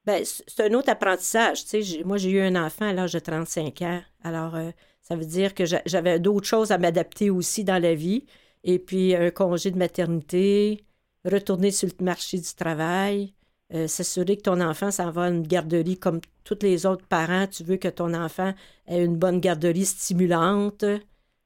Ben, 0.05 0.23
c'est 0.25 0.69
un 0.69 0.73
autre 0.73 0.89
apprentissage, 0.89 1.63
tu 1.65 1.81
sais. 1.81 2.03
Moi, 2.03 2.17
j'ai 2.17 2.31
eu 2.31 2.41
un 2.41 2.61
enfant 2.61 2.89
à 2.89 2.93
l'âge 2.93 3.13
de 3.13 3.19
35 3.19 3.81
ans. 3.83 4.01
Alors, 4.23 4.55
euh, 4.55 4.71
ça 5.01 5.15
veut 5.15 5.25
dire 5.25 5.53
que 5.53 5.63
j'avais 5.85 6.19
d'autres 6.19 6.45
choses 6.45 6.71
à 6.71 6.77
m'adapter 6.77 7.29
aussi 7.29 7.63
dans 7.63 7.81
la 7.81 7.95
vie. 7.95 8.25
Et 8.65 8.79
puis, 8.79 9.15
un 9.15 9.31
congé 9.31 9.71
de 9.71 9.77
maternité, 9.77 10.83
retourner 11.25 11.71
sur 11.71 11.89
le 11.99 12.05
marché 12.05 12.37
du 12.37 12.53
travail, 12.55 13.33
euh, 13.73 13.87
s'assurer 13.87 14.37
que 14.37 14.43
ton 14.43 14.61
enfant 14.61 14.91
s'en 14.91 15.11
va 15.11 15.23
à 15.23 15.29
une 15.29 15.47
garderie 15.47 15.97
comme 15.97 16.21
tous 16.43 16.59
les 16.61 16.85
autres 16.85 17.05
parents. 17.05 17.47
Tu 17.47 17.63
veux 17.63 17.77
que 17.77 17.87
ton 17.87 18.13
enfant 18.13 18.53
ait 18.87 19.03
une 19.03 19.15
bonne 19.15 19.39
garderie 19.39 19.85
stimulante. 19.85 20.85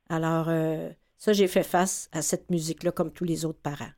Alors, 0.10 0.48
euh, 0.50 0.90
ça, 1.18 1.34
j'ai 1.34 1.48
fait 1.48 1.64
face 1.64 2.10
à 2.12 2.22
cette 2.22 2.50
musique-là 2.50 2.92
comme 2.92 3.12
tous 3.12 3.24
les 3.24 3.46
autres 3.46 3.60
parents. 3.62 3.92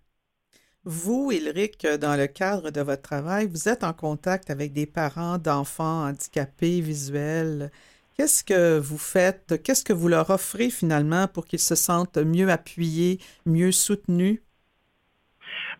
Vous, 0.85 1.31
Ulrich, 1.31 1.85
dans 1.99 2.15
le 2.15 2.27
cadre 2.27 2.71
de 2.71 2.81
votre 2.81 3.01
travail, 3.01 3.47
vous 3.47 3.67
êtes 3.67 3.83
en 3.83 3.93
contact 3.93 4.49
avec 4.49 4.73
des 4.73 4.85
parents 4.85 5.37
d'enfants 5.37 6.07
handicapés 6.07 6.81
visuels. 6.81 7.71
Qu'est-ce 8.15 8.43
que 8.43 8.77
vous 8.79 8.97
faites? 8.97 9.61
Qu'est-ce 9.63 9.83
que 9.83 9.93
vous 9.93 10.07
leur 10.07 10.29
offrez 10.29 10.69
finalement 10.69 11.27
pour 11.27 11.45
qu'ils 11.45 11.59
se 11.59 11.75
sentent 11.75 12.17
mieux 12.17 12.49
appuyés, 12.49 13.19
mieux 13.45 13.71
soutenus? 13.71 14.41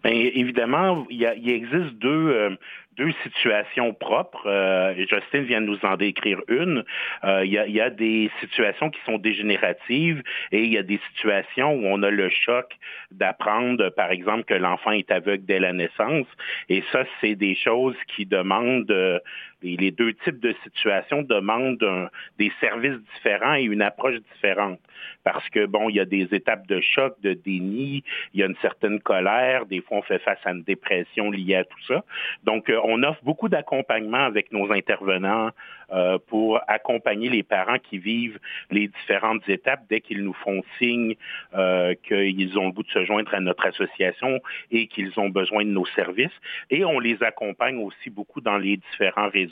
Bien, 0.04 0.14
évidemment, 0.14 1.06
il, 1.10 1.30
il 1.38 1.50
existe 1.50 1.96
deux, 1.96 2.30
euh, 2.30 2.56
deux 3.00 3.14
situations 3.24 3.94
propres. 3.94 4.46
Euh, 4.46 4.94
Justine 5.10 5.44
vient 5.44 5.62
de 5.62 5.68
nous 5.68 5.80
en 5.84 5.96
décrire 5.96 6.42
une. 6.50 6.84
Euh, 7.24 7.46
il, 7.46 7.52
y 7.52 7.58
a, 7.58 7.66
il, 7.66 7.74
y 7.74 7.82
a, 7.82 7.90
des 7.90 8.30
situations 8.42 8.90
qui 8.90 9.00
sont 9.06 9.18
dégénératives 9.18 10.22
et 10.52 10.64
il 10.64 10.72
y 10.72 10.78
a 10.78 10.84
des 10.84 11.00
situations 11.10 11.74
où 11.74 11.86
on 11.86 12.04
a 12.04 12.10
le 12.10 12.30
choc 12.30 12.68
d'apprendre, 13.12 13.90
par 13.90 14.12
exemple, 14.12 14.44
que 14.44 14.54
l'enfant 14.54 14.92
est 14.92 15.10
aveugle 15.12 15.46
dès 15.46 15.60
la 15.60 15.74
naissance. 15.74 16.28
Et 16.68 16.84
ça, 16.92 17.06
c'est 17.22 17.36
des 17.36 17.56
choses 17.56 17.96
qui 18.16 18.26
demandent 18.26 19.22
euh, 19.64 19.76
les 19.80 19.92
deux 19.92 20.14
types 20.14 20.40
de 20.40 20.56
situations 20.64 21.22
demandent 21.22 22.10
des 22.38 22.52
services 22.60 23.00
différents 23.16 23.56
et 23.56 23.64
une 23.64 23.82
approche 23.82 24.20
différente. 24.34 24.80
Parce 25.24 25.48
que, 25.50 25.66
bon, 25.66 25.90
il 25.90 25.96
y 25.96 26.00
a 26.00 26.06
des 26.06 26.28
étapes 26.32 26.68
de 26.68 26.82
choc, 26.82 27.16
de 27.22 27.34
déni, 27.34 28.04
il 28.34 28.40
y 28.40 28.44
a 28.44 28.46
une 28.46 28.56
certaine 28.62 29.00
colère, 29.00 29.66
des 29.66 29.82
fois 29.82 29.98
on 29.98 30.02
fait 30.02 30.20
face 30.20 30.40
à 30.46 30.52
une 30.52 30.64
dépression 30.64 31.32
liée 31.32 31.56
à 31.56 31.64
tout 31.64 31.82
ça. 31.88 32.04
Donc, 32.44 32.70
euh, 32.70 32.80
on 32.84 33.04
offre 33.04 33.24
beaucoup 33.24 33.50
d'accompagnement 33.50 34.26
avec 34.26 34.52
nos 34.52 34.72
intervenants 34.72 35.52
euh, 35.92 36.20
pour 36.28 36.60
accompagner 36.68 37.30
les 37.30 37.42
parents 37.42 37.80
qui 37.80 37.98
vivent 37.98 38.40
les 38.70 38.88
différentes 38.88 39.48
étapes 39.50 39.82
dès 39.90 40.02
qu'ils 40.02 40.24
nous 40.24 40.34
font 40.34 40.62
signe 40.78 41.16
euh, 41.56 41.96
qu'ils 42.04 42.60
ont 42.60 42.68
le 42.68 42.72
goût 42.72 42.84
de 42.84 42.90
se 42.90 43.06
joindre 43.06 43.34
à 43.34 43.40
notre 43.40 43.66
association 43.66 44.40
et 44.70 44.86
qu'ils 44.86 45.20
ont 45.20 45.30
besoin 45.30 45.66
de 45.66 45.72
nos 45.72 45.88
services. 45.88 46.36
Et 46.70 46.86
on 46.86 47.00
les 47.00 47.24
accompagne 47.24 47.80
aussi 47.80 48.12
beaucoup 48.12 48.40
dans 48.40 48.58
les 48.58 48.78
différents 48.78 49.30
réseaux, 49.30 49.49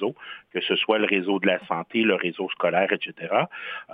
que 0.53 0.62
ce 0.62 0.75
soit 0.75 0.97
le 0.97 1.05
réseau 1.05 1.39
de 1.39 1.47
la 1.47 1.60
santé, 1.67 2.01
le 2.01 2.15
réseau 2.15 2.49
scolaire, 2.49 2.91
etc. 2.91 3.13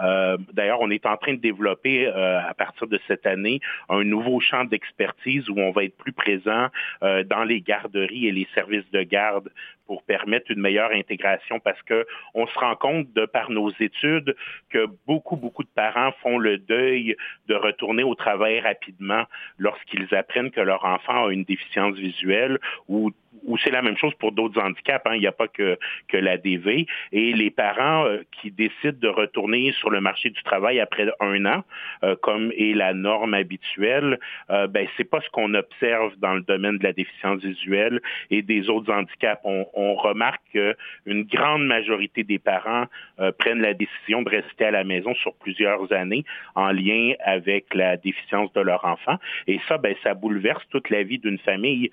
Euh, 0.01 0.37
D'ailleurs, 0.53 0.81
on 0.81 0.89
est 0.89 1.05
en 1.05 1.17
train 1.17 1.33
de 1.33 1.39
développer 1.39 2.07
euh, 2.07 2.39
à 2.39 2.53
partir 2.53 2.87
de 2.87 2.99
cette 3.07 3.25
année 3.25 3.59
un 3.89 4.03
nouveau 4.03 4.39
champ 4.39 4.63
d'expertise 4.65 5.49
où 5.49 5.59
on 5.59 5.71
va 5.71 5.83
être 5.83 5.97
plus 5.97 6.13
présent 6.13 6.67
euh, 7.03 7.23
dans 7.23 7.43
les 7.43 7.61
garderies 7.61 8.27
et 8.27 8.31
les 8.31 8.47
services 8.53 8.89
de 8.91 9.03
garde 9.03 9.49
pour 9.87 10.03
permettre 10.03 10.51
une 10.51 10.59
meilleure 10.59 10.91
intégration 10.91 11.59
parce 11.59 11.81
que 11.83 12.05
on 12.33 12.47
se 12.47 12.57
rend 12.59 12.75
compte 12.75 13.11
de 13.13 13.25
par 13.25 13.49
nos 13.49 13.69
études 13.79 14.35
que 14.69 14.87
beaucoup 15.07 15.35
beaucoup 15.35 15.63
de 15.63 15.69
parents 15.75 16.11
font 16.21 16.37
le 16.37 16.57
deuil 16.57 17.15
de 17.47 17.55
retourner 17.55 18.03
au 18.03 18.15
travail 18.15 18.59
rapidement 18.59 19.23
lorsqu'ils 19.57 20.13
apprennent 20.15 20.51
que 20.51 20.61
leur 20.61 20.85
enfant 20.85 21.27
a 21.27 21.31
une 21.31 21.43
déficience 21.43 21.95
visuelle 21.95 22.59
ou 22.87 23.11
ou 23.45 23.57
c'est 23.57 23.71
la 23.71 23.81
même 23.81 23.97
chose 23.97 24.13
pour 24.19 24.31
d'autres 24.31 24.61
handicaps. 24.61 25.05
Hein. 25.05 25.15
Il 25.15 25.21
n'y 25.21 25.27
a 25.27 25.31
pas 25.31 25.47
que, 25.47 25.77
que 26.07 26.17
l'ADV. 26.17 26.85
Et 27.11 27.33
les 27.33 27.51
parents 27.51 28.05
euh, 28.05 28.23
qui 28.31 28.51
décident 28.51 28.97
de 28.99 29.07
retourner 29.07 29.71
sur 29.73 29.89
le 29.89 30.01
marché 30.01 30.29
du 30.29 30.41
travail 30.43 30.79
après 30.79 31.07
un 31.19 31.45
an, 31.45 31.63
euh, 32.03 32.15
comme 32.21 32.51
est 32.57 32.73
la 32.73 32.93
norme 32.93 33.33
habituelle, 33.33 34.19
euh, 34.49 34.67
ben 34.67 34.87
c'est 34.97 35.03
pas 35.03 35.21
ce 35.21 35.29
qu'on 35.29 35.53
observe 35.53 36.13
dans 36.17 36.33
le 36.33 36.41
domaine 36.41 36.77
de 36.77 36.83
la 36.83 36.93
déficience 36.93 37.41
visuelle 37.41 38.01
et 38.29 38.41
des 38.41 38.69
autres 38.69 38.93
handicaps. 38.93 39.41
On 39.73 39.95
remarque 39.95 40.41
qu'une 40.51 41.23
grande 41.23 41.65
majorité 41.65 42.23
des 42.23 42.39
parents 42.39 42.85
euh, 43.19 43.31
prennent 43.31 43.61
la 43.61 43.73
décision 43.73 44.21
de 44.21 44.29
rester 44.29 44.65
à 44.65 44.71
la 44.71 44.83
maison 44.83 45.13
sur 45.15 45.33
plusieurs 45.35 45.91
années 45.91 46.25
en 46.55 46.71
lien 46.71 47.13
avec 47.23 47.73
la 47.73 47.97
déficience 47.97 48.51
de 48.53 48.61
leur 48.61 48.85
enfant. 48.85 49.17
Et 49.47 49.59
ça, 49.67 49.77
ben 49.77 49.95
ça 50.03 50.13
bouleverse 50.13 50.63
toute 50.69 50.89
la 50.89 51.03
vie 51.03 51.19
d'une 51.19 51.39
famille, 51.39 51.91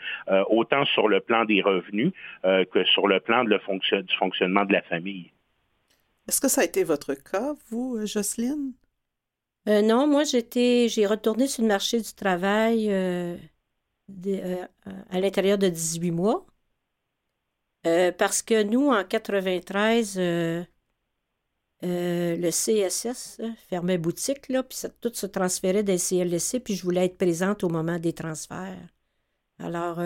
autant 0.48 0.84
sur 0.86 1.08
le 1.08 1.20
plan 1.20 1.44
des 1.44 1.60
revenus 1.62 2.12
euh, 2.44 2.64
que 2.64 2.84
sur 2.84 3.06
le 3.06 3.20
plan 3.20 3.44
de 3.44 3.50
le 3.50 4.02
du 4.02 4.16
fonctionnement 4.16 4.64
de 4.64 4.72
la 4.72 4.82
famille. 4.82 5.30
Est-ce 6.28 6.40
que 6.40 6.48
ça 6.48 6.62
a 6.62 6.64
été 6.64 6.84
votre 6.84 7.14
cas, 7.14 7.54
vous, 7.68 7.96
euh, 7.96 8.06
Jocelyne? 8.06 8.72
Euh, 9.68 9.82
non, 9.82 10.06
moi, 10.06 10.24
j'étais, 10.24 10.88
j'ai 10.88 11.06
retourné 11.06 11.46
sur 11.46 11.62
le 11.62 11.68
marché 11.68 12.00
du 12.00 12.14
travail 12.14 12.90
à 15.10 15.20
l'intérieur 15.20 15.58
de 15.58 15.68
18 15.68 16.10
mois. 16.10 16.46
Parce 17.82 18.42
que 18.42 18.62
nous, 18.62 18.88
en 18.88 19.04
93, 19.04 20.16
le 21.82 22.50
CSS 22.50 23.40
fermait 23.68 23.98
boutique, 23.98 24.48
là, 24.48 24.62
puis 24.62 24.78
tout 25.00 25.12
se 25.14 25.26
transférait 25.26 25.82
des 25.82 25.98
CLSC, 25.98 26.60
puis 26.60 26.74
je 26.74 26.82
voulais 26.82 27.06
être 27.06 27.16
présente 27.16 27.64
au 27.64 27.68
moment 27.68 27.98
des 27.98 28.12
transferts. 28.12 28.88
Alors, 29.58 30.00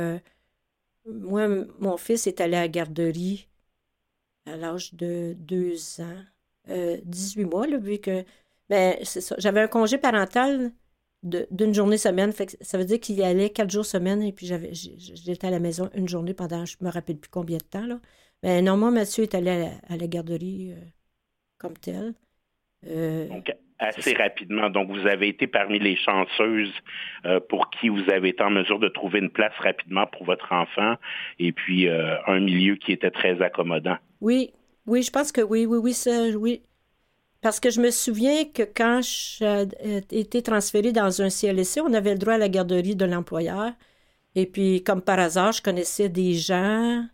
moi, 1.06 1.48
mon 1.78 1.96
fils 1.96 2.26
est 2.26 2.40
allé 2.40 2.56
à 2.56 2.62
la 2.62 2.68
garderie 2.68 3.48
à 4.46 4.56
l'âge 4.56 4.94
de 4.94 5.34
deux 5.38 6.00
ans, 6.00 6.22
euh, 6.68 6.98
18 7.04 7.44
mois, 7.44 7.66
là, 7.66 7.78
vu 7.78 7.98
que. 7.98 8.24
Ben, 8.68 8.96
c'est 9.02 9.20
ça. 9.20 9.36
J'avais 9.38 9.60
un 9.60 9.68
congé 9.68 9.98
parental 9.98 10.72
d'une 11.24 11.74
journée 11.74 11.96
semaine. 11.96 12.32
Fait 12.32 12.56
ça 12.60 12.78
veut 12.78 12.84
dire 12.84 13.00
qu'il 13.00 13.16
y 13.16 13.24
allait 13.24 13.50
quatre 13.50 13.70
jours 13.70 13.86
semaine 13.86 14.22
et 14.22 14.32
puis 14.32 14.46
j'avais 14.46 14.70
j'étais 14.72 15.46
à 15.46 15.50
la 15.50 15.58
maison 15.58 15.90
une 15.94 16.08
journée 16.08 16.34
pendant 16.34 16.64
je 16.64 16.76
me 16.80 16.90
rappelle 16.90 17.16
plus 17.16 17.30
combien 17.30 17.58
de 17.58 17.62
temps. 17.62 17.86
Là. 17.86 17.98
Non, 18.44 18.76
moi, 18.76 18.90
Mathieu 18.90 19.22
est 19.22 19.34
allé 19.34 19.70
à 19.88 19.96
la, 19.96 20.06
garderie 20.06 20.72
euh, 20.72 20.84
comme 21.58 21.74
tel. 21.78 22.12
Euh, 22.86 23.26
Donc, 23.28 23.50
assez 23.78 24.12
rapidement. 24.14 24.68
Donc, 24.68 24.90
vous 24.90 25.06
avez 25.06 25.28
été 25.28 25.46
parmi 25.46 25.78
les 25.78 25.96
chanceuses 25.96 26.72
euh, 27.24 27.40
pour 27.40 27.70
qui 27.70 27.88
vous 27.88 28.10
avez 28.10 28.30
été 28.30 28.42
en 28.42 28.50
mesure 28.50 28.78
de 28.78 28.88
trouver 28.88 29.20
une 29.20 29.30
place 29.30 29.54
rapidement 29.58 30.06
pour 30.06 30.24
votre 30.24 30.52
enfant 30.52 30.96
et 31.38 31.52
puis 31.52 31.88
un 31.88 32.40
milieu 32.40 32.76
qui 32.76 32.92
était 32.92 33.10
très 33.10 33.40
accommodant. 33.40 33.96
Oui, 34.20 34.52
oui, 34.86 35.02
je 35.02 35.10
pense 35.10 35.32
que 35.32 35.40
oui, 35.40 35.64
oui, 35.64 35.78
oui, 35.78 35.92
ça, 35.94 36.28
oui. 36.36 36.62
Parce 37.45 37.61
que 37.61 37.68
je 37.68 37.78
me 37.78 37.90
souviens 37.90 38.47
que 38.47 38.62
quand 38.62 39.03
j'ai 39.03 39.66
été 40.11 40.40
transférée 40.40 40.92
dans 40.92 41.20
un 41.20 41.28
CLSC, 41.28 41.82
on 41.82 41.92
avait 41.92 42.12
le 42.12 42.18
droit 42.18 42.32
à 42.32 42.38
la 42.38 42.49
garderie 42.49 42.97
de 42.97 43.05
l'employeur. 43.05 43.74
Et 44.34 44.47
puis, 44.47 44.82
comme 44.82 45.03
par 45.03 45.18
hasard, 45.18 45.53
je 45.53 45.61
connaissais 45.61 46.09
des 46.09 46.32
gens 46.32 47.07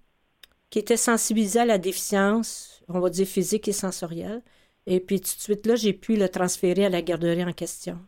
qui 0.71 0.79
étaient 0.79 0.97
sensibilisés 0.97 1.59
à 1.59 1.65
la 1.65 1.79
déficience, 1.79 2.81
on 2.87 3.01
va 3.01 3.11
dire 3.11 3.27
physique 3.27 3.67
et 3.67 3.73
sensorielle. 3.73 4.41
Et 4.87 5.01
puis, 5.01 5.21
tout 5.21 5.35
de 5.35 5.41
suite, 5.41 5.67
là, 5.67 5.75
j'ai 5.75 5.95
pu 5.95 6.15
le 6.15 6.29
transférer 6.29 6.85
à 6.85 6.91
la 6.91 7.03
garderie 7.03 7.45
en 7.45 7.53
question. 7.53 7.99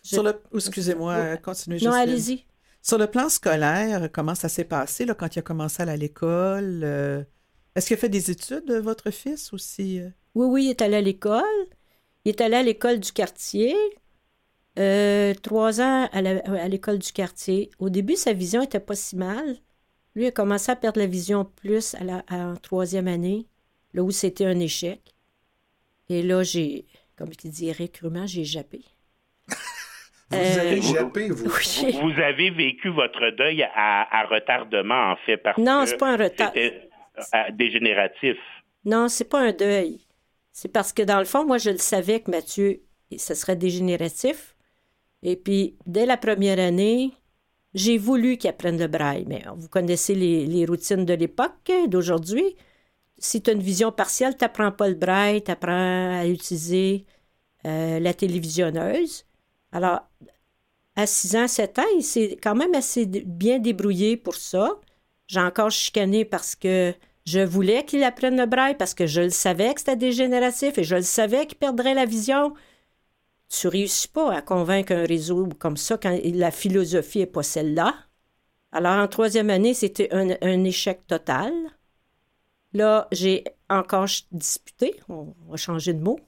Sur 0.00 0.22
le... 0.22 0.40
Excusez-moi, 0.54 1.38
continuez. 1.38 1.80
Non, 1.82 1.90
allez-y. 1.90 2.44
Sur 2.82 2.98
le 2.98 3.08
plan 3.08 3.28
scolaire, 3.28 4.08
comment 4.12 4.36
ça 4.36 4.48
s'est 4.48 4.62
passé 4.62 5.06
là, 5.06 5.14
quand 5.16 5.34
il 5.34 5.40
a 5.40 5.42
commencé 5.42 5.80
à 5.80 5.82
aller 5.82 5.92
à 5.92 5.96
l'école? 5.96 6.82
Euh, 6.84 7.24
est-ce 7.74 7.86
qu'il 7.86 7.94
a 7.94 8.00
fait 8.00 8.08
des 8.08 8.30
études, 8.30 8.70
votre 8.70 9.10
fils, 9.10 9.52
aussi? 9.52 10.00
Euh? 10.00 10.08
Oui, 10.34 10.46
oui, 10.46 10.64
il 10.66 10.70
est 10.70 10.82
allé 10.82 10.96
à 10.96 11.00
l'école. 11.00 11.42
Il 12.24 12.30
est 12.30 12.40
allé 12.40 12.56
à 12.56 12.62
l'école 12.62 13.00
du 13.00 13.12
quartier. 13.12 13.74
Euh, 14.78 15.34
trois 15.34 15.80
ans 15.80 16.08
à 16.12 16.68
l'école 16.68 16.98
du 16.98 17.12
quartier. 17.12 17.70
Au 17.78 17.90
début, 17.90 18.16
sa 18.16 18.32
vision 18.32 18.60
n'était 18.60 18.80
pas 18.80 18.94
si 18.94 19.16
mal. 19.16 19.56
Lui 20.14 20.26
a 20.26 20.30
commencé 20.30 20.70
à 20.70 20.76
perdre 20.76 21.00
la 21.00 21.06
vision 21.06 21.44
plus 21.44 21.94
à 21.94 22.04
la 22.04 22.24
en 22.30 22.56
troisième 22.56 23.08
année, 23.08 23.46
là 23.94 24.02
où 24.02 24.10
c'était 24.10 24.46
un 24.46 24.58
échec. 24.60 25.00
Et 26.08 26.22
là, 26.22 26.42
j'ai, 26.42 26.86
comme 27.16 27.30
je 27.32 27.48
dirais 27.48 27.88
crûment, 27.88 28.26
j'ai 28.26 28.44
jappé. 28.44 28.82
Vous 30.30 30.36
avez 30.36 30.78
euh, 30.78 30.82
jappé, 30.82 31.28
vous? 31.28 31.44
Vous 31.44 32.20
avez 32.20 32.50
vécu 32.50 32.88
votre 32.88 33.30
deuil 33.36 33.62
à, 33.62 34.26
retardement, 34.30 35.12
en 35.12 35.16
fait, 35.26 35.36
parce 35.36 35.58
non, 35.58 35.84
c'est 35.86 35.98
pas 35.98 36.12
un 36.12 36.16
retard. 36.16 36.52
C'était 36.54 36.88
dégénératif. 37.52 38.36
Non, 38.84 39.08
c'est 39.08 39.28
pas 39.28 39.40
un 39.40 39.52
deuil. 39.52 40.00
C'est 40.52 40.68
parce 40.68 40.92
que, 40.92 41.02
dans 41.02 41.18
le 41.18 41.24
fond, 41.24 41.44
moi, 41.44 41.58
je 41.58 41.70
le 41.70 41.78
savais 41.78 42.20
que 42.20 42.30
Mathieu, 42.30 42.82
ce 43.16 43.34
serait 43.34 43.56
dégénératif. 43.56 44.54
Et 45.22 45.36
puis, 45.36 45.76
dès 45.86 46.04
la 46.04 46.16
première 46.16 46.58
année, 46.58 47.12
j'ai 47.74 47.96
voulu 47.96 48.36
qu'il 48.36 48.50
apprenne 48.50 48.78
le 48.78 48.86
braille, 48.86 49.24
mais 49.26 49.42
vous 49.56 49.68
connaissez 49.68 50.14
les, 50.14 50.66
routines 50.66 51.04
de 51.04 51.14
l'époque, 51.14 51.72
d'aujourd'hui. 51.88 52.56
Si 53.18 53.40
tu 53.42 53.50
as 53.50 53.52
une 53.54 53.62
vision 53.62 53.92
partielle, 53.92 54.36
tu 54.36 54.44
n'apprends 54.44 54.72
pas 54.72 54.88
le 54.88 54.94
braille, 54.94 55.42
tu 55.42 55.50
apprends 55.50 56.18
à 56.18 56.26
utiliser 56.26 57.06
euh, 57.66 58.00
la 58.00 58.12
télévisionneuse. 58.14 59.24
Alors, 59.70 60.00
à 60.96 61.06
6 61.06 61.36
ans, 61.36 61.48
7 61.48 61.78
ans, 61.78 61.82
il 61.96 62.02
s'est 62.02 62.36
quand 62.42 62.54
même 62.54 62.74
assez 62.74 63.06
bien 63.06 63.58
débrouillé 63.58 64.16
pour 64.16 64.34
ça. 64.34 64.78
J'ai 65.32 65.40
encore 65.40 65.70
chicané 65.70 66.24
parce 66.24 66.54
que 66.54 66.94
je 67.24 67.40
voulais 67.40 67.84
qu'il 67.84 68.04
apprenne 68.04 68.36
le 68.36 68.46
braille, 68.46 68.76
parce 68.76 68.94
que 68.94 69.06
je 69.06 69.22
le 69.22 69.30
savais 69.30 69.72
que 69.72 69.80
c'était 69.80 69.96
dégénératif 69.96 70.76
et 70.78 70.84
je 70.84 70.96
le 70.96 71.02
savais 71.02 71.46
qu'il 71.46 71.58
perdrait 71.58 71.94
la 71.94 72.04
vision 72.04 72.52
tu 73.52 73.68
réussis 73.68 74.08
pas 74.08 74.32
à 74.32 74.42
convaincre 74.42 74.92
un 74.92 75.04
réseau 75.04 75.48
comme 75.58 75.76
ça 75.76 75.98
quand 75.98 76.18
la 76.24 76.50
philosophie 76.50 77.18
n'est 77.18 77.26
pas 77.26 77.42
celle-là. 77.42 77.94
Alors, 78.72 78.94
en 78.98 79.06
troisième 79.08 79.50
année, 79.50 79.74
c'était 79.74 80.08
un, 80.12 80.64
échec 80.64 81.06
total. 81.06 81.52
Là, 82.72 83.08
j'ai 83.12 83.44
encore 83.68 84.08
disputé, 84.30 84.94
on 85.10 85.34
va 85.50 85.56
changer 85.56 85.92
de 85.92 86.02
mot. 86.02 86.18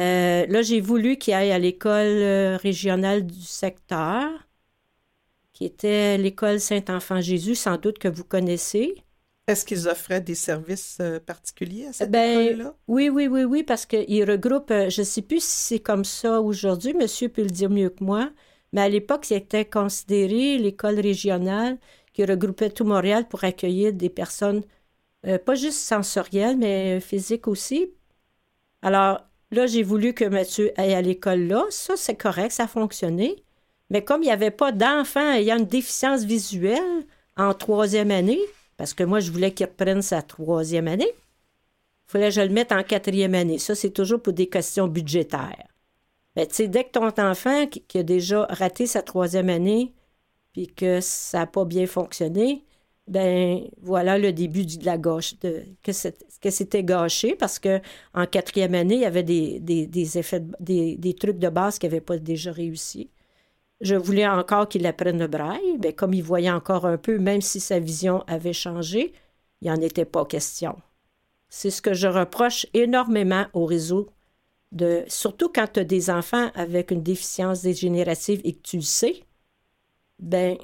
Euh, 0.00 0.46
là, 0.48 0.62
j'ai 0.62 0.80
voulu 0.80 1.16
qu'il 1.18 1.34
aille 1.34 1.52
à 1.52 1.58
l'école 1.58 2.06
euh, 2.06 2.56
régionale 2.56 3.24
du 3.24 3.42
secteur, 3.42 4.28
qui 5.60 5.66
était 5.66 6.16
l'école 6.16 6.58
Saint-Enfant-Jésus, 6.58 7.54
sans 7.54 7.76
doute 7.76 7.98
que 7.98 8.08
vous 8.08 8.24
connaissez. 8.24 8.94
Est-ce 9.46 9.66
qu'ils 9.66 9.88
offraient 9.88 10.22
des 10.22 10.34
services 10.34 10.96
euh, 11.02 11.20
particuliers 11.20 11.88
à 11.88 11.92
cette 11.92 12.10
ben, 12.10 12.40
école-là? 12.40 12.74
Oui, 12.88 13.10
oui, 13.10 13.26
oui, 13.26 13.44
oui, 13.44 13.62
parce 13.62 13.84
qu'ils 13.84 14.24
regroupent, 14.24 14.70
euh, 14.70 14.88
je 14.88 15.02
ne 15.02 15.04
sais 15.04 15.20
plus 15.20 15.44
si 15.44 15.74
c'est 15.74 15.78
comme 15.78 16.06
ça 16.06 16.40
aujourd'hui, 16.40 16.94
monsieur 16.94 17.28
peut 17.28 17.42
le 17.42 17.50
dire 17.50 17.68
mieux 17.68 17.90
que 17.90 18.02
moi, 18.02 18.30
mais 18.72 18.80
à 18.80 18.88
l'époque, 18.88 19.26
c'était 19.26 19.66
considéré 19.66 20.56
l'école 20.56 20.98
régionale 20.98 21.76
qui 22.14 22.24
regroupait 22.24 22.70
tout 22.70 22.84
Montréal 22.84 23.28
pour 23.28 23.44
accueillir 23.44 23.92
des 23.92 24.08
personnes, 24.08 24.62
euh, 25.26 25.36
pas 25.36 25.56
juste 25.56 25.80
sensorielles, 25.80 26.56
mais 26.56 27.00
physiques 27.00 27.48
aussi. 27.48 27.92
Alors, 28.80 29.20
là, 29.50 29.66
j'ai 29.66 29.82
voulu 29.82 30.14
que 30.14 30.24
Mathieu 30.24 30.72
aille 30.78 30.94
à 30.94 31.02
l'école 31.02 31.42
là. 31.42 31.66
Ça, 31.68 31.98
c'est 31.98 32.16
correct, 32.16 32.52
ça 32.52 32.64
a 32.64 32.66
fonctionné. 32.66 33.44
Mais 33.90 34.02
comme 34.02 34.22
il 34.22 34.26
n'y 34.26 34.32
avait 34.32 34.50
pas 34.50 34.72
d'enfants 34.72 35.32
ayant 35.32 35.58
une 35.58 35.66
déficience 35.66 36.22
visuelle 36.22 37.04
en 37.36 37.52
troisième 37.54 38.10
année, 38.10 38.40
parce 38.76 38.94
que 38.94 39.04
moi, 39.04 39.20
je 39.20 39.30
voulais 39.30 39.52
qu'il 39.52 39.66
reprenne 39.66 40.00
sa 40.00 40.22
troisième 40.22 40.88
année. 40.88 41.12
Il 41.12 42.12
fallait 42.12 42.28
que 42.28 42.34
je 42.34 42.40
le 42.40 42.48
mette 42.48 42.72
en 42.72 42.82
quatrième 42.82 43.34
année. 43.34 43.58
Ça, 43.58 43.74
c'est 43.74 43.90
toujours 43.90 44.22
pour 44.22 44.32
des 44.32 44.48
questions 44.48 44.88
budgétaires. 44.88 45.68
Mais 46.34 46.46
tu 46.46 46.54
sais, 46.54 46.68
dès 46.68 46.84
que 46.84 46.92
ton 46.92 47.08
enfant 47.18 47.66
qui, 47.66 47.98
a 47.98 48.02
déjà 48.02 48.46
raté 48.48 48.86
sa 48.86 49.02
troisième 49.02 49.50
année, 49.50 49.92
puis 50.52 50.66
que 50.68 51.00
ça 51.02 51.40
n'a 51.40 51.46
pas 51.46 51.64
bien 51.64 51.86
fonctionné, 51.86 52.64
ben 53.06 53.68
voilà 53.82 54.16
le 54.18 54.32
début 54.32 54.64
de 54.64 54.84
la 54.86 54.96
gauche, 54.96 55.34
que 55.82 56.50
c'était 56.50 56.84
gâché 56.84 57.34
parce 57.34 57.58
que 57.58 57.80
en 58.14 58.24
quatrième 58.26 58.74
année, 58.74 58.94
il 58.94 59.00
y 59.02 59.04
avait 59.04 59.22
des, 59.22 59.60
des 59.60 60.18
effets, 60.18 60.42
des, 60.60 60.96
des, 60.96 61.14
trucs 61.14 61.38
de 61.38 61.48
base 61.48 61.78
qui 61.78 61.86
n'avaient 61.86 62.00
pas 62.00 62.18
déjà 62.18 62.52
réussi. 62.52 63.10
Je 63.80 63.94
voulais 63.94 64.28
encore 64.28 64.68
qu'il 64.68 64.86
apprenne 64.86 65.18
le 65.18 65.26
braille, 65.26 65.78
mais 65.82 65.94
comme 65.94 66.12
il 66.12 66.22
voyait 66.22 66.50
encore 66.50 66.86
un 66.86 66.98
peu, 66.98 67.18
même 67.18 67.40
si 67.40 67.60
sa 67.60 67.78
vision 67.78 68.22
avait 68.26 68.52
changé, 68.52 69.12
il 69.60 69.64
n'y 69.64 69.70
en 69.70 69.80
était 69.80 70.04
pas 70.04 70.26
question. 70.26 70.76
C'est 71.48 71.70
ce 71.70 71.82
que 71.82 71.94
je 71.94 72.06
reproche 72.06 72.66
énormément 72.74 73.46
au 73.54 73.64
réseau, 73.64 74.10
surtout 75.08 75.50
quand 75.52 75.66
tu 75.72 75.80
as 75.80 75.84
des 75.84 76.10
enfants 76.10 76.50
avec 76.54 76.90
une 76.90 77.02
déficience 77.02 77.62
dégénérative 77.62 78.40
et 78.44 78.52
que 78.52 78.62
tu 78.62 78.76
le 78.76 78.82
sais. 78.82 79.24
Ben, 80.18 80.58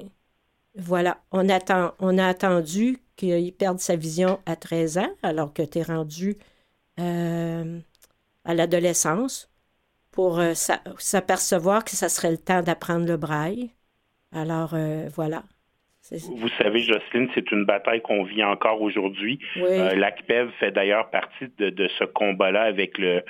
voilà, 0.75 1.19
on, 1.31 1.49
attend, 1.49 1.93
on 1.99 2.17
a 2.19 2.27
attendu 2.27 2.99
qu'il 3.15 3.51
perde 3.53 3.79
sa 3.79 3.95
vision 3.95 4.39
à 4.45 4.55
13 4.55 4.99
ans, 4.99 5.09
alors 5.23 5.53
que 5.53 5.63
tu 5.63 5.79
es 5.79 5.83
rendu 5.83 6.37
euh, 6.99 7.79
à 8.45 8.53
l'adolescence 8.53 9.49
pour 10.17 10.39
euh, 10.39 10.53
s'apercevoir 10.97 11.85
que 11.85 11.91
ça 11.91 12.09
serait 12.09 12.31
le 12.31 12.39
temps 12.39 12.63
d'apprendre 12.63 13.05
le 13.05 13.17
braille. 13.17 13.69
Alors, 14.33 14.71
euh, 14.73 15.09
voilà. 15.15 15.43
Vous 16.09 16.49
savez, 16.57 16.79
Jocelyne, 16.79 17.29
c'est 17.35 17.51
une 17.51 17.65
bataille 17.65 18.01
qu'on 18.01 18.23
vit 18.23 18.43
encore 18.43 18.81
aujourd'hui. 18.81 19.37
Euh, 19.57 19.93
L'ACPEV 19.93 20.49
fait 20.59 20.71
d'ailleurs 20.71 21.11
partie 21.11 21.49
de, 21.59 21.87
ce 21.99 22.03
combat-là 22.05 22.63
avec 22.63 22.97
le, 22.97 23.21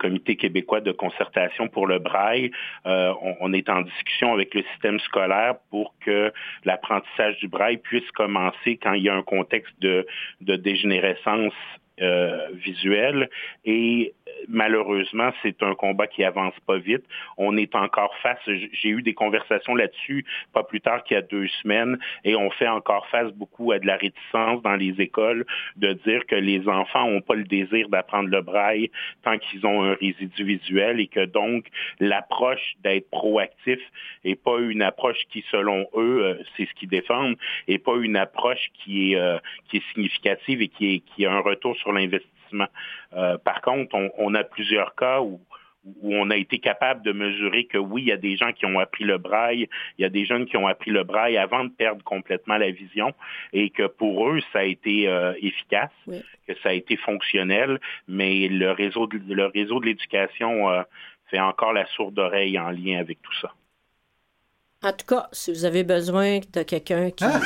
Comité 0.00 0.34
québécois 0.34 0.80
de 0.80 0.90
concertation 0.90 1.68
pour 1.68 1.86
le 1.86 2.00
braille. 2.00 2.50
on, 2.84 3.52
est 3.52 3.68
en 3.68 3.82
discussion 3.82 4.32
avec 4.32 4.54
le 4.54 4.64
système 4.72 4.98
scolaire 5.00 5.56
pour 5.70 5.94
que 6.00 6.32
l'apprentissage 6.64 7.36
du 7.38 7.46
braille 7.46 7.76
puisse 7.76 8.10
commencer 8.12 8.76
quand 8.82 8.94
il 8.94 9.04
y 9.04 9.08
a 9.08 9.14
un 9.14 9.22
contexte 9.22 9.78
de, 9.80 10.06
de 10.40 10.56
dégénérescence 10.56 11.54
visuelle 12.54 13.28
et 13.64 14.14
malheureusement, 14.48 15.30
c'est 15.42 15.62
un 15.62 15.74
combat 15.74 16.06
qui 16.06 16.24
avance 16.24 16.54
pas 16.66 16.78
vite. 16.78 17.04
On 17.36 17.56
est 17.56 17.74
encore 17.74 18.14
face, 18.22 18.38
j'ai 18.46 18.88
eu 18.88 19.02
des 19.02 19.14
conversations 19.14 19.74
là-dessus 19.74 20.24
pas 20.52 20.62
plus 20.62 20.80
tard 20.80 21.02
qu'il 21.04 21.14
y 21.14 21.18
a 21.18 21.22
deux 21.22 21.48
semaines, 21.62 21.98
et 22.24 22.36
on 22.36 22.50
fait 22.50 22.68
encore 22.68 23.06
face 23.08 23.30
beaucoup 23.32 23.72
à 23.72 23.78
de 23.78 23.86
la 23.86 23.96
réticence 23.96 24.62
dans 24.62 24.76
les 24.76 25.00
écoles 25.00 25.44
de 25.76 25.92
dire 25.92 26.26
que 26.26 26.34
les 26.34 26.68
enfants 26.68 27.08
n'ont 27.08 27.20
pas 27.20 27.34
le 27.34 27.44
désir 27.44 27.88
d'apprendre 27.88 28.28
le 28.28 28.40
braille 28.42 28.90
tant 29.22 29.38
qu'ils 29.38 29.66
ont 29.66 29.82
un 29.82 29.94
résidu 29.94 30.44
visuel 30.44 31.00
et 31.00 31.06
que 31.06 31.24
donc 31.24 31.66
l'approche 32.00 32.74
d'être 32.82 33.08
proactif 33.10 33.78
n'est 34.24 34.36
pas 34.36 34.58
une 34.58 34.82
approche 34.82 35.18
qui, 35.30 35.44
selon 35.50 35.86
eux, 35.96 36.24
euh, 36.24 36.42
c'est 36.56 36.66
ce 36.66 36.74
qu'ils 36.74 36.88
défendent, 36.88 37.36
et 37.68 37.78
pas 37.78 37.96
une 37.96 38.16
approche 38.16 38.70
qui 38.74 39.12
est, 39.12 39.16
euh, 39.16 39.38
significative 39.94 40.62
et 40.62 40.68
qui, 40.68 41.00
qui 41.00 41.26
a 41.26 41.32
un 41.32 41.40
retour 41.40 41.76
sur 41.76 41.92
l'investissement 41.92 42.41
euh, 43.14 43.38
par 43.38 43.60
contre, 43.60 43.96
on, 44.18 44.34
a 44.34 44.44
plusieurs 44.44 44.94
cas 44.94 45.20
où, 45.20 45.40
on 46.02 46.30
a 46.30 46.36
été 46.36 46.58
capable 46.58 47.02
de 47.02 47.12
mesurer 47.12 47.64
que 47.64 47.78
oui, 47.78 48.02
il 48.02 48.08
y 48.08 48.12
a 48.12 48.16
des 48.16 48.36
gens 48.36 48.52
qui 48.52 48.66
ont 48.66 48.78
appris 48.78 49.04
le 49.04 49.18
braille, 49.18 49.68
il 49.98 50.02
y 50.02 50.04
a 50.04 50.08
des 50.08 50.24
jeunes 50.24 50.46
qui 50.46 50.56
ont 50.56 50.68
appris 50.68 50.92
le 50.92 51.02
braille 51.02 51.36
avant 51.36 51.64
de 51.64 51.70
perdre 51.70 52.04
complètement 52.04 52.56
la 52.56 52.70
vision 52.70 53.12
et 53.52 53.70
que 53.70 53.88
pour 53.88 54.28
eux, 54.28 54.40
ça 54.52 54.60
a 54.60 54.64
été 54.64 55.08
euh, 55.08 55.32
efficace, 55.40 55.90
que 56.06 56.54
ça 56.62 56.68
a 56.68 56.72
été 56.72 56.96
fonctionnel, 56.96 57.80
mais 58.06 58.46
le 58.46 58.70
réseau 58.70 59.08
de, 59.08 59.20
le 59.34 59.46
réseau 59.46 59.80
de 59.80 59.86
l'éducation 59.86 60.70
euh, 60.70 60.82
fait 61.30 61.40
encore 61.40 61.72
la 61.72 61.86
sourde 61.86 62.18
oreille 62.18 62.58
en 62.60 62.70
lien 62.70 63.00
avec 63.00 63.20
tout 63.20 63.34
ça. 63.40 63.52
En 64.84 64.92
tout 64.92 65.06
cas, 65.06 65.28
si 65.32 65.52
vous 65.52 65.64
avez 65.64 65.82
besoin 65.82 66.38
de 66.52 66.62
quelqu'un 66.62 67.10
qui... 67.10 67.24
Ah! 67.24 67.40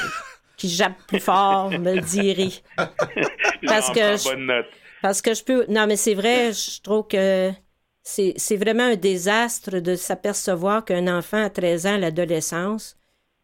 qui 0.56 0.68
jappe 0.68 0.96
plus 1.06 1.20
fort 1.20 1.70
me 1.70 1.94
le 1.94 2.00
dirait. 2.00 2.52
parce 3.66 3.90
que 3.90 4.16
je, 4.16 4.62
parce 5.02 5.22
que 5.22 5.34
je 5.34 5.44
peux. 5.44 5.66
Non, 5.68 5.86
mais 5.86 5.96
c'est 5.96 6.14
vrai, 6.14 6.52
je 6.52 6.80
trouve 6.80 7.06
que 7.06 7.52
c'est 8.02 8.56
vraiment 8.56 8.84
un 8.84 8.96
désastre 8.96 9.78
de 9.78 9.96
s'apercevoir 9.96 10.84
qu'un 10.84 11.08
enfant 11.08 11.42
à 11.42 11.50
13 11.50 11.86
ans, 11.86 11.94
à 11.94 11.98
l'adolescence, 11.98 12.96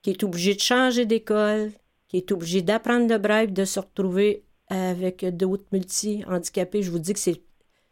qui 0.02 0.10
est 0.10 0.22
obligé 0.22 0.54
de 0.54 0.60
changer 0.60 1.04
d'école, 1.04 1.72
qui 2.08 2.18
est 2.18 2.32
obligé 2.32 2.62
d'apprendre 2.62 3.08
le 3.08 3.18
braille, 3.18 3.50
de 3.50 3.64
se 3.64 3.80
retrouver 3.80 4.44
avec 4.68 5.24
d'autres 5.36 5.66
multi-handicapés, 5.72 6.82
je 6.82 6.90
vous 6.90 6.98
dis 6.98 7.12
que 7.12 7.20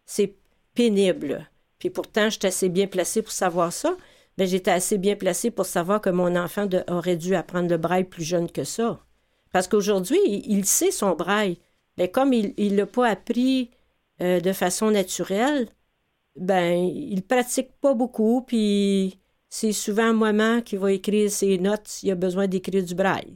c'est 0.07 0.35
pénible. 0.75 1.51
Puis 1.79 1.91
pourtant, 1.91 2.31
j'étais 2.31 2.49
assez 2.49 2.69
bien 2.69 2.87
placée 2.87 3.23
pour 3.23 3.33
savoir 3.33 3.73
ça. 3.73 3.97
Mais 4.39 4.47
j'étais 4.47 4.71
assez 4.71 4.97
bien 4.97 5.17
placée 5.17 5.51
pour 5.51 5.67
savoir 5.67 6.01
que 6.01 6.09
mon 6.09 6.37
enfant 6.37 6.67
aurait 6.89 7.17
dû 7.17 7.35
apprendre 7.35 7.69
le 7.69 7.77
braille 7.77 8.05
plus 8.05 8.25
jeune 8.25 8.51
que 8.51 8.65
ça. 8.65 9.01
Parce 9.53 9.69
qu'aujourd'hui, 9.69 10.19
il, 10.25 10.65
sait 10.65 10.93
son 10.93 11.15
braille. 11.15 11.59
Mais 12.01 12.11
comme 12.11 12.33
il 12.33 12.55
ne 12.57 12.77
l'a 12.79 12.87
pas 12.87 13.09
appris 13.09 13.69
euh, 14.23 14.41
de 14.41 14.55
façon 14.55 14.91
naturelle, 14.91 15.69
ben, 16.35 16.73
il 16.73 17.23
pratique 17.23 17.73
pas 17.79 17.93
beaucoup, 17.93 18.41
puis 18.41 19.19
c'est 19.51 19.73
souvent 19.73 20.15
maman 20.15 20.63
qui 20.63 20.79
va 20.79 20.93
écrire 20.93 21.31
ses 21.31 21.59
notes 21.59 21.87
s'il 21.87 22.11
a 22.11 22.15
besoin 22.15 22.47
d'écrire 22.47 22.83
du 22.83 22.95
braille. 22.95 23.35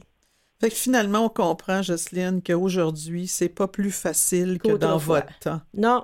Fait 0.59 0.69
que 0.69 0.75
finalement, 0.75 1.25
on 1.25 1.29
comprend, 1.29 1.83
Jocelyne, 1.83 2.41
qu'aujourd'hui, 2.41 3.27
c'est 3.27 3.49
pas 3.49 3.67
plus 3.67 3.91
facile 3.91 4.57
que 4.57 4.71
dans 4.71 4.97
votre 4.97 5.37
temps. 5.37 5.61
Non. 5.77 6.03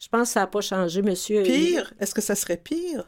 Je 0.00 0.08
pense 0.08 0.30
que 0.30 0.32
ça 0.32 0.40
n'a 0.40 0.46
pas 0.48 0.62
changé, 0.62 1.00
monsieur. 1.00 1.44
Pire? 1.44 1.94
Est-ce 2.00 2.12
que 2.12 2.22
ça 2.22 2.34
serait 2.34 2.56
pire? 2.56 3.04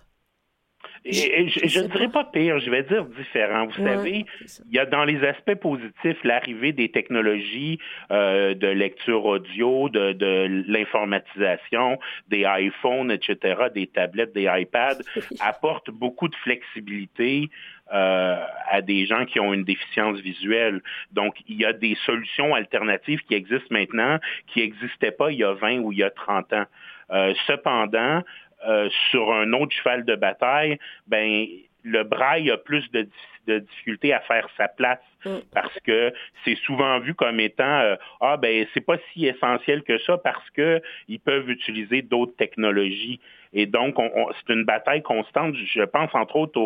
Je 1.09 1.81
ne 1.81 1.87
dirais 1.89 2.09
pas 2.09 2.25
pire, 2.25 2.59
je 2.59 2.71
vais 2.71 2.83
dire 2.83 3.05
différent. 3.05 3.67
Vous 3.67 3.85
savez, 3.85 4.25
il 4.69 4.75
y 4.75 4.79
a 4.79 4.87
dans 4.87 5.05
les 5.05 5.25
aspects 5.25 5.55
positifs 5.55 6.23
l'arrivée 6.25 6.73
des 6.73 6.91
technologies 6.91 7.79
euh, 8.11 8.55
de 8.55 8.67
lecture 8.69 9.25
audio, 9.25 9.89
de, 9.89 10.13
de 10.13 10.65
l'informatisation, 10.67 11.99
des 12.29 12.45
iPhones, 12.47 13.11
etc., 13.11 13.67
des 13.75 13.87
tablettes, 13.87 14.35
des 14.35 14.49
iPads, 14.51 14.99
apporte 15.41 15.91
beaucoup 15.91 16.29
de 16.29 16.37
flexibilité 16.37 17.51
euh, 17.93 18.45
à 18.69 18.83
des 18.83 19.07
gens 19.07 19.25
qui 19.27 19.39
ont 19.39 19.55
une 19.55 19.63
déficience 19.63 20.19
visuelle. 20.19 20.83
Donc, 21.13 21.37
il 21.49 21.57
y 21.57 21.65
a 21.65 21.73
des 21.73 21.97
solutions 22.05 22.55
alternatives 22.55 23.21
qui 23.29 23.35
existent 23.35 23.69
maintenant 23.71 24.19
qui 24.49 24.61
n'existaient 24.61 25.13
pas 25.13 25.31
il 25.31 25.39
y 25.39 25.45
a 25.45 25.53
20 25.53 25.79
ou 25.79 25.93
il 25.93 25.99
y 25.99 26.03
a 26.03 26.11
30 26.11 26.53
ans. 26.53 26.65
Euh, 27.13 27.33
cependant, 27.47 28.23
euh, 28.67 28.89
sur 29.11 29.33
un 29.33 29.53
autre 29.53 29.75
cheval 29.75 30.05
de 30.05 30.14
bataille, 30.14 30.79
ben 31.07 31.47
le 31.87 32.03
braille 32.03 32.51
a 32.51 32.57
plus 32.57 32.91
de, 32.91 33.09
difficultés 33.47 34.12
à 34.12 34.19
faire 34.21 34.49
sa 34.57 34.67
place 34.67 34.99
mm. 35.25 35.37
parce 35.55 35.79
que 35.85 36.12
c'est 36.45 36.57
souvent 36.57 36.99
vu 36.99 37.14
comme 37.14 37.39
étant 37.39 37.79
euh, 37.79 37.95
ah 38.21 38.37
ben 38.37 38.67
c'est 38.75 38.85
pas 38.85 38.97
si 39.12 39.27
essentiel 39.27 39.85
que 39.85 39.99
ça 39.99 40.19
parce 40.19 40.51
que 40.51 40.83
ils 41.07 41.21
peuvent 41.21 41.49
utiliser 41.49 42.03
d'autres 42.03 42.35
technologies 42.35 43.21
et 43.53 43.67
donc 43.67 43.95
c'est 43.99 44.53
une 44.53 44.64
bataille 44.64 45.03
constante. 45.03 45.55
Je 45.55 45.83
pense 45.83 46.12
entre 46.14 46.35
autres 46.35 46.61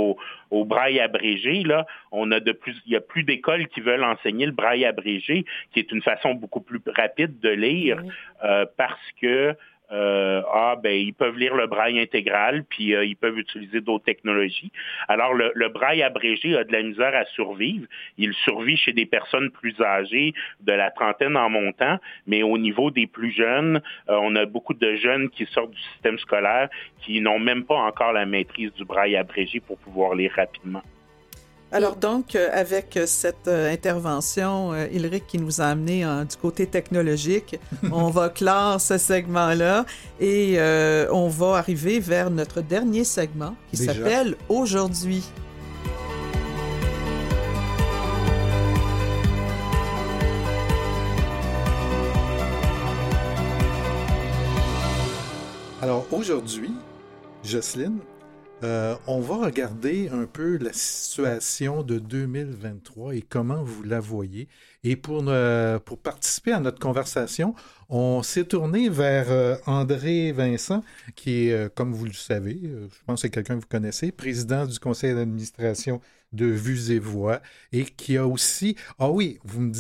au, 0.51 0.65
braille 0.65 1.01
abrégé 1.01 1.63
là, 1.65 1.87
on 2.13 2.33
a 2.33 2.41
de 2.41 2.53
plus 2.53 2.75
il 2.87 2.93
y 2.93 2.97
a 2.97 3.01
plus 3.01 3.25
d'écoles 3.25 3.69
qui 3.69 3.83
veulent 3.83 4.05
enseigner 4.05 4.47
le 4.47 4.53
braille 4.53 4.87
abrégé 4.87 5.45
qui 5.73 5.81
est 5.81 5.93
une 5.93 6.03
façon 6.03 6.33
beaucoup 6.33 6.61
plus 6.61 6.81
rapide 6.87 7.41
de 7.41 7.51
lire 7.51 8.03
euh, 8.43 8.65
parce 8.79 9.13
que 9.21 9.55
euh, 9.93 10.43
ah 10.53 10.77
ben 10.81 10.93
ils 10.93 11.15
peuvent 11.15 11.37
lire 11.37 11.55
le 11.55 11.67
braille 11.67 11.99
intégral, 12.01 12.65
puis 12.69 12.95
euh, 12.95 13.05
ils 13.05 13.17
peuvent 13.17 13.39
utiliser 13.39 13.81
d'autres 13.81 14.05
technologies. 14.05 14.71
Alors 15.09 15.35
le, 15.35 15.69
braille 15.69 16.03
abrégé 16.03 16.57
a 16.57 16.65
de 16.65 16.73
la 16.73 16.83
misère 16.83 17.15
à 17.15 17.25
survivre. 17.27 17.87
Il 18.19 18.33
survit 18.35 18.77
chez 18.77 18.93
des 18.93 19.07
personnes 19.07 19.51
plus 19.51 19.81
âgées, 19.81 20.33
de 20.61 20.73
la 20.73 20.91
trentaine 20.91 21.37
en 21.37 21.51
montant, 21.51 21.99
mais 22.27 22.43
au 22.43 22.59
niveau 22.59 22.91
des 22.91 23.07
plus 23.07 23.33
jeunes, 23.33 23.83
euh, 24.09 24.19
on 24.21 24.37
a 24.37 24.47
beaucoup 24.47 24.75
de 24.75 24.95
jeunes 24.97 25.29
qui 25.31 25.47
sortent 25.47 25.73
du 25.73 25.83
système 25.93 26.19
scolaire 26.19 26.69
qui 27.01 27.21
n'ont 27.21 27.39
même 27.39 27.65
pas 27.65 27.77
encore 27.77 28.13
la 28.13 28.27
maîtrise 28.27 28.73
du 28.75 28.85
braille 28.85 29.17
abrégé 29.17 29.61
pour 29.61 29.79
pouvoir 29.79 30.15
lire 30.15 30.33
rapidement. 30.37 30.83
Alors 31.73 31.95
donc, 31.95 32.35
euh, 32.35 32.49
avec 32.53 32.97
euh, 32.97 33.07
cette 33.07 33.47
euh, 33.47 33.73
intervention, 33.73 34.75
Ilric 34.91 35.27
qui 35.29 35.39
nous 35.39 35.61
a 35.61 35.67
amené 35.67 36.05
du 36.29 36.37
côté 36.37 36.67
technologique, 36.67 37.61
on 37.93 38.11
va 38.11 38.29
clore 38.29 38.81
ce 38.81 38.99
segment-là 38.99 39.87
et 40.19 40.59
on 41.11 41.29
va 41.29 41.57
arriver 41.57 42.01
vers 42.01 42.31
notre 42.31 42.61
dernier 42.61 43.05
segment 43.05 43.55
qui 43.71 43.77
s'appelle 43.77 44.37
Aujourd'hui. 44.49 45.25
Alors 55.83 56.07
aujourd'hui, 56.11 56.73
Jocelyne, 57.43 58.01
euh, 58.63 58.95
on 59.07 59.21
va 59.21 59.37
regarder 59.37 60.11
un 60.11 60.27
peu 60.27 60.59
la 60.59 60.73
situation 60.73 61.83
de 61.83 61.99
2023 61.99 63.15
et 63.15 63.23
comment 63.23 63.63
vous 63.63 63.83
la 63.83 64.01
voyez. 64.01 64.49
Et 64.85 64.97
pour, 64.97 65.25
euh, 65.29 65.79
pour 65.79 65.99
participer 65.99 66.53
à 66.53 66.61
notre 66.61 66.79
conversation, 66.79 67.55
on 67.89 68.23
s'est 68.23 68.45
tourné 68.45 68.91
vers 68.91 69.31
euh, 69.31 69.57
André 69.67 70.33
Vincent, 70.33 70.85
qui 71.17 71.49
est, 71.49 71.75
comme 71.75 71.93
vous 71.93 72.05
le 72.05 72.13
savez, 72.13 72.61
je 72.63 73.05
pense 73.07 73.21
que 73.21 73.23
c'est 73.23 73.31
quelqu'un 73.31 73.57
que 73.57 73.61
vous 73.61 73.67
connaissez, 73.69 74.13
président 74.13 74.67
du 74.67 74.79
conseil 74.79 75.15
d'administration 75.15 76.01
de 76.33 76.47
Vues 76.47 76.93
et 76.93 76.99
Voix, 76.99 77.41
et 77.73 77.85
qui 77.85 78.17
a 78.17 78.27
aussi... 78.27 78.77
Ah 78.99 79.11
oui, 79.11 79.39
vous 79.43 79.61
me 79.61 79.73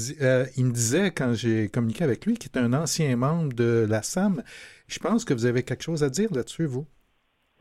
il 0.56 0.64
me 0.64 0.72
disait 0.72 1.10
quand 1.10 1.34
j'ai 1.34 1.68
communiqué 1.68 2.02
avec 2.02 2.24
lui, 2.24 2.34
qu'il 2.34 2.50
est 2.54 2.58
un 2.58 2.72
ancien 2.72 3.14
membre 3.16 3.52
de 3.52 3.86
la 3.88 4.02
SAM. 4.02 4.42
Je 4.88 4.98
pense 4.98 5.24
que 5.24 5.34
vous 5.34 5.44
avez 5.44 5.62
quelque 5.62 5.84
chose 5.84 6.02
à 6.02 6.08
dire 6.10 6.32
là-dessus, 6.32 6.64
vous. 6.66 6.86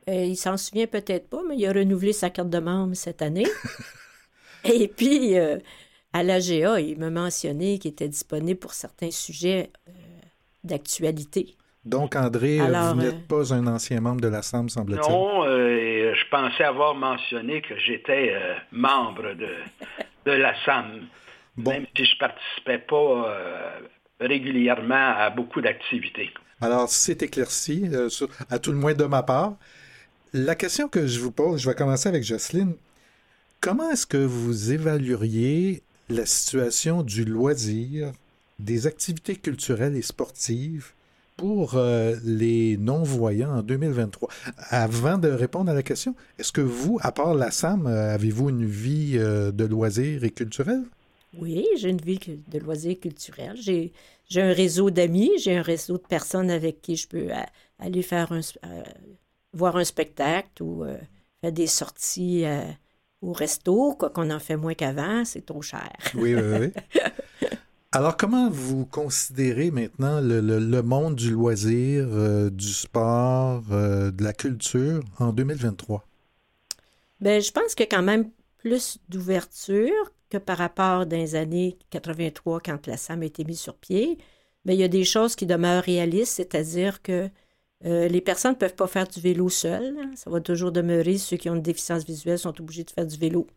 Euh, 0.10 0.26
il 0.26 0.36
s'en 0.36 0.58
souvient 0.58 0.88
peut-être 0.88 1.30
pas, 1.30 1.42
mais 1.48 1.56
il 1.56 1.66
a 1.68 1.74
renouvelé 1.74 2.14
sa 2.14 2.30
carte 2.30 2.50
de 2.50 2.60
membre 2.60 2.96
cette 2.96 3.22
année. 3.22 3.46
Et 4.64 4.88
puis, 4.88 5.38
euh, 5.38 5.58
à 6.14 6.24
l'AGA, 6.24 6.80
il 6.80 6.98
m'a 6.98 7.10
mentionné 7.10 7.78
qu'il 7.78 7.92
était 7.92 8.08
disponible 8.08 8.60
pour 8.60 8.74
certains 8.74 9.12
sujets 9.12 9.70
euh, 9.88 9.92
d'actualité. 10.64 11.56
Donc, 11.86 12.16
André, 12.16 12.58
vous 12.58 12.96
n'êtes 12.96 13.28
pas 13.28 13.54
un 13.54 13.66
ancien 13.68 14.02
membre 14.02 14.22
de 14.22 14.28
la 14.28 14.42
SAM, 14.42 14.68
semble-t-il. 14.68 15.12
Non, 15.12 15.46
je 15.46 16.30
pensais 16.30 16.64
avoir 16.64 16.94
mentionné 16.94 17.62
que 17.62 17.78
j'étais 17.80 18.36
membre 18.72 19.34
de, 19.34 19.56
de 20.26 20.32
la 20.32 20.54
SAM, 20.66 21.08
même 21.56 21.86
si 21.96 22.06
je 22.06 22.16
ne 22.16 22.20
participais 22.20 22.80
pas 22.80 23.34
régulièrement 24.20 25.14
à 25.18 25.30
beaucoup 25.30 25.62
d'activités. 25.62 26.32
Alors, 26.60 26.90
c'est 26.90 27.24
éclairci, 27.24 27.90
à 28.50 28.60
tout 28.60 28.74
le 28.74 28.78
moins 28.78 28.94
de 28.94 29.06
ma 29.06 29.24
part. 29.24 29.54
La 30.34 30.54
question 30.54 30.88
que 30.88 31.08
je 31.08 31.20
vous 31.20 31.32
pose, 31.32 31.60
je 31.60 31.68
vais 31.68 31.74
commencer 31.74 32.08
avec 32.08 32.24
Jocelyne. 32.24 32.74
Comment 33.62 33.90
est-ce 33.90 34.06
que 34.06 34.18
vous 34.18 34.72
évalueriez 34.72 35.82
la 36.08 36.28
situation 36.28 37.02
du 37.02 37.26
loisir, 37.26 38.12
des 38.60 38.86
activités 38.86 39.36
culturelles 39.36 39.96
et 39.96 40.04
sportives 40.04 40.92
pour 41.36 41.78
euh, 41.78 42.16
les 42.24 42.78
non-voyants 42.78 43.58
en 43.58 43.64
2023? 43.64 44.30
Avant 44.70 45.18
de 45.18 45.30
répondre 45.30 45.72
à 45.72 45.74
la 45.74 45.82
question, 45.82 46.14
est-ce 46.38 46.52
que 46.52 46.62
vous, 46.62 47.00
à 47.02 47.12
part 47.12 47.34
la 47.34 47.50
SAM, 47.50 47.88
euh, 47.88 48.14
avez-vous 48.14 48.50
une 48.50 48.68
vie 48.68 49.14
euh, 49.16 49.52
de 49.52 49.66
loisirs 49.66 50.24
et 50.24 50.30
culturels? 50.30 50.84
Oui, 51.40 51.66
j'ai 51.76 51.90
une 51.90 52.02
vie 52.02 52.20
de 52.48 52.60
loisirs 52.60 53.00
culturels. 53.00 53.58
J'ai, 53.60 53.92
un 54.36 54.54
réseau 54.54 54.92
d'amis, 54.92 55.32
j'ai 55.40 55.58
un 55.58 55.64
réseau 55.64 55.98
de 55.98 56.06
personnes 56.08 56.52
avec 56.52 56.84
qui 56.84 56.98
je 56.98 57.08
peux 57.08 57.30
aller 57.80 58.04
faire 58.04 58.32
un, 58.32 58.42
voir 59.54 59.78
un 59.78 59.84
spectacle 59.84 60.64
ou 60.64 60.84
euh, 60.84 60.98
faire 61.42 61.52
des 61.52 61.68
sorties 61.68 62.46
euh, 62.46 62.64
au 63.22 63.34
resto, 63.34 63.96
quoi 63.96 64.10
qu'on 64.10 64.30
en 64.30 64.40
fait 64.40 64.56
moins 64.56 64.74
qu'avant, 64.74 65.26
c'est 65.26 65.46
trop 65.46 65.62
cher. 65.62 65.92
oui, 66.16 66.36
oui, 66.36 66.58
oui. 66.60 67.02
Alors, 67.92 68.18
comment 68.18 68.52
vous 68.52 68.86
considérez 68.86 69.72
maintenant 69.72 70.22
le, 70.22 70.82
monde 70.82 71.16
du 71.16 71.32
loisir, 71.32 72.06
euh, 72.12 72.52
du 72.52 72.68
sport, 72.68 73.64
de 73.64 74.24
la 74.24 74.32
culture 74.34 75.02
en 75.18 75.34
2023? 75.34 76.06
Bien, 77.20 77.40
je 77.40 77.52
pense 77.52 77.74
qu'il 77.74 77.86
y 77.86 77.90
a 77.92 77.98
quand 77.98 78.04
même 78.04 78.30
plus 78.60 79.00
d'ouverture 79.10 80.14
que 80.30 80.38
par 80.38 80.58
rapport 80.58 81.08
dans 81.08 81.18
les 81.18 81.34
années 81.34 81.80
83 81.90 82.60
quand 82.60 82.86
la 82.86 82.96
SAM 82.96 83.24
a 83.24 83.26
été 83.26 83.44
mise 83.44 83.60
sur 83.60 83.76
pied. 83.76 84.20
Mais 84.66 84.76
il 84.76 84.80
y 84.80 84.84
a 84.84 84.90
des 84.90 85.06
choses 85.06 85.36
qui 85.36 85.46
demeurent 85.46 85.84
réalistes, 85.84 86.36
c'est-à-dire 86.36 87.02
que 87.02 87.30
euh, 87.86 88.08
les 88.08 88.22
personnes 88.22 88.54
ne 88.54 88.58
peuvent 88.58 88.76
pas 88.76 88.88
faire 88.88 89.08
du 89.08 89.22
vélo 89.22 89.50
seules. 89.50 89.98
Hein. 90.00 90.12
Ça 90.16 90.30
va 90.30 90.42
toujours 90.42 90.72
demeurer. 90.72 91.18
Ceux 91.18 91.38
qui 91.38 91.50
ont 91.50 91.56
une 91.56 91.62
déficience 91.62 92.06
visuelle 92.06 92.40
sont 92.40 92.60
obligés 92.60 92.84
de 92.84 92.92
faire 92.92 93.06
du 93.06 93.18
vélo 93.18 93.48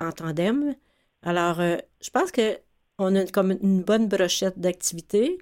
en 0.00 0.10
tandem. 0.12 0.74
Alors, 1.22 1.60
euh, 1.60 1.76
je 2.00 2.10
pense 2.10 2.32
qu'on 2.32 3.16
a 3.16 3.26
comme 3.26 3.52
une 3.60 3.82
bonne 3.82 4.08
brochette 4.08 4.58
d'activités. 4.58 5.38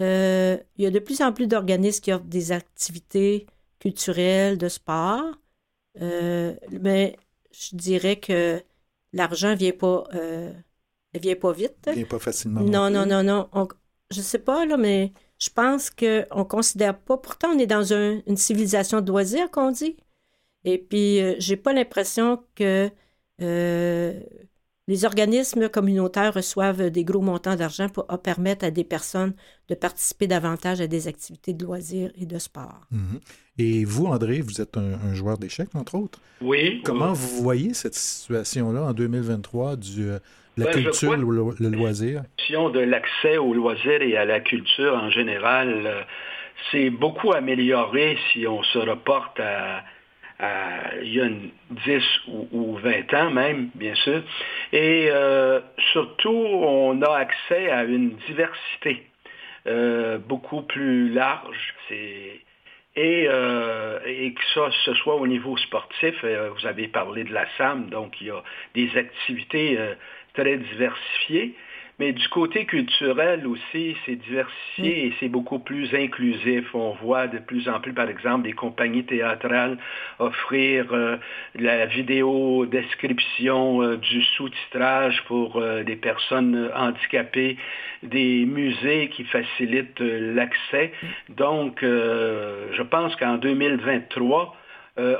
Euh, 0.00 0.58
il 0.76 0.84
y 0.84 0.86
a 0.86 0.90
de 0.90 0.98
plus 0.98 1.22
en 1.22 1.32
plus 1.32 1.46
d'organismes 1.46 2.00
qui 2.02 2.12
offrent 2.12 2.24
des 2.24 2.52
activités 2.52 3.46
culturelles, 3.78 4.58
de 4.58 4.68
sport. 4.68 5.32
mais 5.98 7.16
je 7.52 7.76
dirais 7.76 8.16
que 8.16 8.62
l'argent 9.12 9.50
ne 9.50 9.56
vient 9.56 9.72
pas 9.72 10.04
vient 11.14 11.36
pas 11.36 11.52
vite. 11.52 11.76
Elle 11.86 11.96
vient 11.96 12.04
pas 12.04 12.18
facilement. 12.18 12.60
Non, 12.62 12.90
non, 12.90 13.06
non, 13.06 13.22
non. 13.22 13.48
On, 13.52 13.68
je 14.10 14.20
sais 14.20 14.38
pas, 14.38 14.64
là, 14.66 14.76
mais 14.76 15.12
je 15.42 15.50
pense 15.50 15.90
qu'on 15.90 16.06
ne 16.38 16.44
considère 16.44 16.96
pas. 16.96 17.16
Pourtant, 17.16 17.48
on 17.54 17.58
est 17.58 17.66
dans 17.66 17.92
une 17.92 18.36
civilisation 18.36 19.00
de 19.00 19.10
loisirs, 19.10 19.50
qu'on 19.50 19.72
dit. 19.72 19.96
Et 20.64 20.78
puis, 20.78 21.18
je 21.18 21.22
euh, 21.22 21.34
j'ai 21.40 21.56
pas 21.56 21.72
l'impression 21.72 22.44
que 22.54 22.88
euh, 23.40 24.20
les 24.86 25.04
organismes 25.04 25.68
communautaires 25.68 26.32
reçoivent 26.34 26.90
des 26.90 27.02
gros 27.02 27.20
montants 27.22 27.56
d'argent 27.56 27.88
pour 27.88 28.06
permettre 28.22 28.64
à 28.64 28.70
des 28.70 28.84
personnes 28.84 29.34
de 29.68 29.74
participer 29.74 30.28
davantage 30.28 30.80
à 30.80 30.86
des 30.86 31.08
activités 31.08 31.54
de 31.54 31.64
loisirs 31.64 32.12
et 32.14 32.26
de 32.26 32.38
sport. 32.38 32.86
Mhm. 32.92 33.18
Et 33.58 33.84
vous, 33.84 34.06
André, 34.06 34.42
vous 34.42 34.60
êtes 34.60 34.76
un, 34.76 35.12
joueur 35.12 35.38
d'échecs, 35.38 35.74
entre 35.74 35.96
autres. 35.96 36.20
Oui. 36.40 36.82
Comment 36.84 37.12
vous 37.12 37.42
voyez 37.42 37.74
cette 37.74 37.96
situation-là 37.96 38.84
en 38.84 38.92
2023 38.92 39.74
du, 39.74 40.04
euh, 40.04 40.20
la 40.56 40.66
ben, 40.66 40.72
culture, 40.72 41.16
le, 41.16 41.54
le, 41.58 41.76
loisir? 41.76 42.22
de 42.48 42.80
l'accès 42.80 43.38
au 43.38 43.54
loisir 43.54 44.02
et 44.02 44.16
à 44.16 44.24
la 44.24 44.40
culture 44.40 44.94
en 44.94 45.10
général, 45.10 45.82
euh, 45.86 46.02
c'est 46.70 46.90
beaucoup 46.90 47.32
amélioré 47.32 48.18
si 48.32 48.46
on 48.46 48.62
se 48.62 48.78
reporte 48.78 49.40
à 49.40 49.82
il 51.02 51.14
y 51.14 51.20
a 51.20 51.28
10 51.70 52.02
ou, 52.52 52.76
20 52.76 53.14
ans 53.14 53.30
même, 53.30 53.70
bien 53.74 53.94
sûr. 53.94 54.22
Et 54.72 55.08
euh, 55.10 55.60
surtout, 55.92 56.30
on 56.30 57.00
a 57.02 57.16
accès 57.16 57.70
à 57.70 57.84
une 57.84 58.16
diversité 58.26 59.06
euh, 59.66 60.18
beaucoup 60.18 60.62
plus 60.62 61.10
large. 61.12 61.74
Et, 61.90 63.26
euh, 63.28 64.00
et, 64.04 64.34
que 64.34 64.40
ça, 64.54 64.68
ce 64.84 64.94
soit 64.94 65.16
au 65.16 65.26
niveau 65.26 65.56
sportif, 65.56 66.14
vous 66.24 66.66
avez 66.66 66.88
parlé 66.88 67.24
de 67.24 67.32
la 67.32 67.46
SAM, 67.56 67.88
donc 67.88 68.20
il 68.20 68.26
y 68.26 68.30
a 68.30 68.42
des 68.74 68.90
activités 68.96 69.78
très 70.34 70.56
diversifiées. 70.56 71.54
Mais 71.98 72.12
du 72.12 72.28
côté 72.30 72.64
culturel 72.64 73.46
aussi, 73.46 73.96
c'est 74.04 74.16
diversifié 74.16 75.06
et 75.06 75.14
c'est 75.20 75.28
beaucoup 75.28 75.58
plus 75.58 75.94
inclusif. 75.94 76.74
On 76.74 76.92
voit 76.94 77.28
de 77.28 77.38
plus 77.38 77.68
en 77.68 77.80
plus, 77.80 77.92
par 77.92 78.08
exemple, 78.08 78.44
des 78.44 78.54
compagnies 78.54 79.04
théâtrales 79.04 79.76
offrir 80.18 80.86
euh, 80.92 81.18
la 81.54 81.86
vidéo 81.86 82.66
description 82.66 83.82
euh, 83.82 83.98
du 83.98 84.22
sous-titrage 84.36 85.22
pour 85.28 85.58
euh, 85.58 85.84
des 85.84 85.96
personnes 85.96 86.70
handicapées, 86.74 87.58
des 88.02 88.46
musées 88.46 89.08
qui 89.10 89.24
facilitent 89.24 90.00
l'accès. 90.00 90.92
Donc, 91.28 91.78
je 91.82 92.82
pense 92.82 93.14
qu'en 93.14 93.36
2023, 93.36 94.56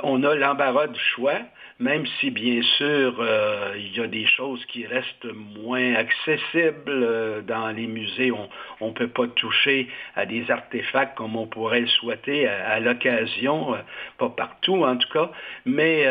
on 0.03 0.23
a 0.23 0.35
l'embarras 0.35 0.87
du 0.87 0.99
choix 0.99 1.39
même 1.83 2.05
si 2.19 2.31
bien 2.31 2.61
sûr 2.77 3.17
euh, 3.19 3.73
il 3.77 3.95
y 3.95 3.99
a 3.99 4.07
des 4.07 4.25
choses 4.25 4.63
qui 4.67 4.85
restent 4.85 5.31
moins 5.61 5.95
accessibles 5.95 6.81
euh, 6.87 7.41
dans 7.41 7.69
les 7.69 7.87
musées, 7.87 8.31
on 8.79 8.87
ne 8.87 8.93
peut 8.93 9.09
pas 9.09 9.27
toucher 9.27 9.89
à 10.15 10.25
des 10.25 10.49
artefacts 10.49 11.15
comme 11.17 11.35
on 11.35 11.45
pourrait 11.45 11.81
le 11.81 11.87
souhaiter 11.87 12.47
à, 12.47 12.79
l'occasion, 12.79 13.75
euh, 13.75 13.79
pas 14.17 14.29
partout 14.29 14.85
en 14.85 14.95
tout 14.95 15.09
cas, 15.11 15.29
mais 15.65 16.05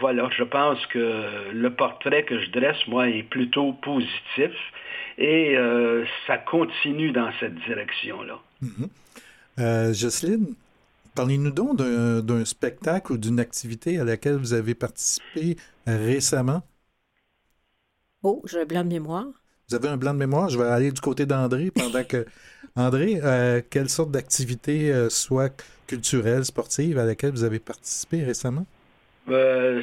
voilà, 0.00 0.28
je 0.36 0.42
pense 0.42 0.84
que 0.86 1.52
le 1.52 1.70
portrait 1.70 2.24
que 2.24 2.40
je 2.40 2.50
dresse, 2.50 2.86
moi, 2.88 3.08
est 3.08 3.22
plutôt 3.22 3.72
positif 3.74 4.52
et 5.18 5.56
ça 6.26 6.38
continue 6.38 7.12
dans 7.12 7.30
cette 7.38 7.54
direction-là. 7.66 8.38
Mm-hmm. 8.62 9.94
Jocelyne, 9.94 10.54
Parlez-nous 11.14 11.50
donc 11.50 11.76
d'un 11.76 12.44
spectacle 12.44 13.12
ou 13.12 13.18
d'une 13.18 13.38
activité 13.38 13.98
à 13.98 14.04
laquelle 14.04 14.36
vous 14.36 14.54
avez 14.54 14.74
participé 14.74 15.56
récemment. 15.86 16.62
Oh, 18.22 18.42
j'ai 18.46 18.60
un 18.60 18.64
blanc 18.64 18.84
de 18.84 18.88
mémoire. 18.88 19.26
Vous 19.68 19.74
avez 19.74 19.88
un 19.88 19.96
blanc 19.96 20.14
de 20.14 20.18
mémoire? 20.18 20.48
Je 20.48 20.58
vais 20.58 20.64
aller 20.64 20.92
du 20.92 21.00
côté 21.00 21.26
d'André 21.26 21.70
pendant 21.70 22.04
que. 22.04 22.26
André, 22.76 23.20
euh, 23.22 23.60
quelle 23.68 23.90
sorte 23.90 24.10
d'activité, 24.10 24.92
euh, 24.92 25.10
soit 25.10 25.52
culturelle, 25.86 26.44
sportive, 26.44 26.98
à 26.98 27.04
laquelle 27.04 27.32
vous 27.32 27.44
avez 27.44 27.58
participé 27.58 28.22
récemment? 28.24 28.66
Euh, 29.28 29.80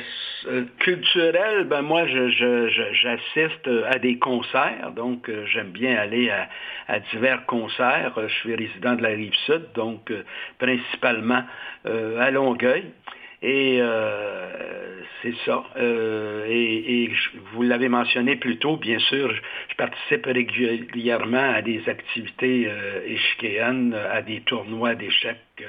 euh, 0.48 0.66
culturel, 0.80 1.64
ben 1.66 1.82
moi, 1.82 2.06
j'assiste 2.08 3.68
je, 3.68 3.84
à 3.86 3.98
des 3.98 4.20
concerts, 4.20 4.92
donc 4.96 5.30
euh, 5.30 5.46
j'aime 5.46 5.70
bien 5.70 5.96
aller 5.96 6.30
à, 6.30 7.00
divers 7.12 7.46
concerts. 7.46 8.14
Je 8.18 8.34
suis 8.36 8.56
résident 8.56 8.96
de 8.96 9.04
la 9.04 9.10
rive 9.10 9.34
sud, 9.46 9.68
donc 9.76 10.12
principalement 10.58 11.44
à 11.86 12.32
Longueuil. 12.32 12.92
Et 13.42 13.82
c'est 15.22 15.34
ça. 15.46 15.64
et, 15.78 17.10
vous 17.54 17.62
l'avez 17.64 17.90
mentionné 17.90 18.36
plus 18.36 18.58
tôt, 18.58 18.78
bien 18.78 19.00
sûr, 19.00 19.34
je, 19.34 19.76
participe 19.78 20.26
régulièrement 20.26 21.54
à 21.54 21.62
des 21.62 21.88
activités 21.88 22.70
échiquéennes, 23.06 23.94
à 23.94 24.22
des 24.22 24.42
tournois 24.42 24.96
d'échecs 24.96 25.64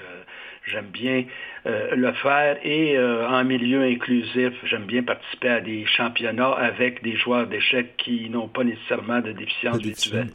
J'aime 0.66 0.90
bien 0.92 1.24
euh, 1.66 1.94
le 1.96 2.12
faire 2.12 2.58
et 2.62 2.96
euh, 2.96 3.26
en 3.28 3.44
milieu 3.44 3.82
inclusif, 3.82 4.52
j'aime 4.64 4.84
bien 4.84 5.02
participer 5.02 5.48
à 5.48 5.60
des 5.60 5.86
championnats 5.86 6.52
avec 6.52 7.02
des 7.02 7.16
joueurs 7.16 7.46
d'échecs 7.46 7.96
qui 7.96 8.28
n'ont 8.28 8.48
pas 8.48 8.62
nécessairement 8.62 9.20
de 9.20 9.32
déficience 9.32 9.78
visuelle. 9.78 10.28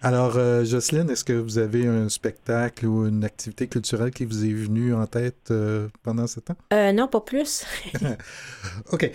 Alors, 0.00 0.36
euh, 0.36 0.64
Jocelyne, 0.64 1.10
est-ce 1.10 1.24
que 1.24 1.32
vous 1.32 1.58
avez 1.58 1.86
un 1.86 2.08
spectacle 2.08 2.86
ou 2.86 3.06
une 3.06 3.24
activité 3.24 3.66
culturelle 3.66 4.12
qui 4.12 4.24
vous 4.24 4.44
est 4.44 4.52
venue 4.52 4.94
en 4.94 5.06
tête 5.06 5.52
pendant 6.02 6.26
ce 6.26 6.40
temps? 6.40 6.56
non, 6.70 7.08
pas 7.08 7.20
plus. 7.20 7.64
OK. 8.92 9.10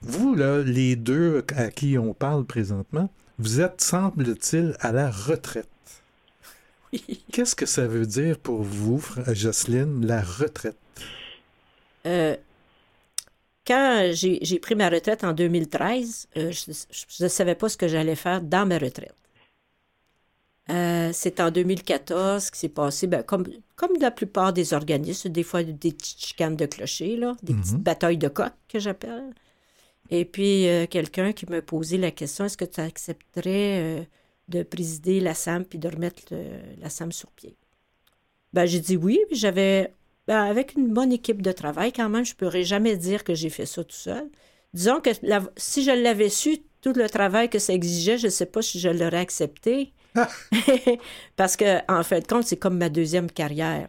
Vous, 0.00 0.34
là, 0.34 0.62
les 0.62 0.96
deux 0.96 1.44
à 1.56 1.70
qui 1.70 1.98
on 1.98 2.14
parle 2.14 2.44
présentement, 2.44 3.10
vous 3.38 3.60
êtes, 3.60 3.80
semble-t-il, 3.80 4.76
à 4.80 4.92
la 4.92 5.10
retraite. 5.10 5.68
Qu'est-ce 7.32 7.54
que 7.54 7.66
ça 7.66 7.86
veut 7.86 8.06
dire 8.06 8.38
pour 8.38 8.62
vous, 8.62 9.04
Jocelyne, 9.28 10.06
la 10.06 10.22
retraite? 10.22 10.76
Euh, 12.06 12.36
quand 13.66 14.10
j'ai 14.12 14.58
pris 14.60 14.74
ma 14.74 14.88
retraite 14.88 15.24
en 15.24 15.32
2013, 15.32 16.28
euh, 16.36 16.50
je 16.50 17.24
ne 17.24 17.28
savais 17.28 17.54
pas 17.54 17.68
ce 17.68 17.76
que 17.76 17.88
j'allais 17.88 18.16
faire 18.16 18.40
dans 18.40 18.66
ma 18.66 18.78
retraite. 18.78 19.14
Euh, 20.70 21.10
c'est 21.14 21.40
en 21.40 21.50
2014 21.50 22.50
qui 22.50 22.58
s'est 22.58 22.68
passé, 22.68 23.06
ben, 23.06 23.22
comme, 23.22 23.46
comme 23.76 23.92
la 24.00 24.10
plupart 24.10 24.52
des 24.52 24.74
organismes, 24.74 25.30
des 25.30 25.42
fois 25.42 25.62
des 25.62 25.92
petites 25.92 26.20
chicanes 26.20 26.56
de 26.56 26.66
clocher, 26.66 27.16
là, 27.16 27.36
des 27.42 27.54
petites 27.54 27.74
mhm. 27.74 27.82
batailles 27.82 28.18
de 28.18 28.28
coq 28.28 28.52
que 28.68 28.78
j'appelle. 28.78 29.32
Et 30.10 30.24
puis, 30.24 30.66
quelqu'un 30.90 31.32
qui 31.32 31.44
me 31.50 31.60
posait 31.60 31.98
la 31.98 32.10
question, 32.10 32.46
est-ce 32.46 32.56
que 32.56 32.64
tu 32.64 32.80
accepterais 32.80 34.08
de 34.48 34.62
présider 34.62 35.20
la 35.20 35.34
SAM 35.34 35.66
puis 35.66 35.78
de 35.78 35.86
remettre 35.86 36.22
la 36.78 36.88
SAM 36.88 37.12
sur 37.12 37.30
pied? 37.32 37.56
Ben, 38.52 38.66
j'ai 38.66 38.80
dit 38.80 38.96
oui, 38.96 39.20
puis 39.28 39.36
j'avais, 39.36 39.92
ben, 40.26 40.42
avec 40.44 40.74
une 40.74 40.88
bonne 40.88 41.12
équipe 41.12 41.42
de 41.42 41.52
travail 41.52 41.92
quand 41.92 42.08
même, 42.08 42.24
je 42.24 42.32
ne 42.32 42.36
pourrais 42.36 42.64
jamais 42.64 42.96
dire 42.96 43.24
que 43.24 43.34
j'ai 43.34 43.50
fait 43.50 43.66
ça 43.66 43.84
tout 43.84 43.96
seul. 43.96 44.28
Disons 44.74 45.00
que 45.00 45.10
si 45.56 45.82
je 45.82 45.90
l'avais 45.90 46.28
su, 46.28 46.58
tout 46.80 46.92
le 46.92 47.08
travail 47.08 47.50
que 47.50 47.58
ça 47.58 47.72
exigeait, 47.72 48.18
je 48.18 48.26
ne 48.26 48.32
sais 48.32 48.46
pas 48.46 48.62
si 48.62 48.78
je 48.78 48.88
l'aurais 48.88 49.18
accepté. 49.18 49.92
Parce 51.36 51.56
que, 51.56 51.78
en 51.92 52.02
fait, 52.02 52.28
compte, 52.28 52.44
c'est 52.44 52.56
comme 52.56 52.78
ma 52.78 52.88
deuxième 52.88 53.30
carrière. 53.30 53.88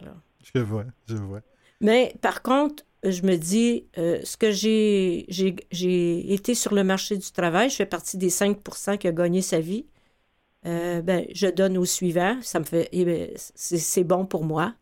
Je 0.54 0.60
vois, 0.60 0.84
je 1.06 1.16
vois. 1.16 1.40
Mais 1.80 2.14
par 2.20 2.42
contre, 2.42 2.84
je 3.02 3.22
me 3.22 3.36
dis, 3.36 3.86
euh, 3.98 4.20
ce 4.24 4.36
que 4.36 4.50
j'ai, 4.50 5.26
j'ai 5.28 6.32
été 6.32 6.54
sur 6.54 6.74
le 6.74 6.84
marché 6.84 7.16
du 7.16 7.30
travail, 7.32 7.70
je 7.70 7.76
fais 7.76 7.86
partie 7.86 8.18
des 8.18 8.30
5% 8.30 8.98
qui 8.98 9.08
a 9.08 9.12
gagné 9.12 9.42
sa 9.42 9.60
vie. 9.60 9.86
Euh, 10.66 11.00
ben, 11.00 11.24
je 11.32 11.46
donne 11.46 11.78
au 11.78 11.86
suivant. 11.86 12.38
Ça 12.42 12.60
me 12.60 12.64
fait, 12.64 12.88
eh 12.92 13.04
ben, 13.04 13.30
c'est 13.36 14.04
bon 14.04 14.26
pour 14.26 14.44
moi. 14.44 14.74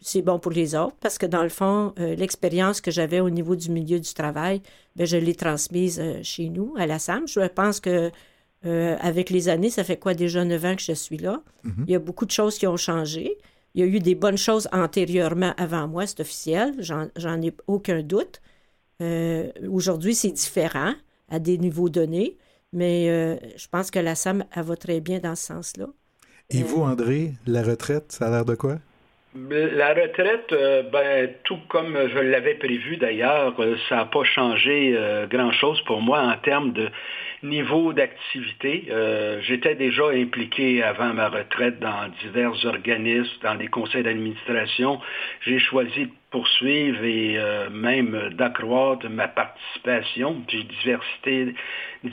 C'est 0.00 0.22
bon 0.22 0.38
pour 0.38 0.52
les 0.52 0.76
autres 0.76 0.96
parce 1.00 1.18
que 1.18 1.26
dans 1.26 1.42
le 1.42 1.48
fond, 1.48 1.92
euh, 1.98 2.14
l'expérience 2.14 2.80
que 2.80 2.92
j'avais 2.92 3.18
au 3.18 3.30
niveau 3.30 3.56
du 3.56 3.68
milieu 3.70 3.98
du 3.98 4.14
travail, 4.14 4.62
ben, 4.94 5.06
je 5.06 5.16
l'ai 5.16 5.34
transmise 5.34 6.00
chez 6.22 6.48
nous, 6.50 6.74
à 6.78 6.86
la 6.86 7.00
SAM. 7.00 7.26
Je 7.26 7.40
pense 7.48 7.80
que 7.80 8.12
avec 8.64 9.30
les 9.30 9.48
années, 9.48 9.70
ça 9.70 9.84
fait 9.84 9.96
quoi? 9.96 10.14
Déjà 10.14 10.44
neuf 10.44 10.64
ans 10.64 10.76
que 10.76 10.82
je 10.82 10.92
suis 10.92 11.18
là. 11.18 11.42
Mm-hmm. 11.64 11.84
Il 11.86 11.90
y 11.90 11.94
a 11.94 11.98
beaucoup 11.98 12.26
de 12.26 12.30
choses 12.30 12.58
qui 12.58 12.66
ont 12.66 12.76
changé. 12.76 13.38
Il 13.74 13.80
y 13.80 13.84
a 13.84 13.86
eu 13.86 14.00
des 14.00 14.14
bonnes 14.14 14.38
choses 14.38 14.68
antérieurement 14.72 15.54
avant 15.56 15.86
moi, 15.86 16.06
c'est 16.06 16.20
officiel. 16.20 16.74
J'en 16.80 17.42
ai 17.42 17.54
aucun 17.66 18.02
doute. 18.02 18.40
Aujourd'hui, 19.70 20.14
c'est 20.14 20.32
différent 20.32 20.94
à 21.28 21.38
des 21.38 21.58
niveaux 21.58 21.88
donnés. 21.88 22.36
Mais 22.72 23.08
euh, 23.08 23.36
je 23.56 23.66
pense 23.68 23.90
que 23.90 23.98
la 23.98 24.14
SAM, 24.14 24.44
elle 24.54 24.64
va 24.64 24.76
très 24.76 25.00
bien 25.00 25.20
dans 25.20 25.34
ce 25.34 25.46
sens-là. 25.46 25.86
Et 26.50 26.62
vous, 26.62 26.82
euh, 26.82 26.86
André, 26.86 27.34
la 27.46 27.62
retraite, 27.62 28.12
ça 28.12 28.26
a 28.26 28.30
l'air 28.30 28.44
de 28.44 28.54
quoi? 28.54 28.78
La 29.50 29.94
retraite, 29.94 30.52
euh, 30.52 30.82
ben, 30.82 31.30
tout 31.44 31.58
comme 31.68 31.96
je 32.12 32.18
l'avais 32.18 32.54
prévu 32.54 32.96
d'ailleurs, 32.96 33.54
ça 33.88 33.96
n'a 33.96 34.04
pas 34.06 34.24
changé 34.24 34.96
grand-chose 35.30 35.80
pour 35.82 36.00
moi 36.00 36.20
en 36.20 36.36
termes 36.38 36.72
de 36.72 36.88
niveau 37.42 37.92
d'activité. 37.92 38.88
J'étais 39.42 39.76
déjà 39.76 40.08
impliqué 40.08 40.82
avant 40.82 41.14
ma 41.14 41.28
retraite 41.28 41.78
dans 41.78 42.08
divers 42.22 42.64
organismes, 42.64 43.30
dans 43.42 43.54
des 43.54 43.68
conseils 43.68 44.02
d'administration. 44.02 45.00
J'ai 45.42 45.60
choisi 45.60 46.06
de 46.06 46.10
poursuivre 46.30 47.04
et 47.04 47.38
euh, 47.38 47.70
même 47.70 48.30
d'accroître 48.34 49.08
ma 49.08 49.28
participation, 49.28 50.42
puis 50.46 50.64
diversité, 50.64 51.54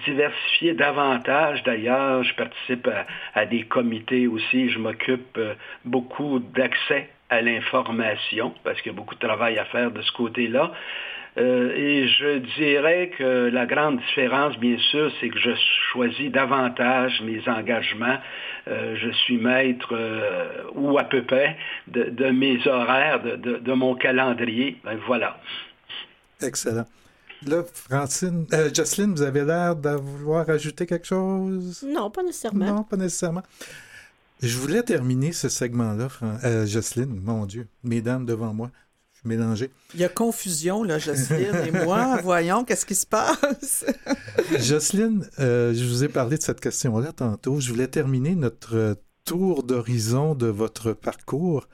diversifier 0.05 0.73
davantage. 0.73 1.63
D'ailleurs, 1.63 2.23
je 2.23 2.33
participe 2.35 2.89
à, 3.33 3.45
des 3.45 3.63
comités 3.63 4.27
aussi, 4.27 4.69
je 4.69 4.79
m'occupe 4.79 5.37
euh, 5.37 5.53
beaucoup 5.83 6.39
d'accès 6.39 7.09
à 7.29 7.41
l'information, 7.41 8.53
parce 8.63 8.81
qu'il 8.81 8.91
y 8.91 8.95
a 8.95 8.97
beaucoup 8.97 9.15
de 9.15 9.19
travail 9.19 9.57
à 9.57 9.65
faire 9.65 9.91
de 9.91 10.01
ce 10.01 10.11
côté-là. 10.11 10.71
Euh, 11.37 11.73
et 11.75 12.07
je 12.07 12.37
dirais 12.57 13.11
que 13.17 13.49
la 13.49 13.65
grande 13.65 13.97
différence, 13.97 14.57
bien 14.57 14.77
sûr, 14.91 15.11
c'est 15.19 15.29
que 15.29 15.37
je 15.37 15.51
choisis 15.91 16.31
davantage 16.31 17.21
mes 17.23 17.41
engagements. 17.49 18.17
Euh, 18.67 18.95
je 18.95 19.09
suis 19.09 19.37
maître, 19.37 19.89
euh, 19.91 20.63
ou 20.75 20.97
à 20.97 21.03
peu 21.03 21.23
près, 21.23 21.57
de, 21.87 22.29
mes 22.29 22.65
horaires, 22.67 23.21
de, 23.21 23.73
mon 23.73 23.95
calendrier. 23.95 24.77
Ben, 24.85 24.97
voilà. 25.05 25.37
Excellent. 26.41 26.85
Là, 27.45 27.63
Francine, 27.73 28.45
Jocelyne, 28.73 29.11
vous 29.11 29.21
avez 29.21 29.43
l'air 29.43 29.75
de 29.75 29.89
vouloir 29.89 30.49
ajouter 30.49 30.85
quelque 30.85 31.05
chose? 31.05 31.85
Non, 31.87 32.09
pas 32.09 32.23
nécessairement. 32.23 32.65
Non, 32.65 32.83
pas 32.83 32.95
nécessairement. 32.95 33.43
Je 34.41 34.57
voulais 34.57 34.83
terminer 34.83 35.31
ce 35.31 35.49
segment-là, 35.49 36.65
Jocelyne, 36.65 37.19
mon 37.21 37.45
Dieu, 37.45 37.67
mesdames 37.83 38.25
devant 38.25 38.53
moi 38.53 38.71
mélangé. 39.25 39.71
Il 39.93 39.99
y 39.99 40.03
a 40.03 40.09
confusion, 40.09 40.83
là, 40.83 40.97
Jocelyne 40.99 41.55
et 41.65 41.71
moi. 41.71 42.17
Voyons, 42.23 42.63
qu'est-ce 42.63 42.85
qui 42.85 42.95
se 42.95 43.05
passe? 43.05 43.85
Jocelyne, 44.59 45.27
euh, 45.39 45.73
je 45.73 45.83
vous 45.83 46.03
ai 46.03 46.09
parlé 46.09 46.37
de 46.37 46.43
cette 46.43 46.61
question-là 46.61 47.11
tantôt. 47.11 47.59
Je 47.59 47.71
voulais 47.71 47.87
terminer 47.87 48.35
notre 48.35 48.97
tour 49.25 49.63
d'horizon 49.63 50.35
de 50.35 50.47
votre 50.47 50.93
parcours. 50.93 51.67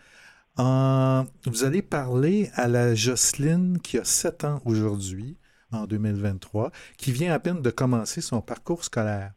En... 0.58 1.26
Vous 1.46 1.64
allez 1.64 1.82
parler 1.82 2.50
à 2.56 2.68
la 2.68 2.96
Jocelyne 2.96 3.80
qui 3.82 3.98
a 3.98 4.06
7 4.06 4.46
ans 4.46 4.62
aujourd'hui, 4.66 5.38
en 5.72 5.86
2023, 5.86 6.72
qui 6.98 7.12
vient 7.12 7.34
à 7.34 7.40
peine 7.40 7.62
de 7.62 7.70
commencer 7.70 8.22
son 8.22 8.42
parcours 8.42 8.84
scolaire. 8.84 9.34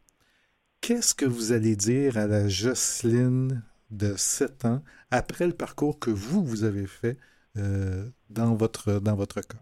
Qu'est-ce 0.87 1.15
que 1.15 1.25
vous 1.25 1.51
allez 1.51 1.75
dire 1.75 2.15
à 2.15 2.27
la 2.27 2.47
Jocelyne 2.47 3.63
de 3.89 4.15
7 4.15 4.65
ans 4.65 4.83
après 5.09 5.47
le 5.47 5.53
parcours 5.53 5.97
que 5.97 6.11
vous, 6.11 6.45
vous 6.45 6.63
avez 6.63 6.85
fait 6.85 7.17
euh, 7.57 8.07
dans, 8.29 8.53
votre, 8.53 8.99
dans 8.99 9.15
votre 9.15 9.41
cas? 9.41 9.57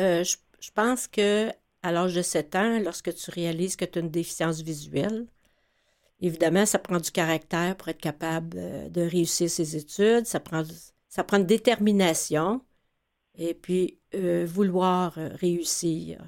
Euh, 0.00 0.24
je, 0.24 0.70
pense 0.74 1.06
que 1.06 1.48
à 1.84 1.92
l'âge 1.92 2.12
de 2.16 2.22
7 2.22 2.56
ans, 2.56 2.80
lorsque 2.80 3.14
tu 3.14 3.30
réalises 3.30 3.76
que 3.76 3.84
tu 3.84 4.00
as 4.00 4.02
une 4.02 4.10
déficience 4.10 4.62
visuelle, 4.62 5.28
évidemment, 6.20 6.66
ça 6.66 6.80
prend 6.80 6.98
du 6.98 7.12
caractère 7.12 7.76
pour 7.76 7.86
être 7.86 8.00
capable 8.00 8.56
euh, 8.58 8.88
de 8.88 9.02
réussir 9.02 9.48
ses 9.48 9.76
études, 9.76 10.26
ça 10.26 10.40
prend, 10.40 10.64
ça 11.08 11.22
prend 11.22 11.36
une 11.36 11.46
détermination 11.46 12.64
et 13.36 13.54
puis 13.54 14.00
vouloir 14.12 15.12
réussir. 15.14 16.20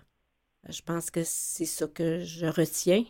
Je 0.68 0.82
pense 0.82 1.11
que 1.11 1.24
c'est 1.24 1.66
ça 1.66 1.89
que 1.89 2.20
je 2.20 2.47
retiens. 2.47 3.05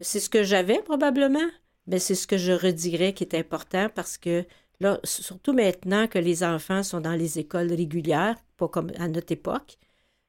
C'est 0.00 0.20
ce 0.20 0.28
que 0.30 0.42
j'avais 0.42 0.82
probablement, 0.82 1.48
mais 1.86 1.98
c'est 1.98 2.14
ce 2.14 2.26
que 2.26 2.36
je 2.36 2.52
redirais 2.52 3.14
qui 3.14 3.24
est 3.24 3.34
important 3.34 3.88
parce 3.94 4.18
que 4.18 4.44
Là, 4.80 5.00
surtout 5.04 5.52
maintenant 5.52 6.06
que 6.06 6.18
les 6.18 6.44
enfants 6.44 6.82
sont 6.82 7.00
dans 7.00 7.14
les 7.14 7.38
écoles 7.38 7.72
régulières, 7.72 8.36
pas 8.56 8.68
comme 8.68 8.90
à 8.98 9.08
notre 9.08 9.32
époque, 9.32 9.78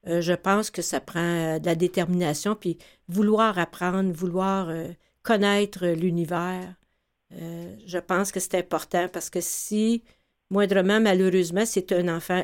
euh, 0.07 0.21
je 0.21 0.33
pense 0.33 0.71
que 0.71 0.81
ça 0.81 1.01
prend 1.01 1.19
euh, 1.19 1.59
de 1.59 1.65
la 1.65 1.75
détermination, 1.75 2.55
puis 2.55 2.77
vouloir 3.09 3.59
apprendre, 3.59 4.11
vouloir 4.13 4.69
euh, 4.69 4.87
connaître 5.23 5.85
l'univers. 5.87 6.75
je 7.31 7.97
pense 7.99 8.31
que 8.31 8.39
c'est 8.39 8.55
important 8.55 9.09
parce 9.09 9.29
que 9.29 9.41
si, 9.41 10.03
moindrement, 10.49 11.01
malheureusement, 11.01 11.65
c'est 11.65 11.91
un 11.91 12.07
enfant 12.15 12.43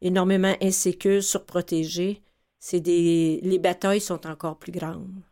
énormément 0.00 0.54
insécure, 0.62 1.22
surprotégé, 1.22 2.22
c'est 2.60 2.80
des... 2.80 3.40
les 3.42 3.58
batailles 3.58 4.00
sont 4.00 4.26
encore 4.26 4.58
plus 4.58 4.72
grandes. 4.72 5.22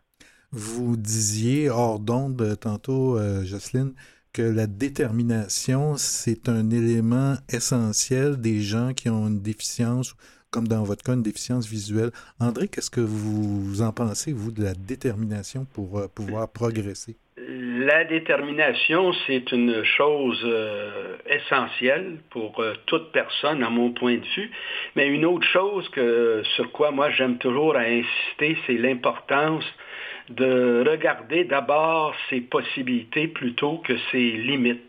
Vous 0.51 0.97
disiez 0.97 1.69
hors 1.69 1.99
d'onde 1.99 2.57
tantôt, 2.61 3.19
Jocelyne, 3.45 3.93
que 4.33 4.43
la 4.43 4.67
détermination, 4.67 5.97
c'est 5.97 6.49
un 6.49 6.71
élément 6.71 7.35
essentiel 7.53 8.41
des 8.41 8.61
gens 8.61 8.93
qui 8.95 9.09
ont 9.09 9.27
une 9.27 9.43
déficience, 9.43 10.15
comme 10.51 10.69
dans 10.69 10.85
votre 10.85 11.03
cas, 11.03 11.15
une 11.15 11.23
déficience 11.23 11.69
visuelle. 11.69 12.11
André, 12.41 12.69
qu'est-ce 12.69 12.91
que 12.91 13.01
vous 13.01 13.83
en 13.83 13.93
pensez, 13.93 14.33
vous, 14.33 14.53
de 14.53 14.63
la 14.63 14.75
détermination 14.75 15.67
pour 15.75 15.99
euh, 15.99 16.09
pouvoir 16.09 16.49
progresser? 16.51 17.17
La 17.37 18.05
détermination, 18.05 19.13
c'est 19.27 19.51
une 19.53 19.83
chose 19.85 20.41
euh, 20.45 21.17
essentielle 21.27 22.19
pour 22.31 22.61
euh, 22.61 22.75
toute 22.87 23.13
personne, 23.13 23.63
à 23.63 23.71
mon 23.71 23.93
point 23.93 24.17
de 24.17 24.27
vue. 24.37 24.51
Mais 24.95 25.09
une 25.09 25.25
autre 25.25 25.47
chose 25.47 25.89
que, 25.91 26.43
sur 26.57 26.71
quoi 26.73 26.91
moi 26.91 27.11
j'aime 27.11 27.39
toujours 27.39 27.77
insister, 27.77 28.57
c'est 28.67 28.79
l'importance 28.79 29.65
de 30.31 30.85
regarder 30.89 31.45
d'abord 31.45 32.15
ses 32.31 32.41
possibilités 32.41 33.29
plutôt 33.29 33.79
que 33.79 33.97
ses 34.11 34.31
limites. 34.33 34.83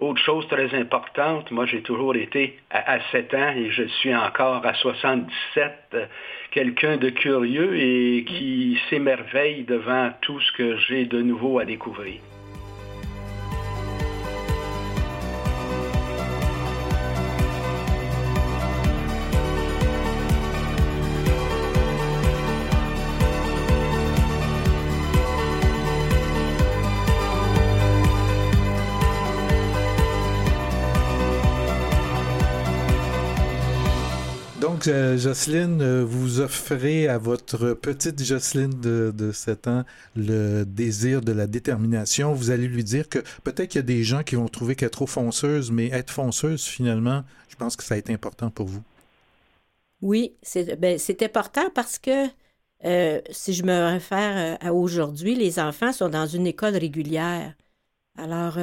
Autre 0.00 0.22
chose 0.22 0.48
très 0.48 0.74
importante, 0.74 1.50
moi 1.50 1.66
j'ai 1.66 1.82
toujours 1.82 2.16
été 2.16 2.58
à, 2.70 2.98
7 3.12 3.34
ans 3.34 3.52
et 3.54 3.70
je 3.70 3.82
suis 3.82 4.14
encore 4.14 4.64
à 4.64 4.72
77, 4.72 5.96
quelqu'un 6.50 6.96
de 6.96 7.10
curieux 7.10 7.76
et 7.76 8.24
qui 8.24 8.78
s'émerveille 8.88 9.64
devant 9.64 10.10
tout 10.22 10.40
ce 10.40 10.52
que 10.52 10.76
j'ai 10.78 11.04
de 11.04 11.20
nouveau 11.20 11.58
à 11.58 11.66
découvrir. 11.66 12.20
Donc, 34.80 34.88
euh, 34.88 35.18
Jocelyne, 35.18 35.82
euh, 35.82 36.02
vous 36.06 36.40
offrez 36.40 37.06
à 37.06 37.18
votre 37.18 37.74
petite 37.74 38.24
Jocelyne 38.24 38.80
de, 38.80 39.12
de 39.14 39.30
7 39.30 39.68
ans 39.68 39.84
le 40.16 40.64
désir 40.64 41.20
de 41.20 41.32
la 41.32 41.46
détermination. 41.46 42.32
Vous 42.32 42.50
allez 42.50 42.66
lui 42.66 42.82
dire 42.82 43.10
que 43.10 43.18
peut-être 43.44 43.68
qu'il 43.68 43.80
y 43.80 43.80
a 43.80 43.82
des 43.82 44.04
gens 44.04 44.22
qui 44.22 44.36
vont 44.36 44.48
trouver 44.48 44.76
qu'elle 44.76 44.86
est 44.86 44.90
trop 44.90 45.06
fonceuse, 45.06 45.70
mais 45.70 45.88
être 45.88 46.10
fonceuse, 46.10 46.64
finalement, 46.64 47.24
je 47.50 47.56
pense 47.56 47.76
que 47.76 47.84
ça 47.84 47.92
a 47.92 47.98
été 47.98 48.14
important 48.14 48.48
pour 48.48 48.68
vous. 48.68 48.80
Oui, 50.00 50.32
c'est 50.40 50.80
ben, 50.80 50.98
important 51.20 51.68
parce 51.74 51.98
que 51.98 52.28
euh, 52.86 53.20
si 53.30 53.52
je 53.52 53.64
me 53.64 53.92
réfère 53.92 54.56
à 54.62 54.72
aujourd'hui, 54.72 55.34
les 55.34 55.58
enfants 55.58 55.92
sont 55.92 56.08
dans 56.08 56.26
une 56.26 56.46
école 56.46 56.78
régulière. 56.78 57.52
Alors, 58.16 58.56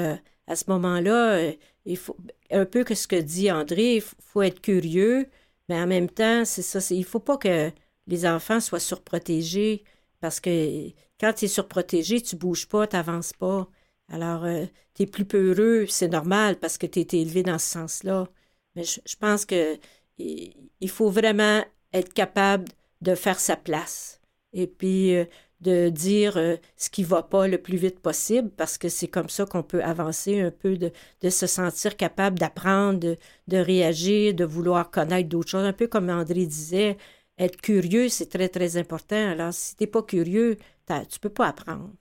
à 0.47 0.55
ce 0.55 0.63
moment-là, 0.69 1.51
il 1.85 1.97
faut 1.97 2.17
un 2.49 2.65
peu 2.65 2.83
que 2.83 2.95
ce 2.95 3.05
que 3.05 3.17
dit 3.17 3.51
André, 3.51 3.97
il 3.97 4.01
faut 4.01 4.41
être 4.41 4.61
curieux, 4.61 5.27
mais 5.69 5.79
en 5.81 5.87
même 5.87 6.09
temps, 6.09 6.45
c'est 6.45 6.61
ça. 6.61 6.79
Il 6.93 6.99
ne 6.99 7.05
faut 7.05 7.19
pas 7.19 7.37
que 7.37 7.71
les 8.07 8.25
enfants 8.25 8.59
soient 8.59 8.79
surprotégés 8.79 9.83
parce 10.21 10.39
que 10.39 10.89
quand 11.19 11.33
tu 11.33 11.45
es 11.45 11.47
surprotégé, 11.47 12.21
tu 12.21 12.35
bouges 12.35 12.67
pas, 12.67 12.87
tu 12.87 12.95
n'avances 12.95 13.33
pas. 13.33 13.67
Alors, 14.09 14.45
euh, 14.45 14.65
tu 14.95 15.03
es 15.03 15.05
plus 15.05 15.25
peureux, 15.25 15.85
c'est 15.87 16.07
normal 16.07 16.57
parce 16.59 16.77
que 16.77 16.87
tu 16.87 16.99
élevé 17.15 17.43
dans 17.43 17.59
ce 17.59 17.69
sens-là. 17.69 18.27
Mais 18.75 18.83
je, 18.83 19.15
pense 19.19 19.45
que 19.45 19.77
il 20.17 20.89
faut 20.89 21.09
vraiment 21.09 21.63
être 21.93 22.13
capable 22.13 22.65
de 23.01 23.15
faire 23.15 23.39
sa 23.39 23.55
place. 23.55 24.21
Et 24.53 24.67
puis, 24.67 25.15
euh, 25.15 25.25
de 25.61 25.89
dire 25.89 26.37
euh, 26.37 26.55
ce 26.75 26.89
qui 26.89 27.03
va 27.03 27.23
pas 27.23 27.47
le 27.47 27.57
plus 27.57 27.77
vite 27.77 27.99
possible 27.99 28.49
parce 28.55 28.77
que 28.77 28.89
c'est 28.89 29.07
comme 29.07 29.29
ça 29.29 29.45
qu'on 29.45 29.63
peut 29.63 29.83
avancer 29.83 30.39
un 30.39 30.51
peu, 30.51 30.77
de, 30.77 30.91
de 31.21 31.29
se 31.29 31.47
sentir 31.47 31.97
capable 31.97 32.37
d'apprendre, 32.37 32.99
de, 32.99 33.17
de, 33.47 33.57
réagir, 33.57 34.33
de 34.35 34.45
vouloir 34.45 34.91
connaître 34.91 35.29
d'autres 35.29 35.49
choses. 35.49 35.65
Un 35.65 35.73
peu 35.73 35.87
comme 35.87 36.09
André 36.09 36.45
disait, 36.45 36.97
être 37.37 37.59
curieux, 37.61 38.09
c'est 38.09 38.29
très, 38.29 38.49
très 38.49 38.77
important. 38.77 39.31
Alors, 39.31 39.53
si 39.53 39.75
tu 39.75 39.83
n'es 39.83 39.87
pas 39.87 40.03
curieux, 40.03 40.57
tu 40.87 40.93
ne 40.93 41.19
peux 41.21 41.29
pas 41.29 41.47
apprendre. 41.47 41.91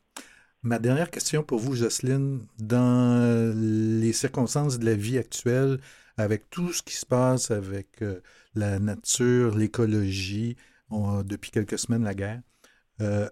Ma 0.62 0.78
dernière 0.78 1.10
question 1.10 1.42
pour 1.42 1.60
vous, 1.60 1.74
Jocelyne, 1.74 2.46
dans 2.58 3.54
les 3.54 4.12
circonstances 4.12 4.78
de 4.78 4.84
la 4.84 4.94
vie 4.94 5.18
actuelle, 5.18 5.78
avec 6.16 6.50
tout 6.50 6.72
ce 6.72 6.82
qui 6.82 6.94
se 6.94 7.06
passe 7.06 7.50
avec 7.50 8.02
euh, 8.02 8.20
la 8.54 8.78
nature, 8.78 9.56
l'écologie, 9.56 10.56
depuis 10.90 11.50
quelques 11.50 11.78
semaines 11.78 12.04
la 12.04 12.14
guerre, 12.14 12.40
euh, 13.00 13.28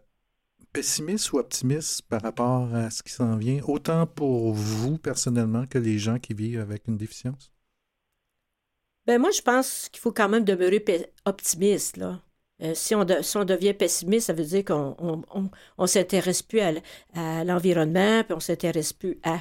pessimiste 0.74 1.32
ou 1.32 1.38
optimiste 1.38 2.02
par 2.02 2.20
rapport 2.20 2.74
à 2.74 2.90
ce 2.90 3.02
qui 3.02 3.12
s'en 3.12 3.36
vient, 3.36 3.62
autant 3.66 4.06
pour 4.06 4.52
vous 4.52 4.98
personnellement 4.98 5.66
que 5.66 5.78
les 5.78 5.98
gens 5.98 6.18
qui 6.18 6.34
vivent 6.34 6.60
avec 6.60 6.88
une 6.88 6.98
déficience? 6.98 7.52
Ben 9.06 9.20
moi, 9.20 9.30
je 9.30 9.40
pense 9.40 9.88
qu'il 9.90 10.00
faut 10.00 10.12
quand 10.12 10.28
même 10.28 10.44
demeurer 10.44 10.84
optimiste. 11.24 11.96
Là. 11.96 12.20
Euh, 12.62 12.72
si, 12.74 12.94
on 12.94 13.04
devient 13.04 13.74
pessimiste, 13.74 14.26
ça 14.26 14.32
veut 14.32 14.44
dire 14.44 14.64
qu'on 14.64 15.22
on, 15.78 15.86
s'intéresse 15.86 16.42
plus 16.42 16.60
à, 16.60 17.44
l'environnement, 17.44 18.24
puis 18.24 18.34
on 18.34 18.40
s'intéresse 18.40 18.92
plus 18.92 19.18
à. 19.22 19.38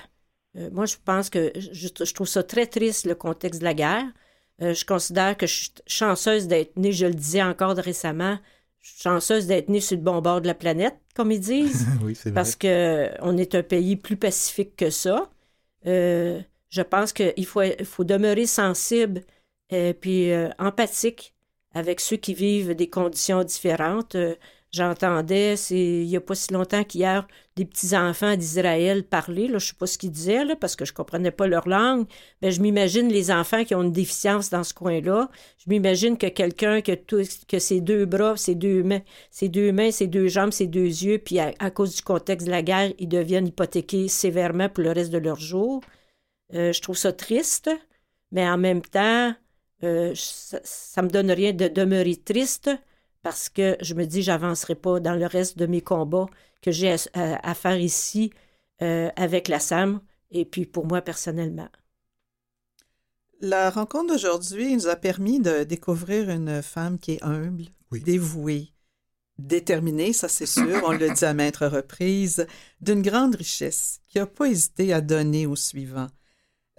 Euh, 0.56 0.70
moi, 0.72 0.86
je 0.86 0.98
pense 1.04 1.30
que 1.30 1.52
je, 1.56 2.14
trouve 2.14 2.28
ça 2.28 2.44
très 2.44 2.68
triste, 2.68 3.06
le 3.06 3.16
contexte 3.16 3.60
de 3.60 3.66
la 3.66 3.74
guerre. 3.74 4.06
Euh, 4.62 4.74
je 4.74 4.86
considère 4.86 5.36
que 5.36 5.48
je 5.48 5.54
suis 5.54 5.74
chanceuse 5.88 6.48
d'être 6.48 6.78
née, 6.78 6.92
je 6.92 7.08
le 7.08 7.14
disais 7.16 7.42
encore 7.42 7.76
récemment, 7.76 8.38
chanceuse 8.84 9.48
d'être 9.48 9.70
née 9.70 9.80
sur 9.80 9.98
le 9.98 10.04
bon 10.04 10.22
bord 10.22 10.42
de 10.42 10.48
la 10.48 10.54
planète, 10.54 10.96
comme 11.16 11.32
ils 11.32 11.40
disent. 11.40 11.88
oui, 12.04 12.16
c'est 12.16 12.30
vrai. 12.30 12.36
Parce 12.36 12.56
qu'on 12.56 13.38
est 13.38 13.56
un 13.56 13.64
pays 13.64 13.96
plus 13.96 14.18
pacifique 14.18 14.76
que 14.76 14.90
ça. 14.90 15.30
je 15.86 16.82
pense 16.82 17.14
qu'il 17.14 17.46
faut, 17.46 17.62
faut 17.84 18.04
demeurer 18.04 18.46
sensible 18.46 19.22
et 19.70 19.94
puis 19.94 20.32
empathique 20.60 21.34
avec 21.74 22.00
ceux 22.00 22.18
qui 22.18 22.34
vivent 22.34 22.76
des 22.76 22.90
conditions 22.90 23.44
différentes. 23.44 24.16
J'entendais, 24.74 25.54
il 25.70 26.08
n'y 26.08 26.18
a 26.18 26.22
pas 26.22 26.34
si 26.34 26.52
longtemps 26.52 26.84
qu'hier, 26.84 27.28
des 27.56 27.64
petits-enfants 27.64 28.36
d'Israël 28.36 29.04
parler. 29.04 29.44
Là, 29.44 29.60
je 29.60 29.66
ne 29.66 29.70
sais 29.70 29.76
pas 29.78 29.86
ce 29.86 30.00
qu'ils 30.00 30.10
disaient, 30.10 30.46
là, 30.46 30.56
parce 30.56 30.76
que 30.76 30.84
je 30.84 30.94
ne 30.94 30.96
comprenais 30.96 31.30
pas 31.30 31.46
leur 31.46 31.70
langue. 31.70 32.08
Mais 32.42 32.52
je 32.52 32.60
m'imagine 32.60 33.08
les 33.08 33.30
enfants 33.30 33.66
qui 33.66 33.76
ont 33.76 33.84
une 33.84 33.92
déficience 33.92 34.50
dans 34.50 34.64
ce 34.64 34.74
coin-là. 34.74 35.30
Je 35.60 35.70
m'imagine 35.70 36.18
que 36.18 36.26
quelqu'un 36.26 36.82
qui 36.82 36.92
a 36.92 36.96
que 36.98 37.60
ses 37.60 37.82
deux 37.82 38.06
bras, 38.06 38.36
ses 38.36 38.56
deux 38.56 38.82
mains, 38.82 39.02
ses 39.30 39.48
deux 39.48 39.72
mains, 39.72 39.92
ses 39.92 40.08
deux 40.08 40.28
jambes, 40.28 40.52
ses 40.52 40.66
deux 40.66 40.80
yeux, 40.88 41.20
puis 41.20 41.38
à, 41.40 41.54
cause 41.70 41.96
du 41.96 42.02
contexte 42.02 42.48
de 42.48 42.52
la 42.52 42.64
guerre, 42.64 42.94
ils 42.98 43.08
deviennent 43.08 43.48
hypothéqués 43.48 44.08
sévèrement 44.08 44.70
pour 44.70 44.84
le 44.84 44.92
reste 44.92 45.12
de 45.12 45.20
leur 45.20 45.40
jour. 45.40 45.82
Euh, 46.56 46.74
je 46.74 46.82
trouve 46.82 46.98
ça 46.98 47.14
triste, 47.14 47.70
mais 48.32 48.50
en 48.50 48.58
même 48.58 48.82
temps, 48.82 49.36
euh, 49.84 50.14
ça, 50.16 51.02
ne 51.04 51.08
me 51.08 51.12
donne 51.12 51.32
rien 51.32 51.54
de 51.54 51.68
demeurer 51.68 52.16
triste 52.16 52.72
parce 53.24 53.50
que 53.50 53.78
je 53.82 53.94
me 53.94 54.06
dis, 54.06 54.22
j'avancerai 54.22 54.76
pas 54.76 55.00
dans 55.00 55.16
le 55.16 55.26
reste 55.26 55.58
de 55.58 55.66
mes 55.66 55.82
combats 55.82 56.28
que 56.62 56.72
j'ai 56.72 56.96
à, 57.14 57.54
faire 57.56 57.80
ici 57.80 58.32
euh, 58.82 59.10
avec 59.16 59.48
la 59.48 59.60
SAM 59.60 60.02
et 60.32 60.46
puis 60.46 60.66
pour 60.66 60.86
moi 60.86 61.02
personnellement. 61.02 61.70
La 63.42 63.70
rencontre 63.70 64.14
d'aujourd'hui 64.14 64.76
nous 64.76 64.88
a 64.88 64.96
permis 64.96 65.40
de 65.40 65.64
découvrir 65.64 66.30
une 66.30 66.62
femme 66.62 66.98
qui 67.00 67.14
est 67.14 67.24
humble, 67.24 67.66
dévouée, 67.92 68.70
déterminée, 69.38 70.14
ça 70.14 70.30
c'est 70.30 70.46
sûr, 70.46 70.82
on 70.86 70.92
le 70.92 71.14
dit 71.14 71.26
à 71.26 71.34
maintes 71.34 71.58
reprises, 71.58 72.48
d'une 72.82 73.02
grande 73.02 73.36
richesse, 73.36 74.00
qui 74.08 74.20
n'a 74.20 74.28
pas 74.28 74.46
hésité 74.46 74.94
à 74.94 75.02
donner 75.02 75.46
au 75.46 75.56
suivant. 75.56 76.08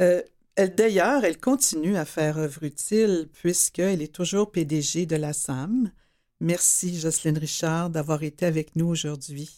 Euh, 0.00 0.22
elle, 0.56 0.74
d'ailleurs, 0.74 1.24
elle 1.24 1.38
continue 1.38 1.96
à 1.96 2.04
faire 2.04 2.38
œuvre 2.38 2.62
utile 2.62 3.28
puisqu'elle 3.32 4.02
est 4.02 4.14
toujours 4.14 4.52
PDG 4.52 5.06
de 5.06 5.16
la 5.16 5.32
SAM. 5.32 5.90
Merci, 6.44 7.00
Jocelyne 7.00 7.38
Richard, 7.38 7.88
d'avoir 7.88 8.22
été 8.22 8.44
avec 8.44 8.76
nous 8.76 8.86
aujourd'hui. 8.86 9.48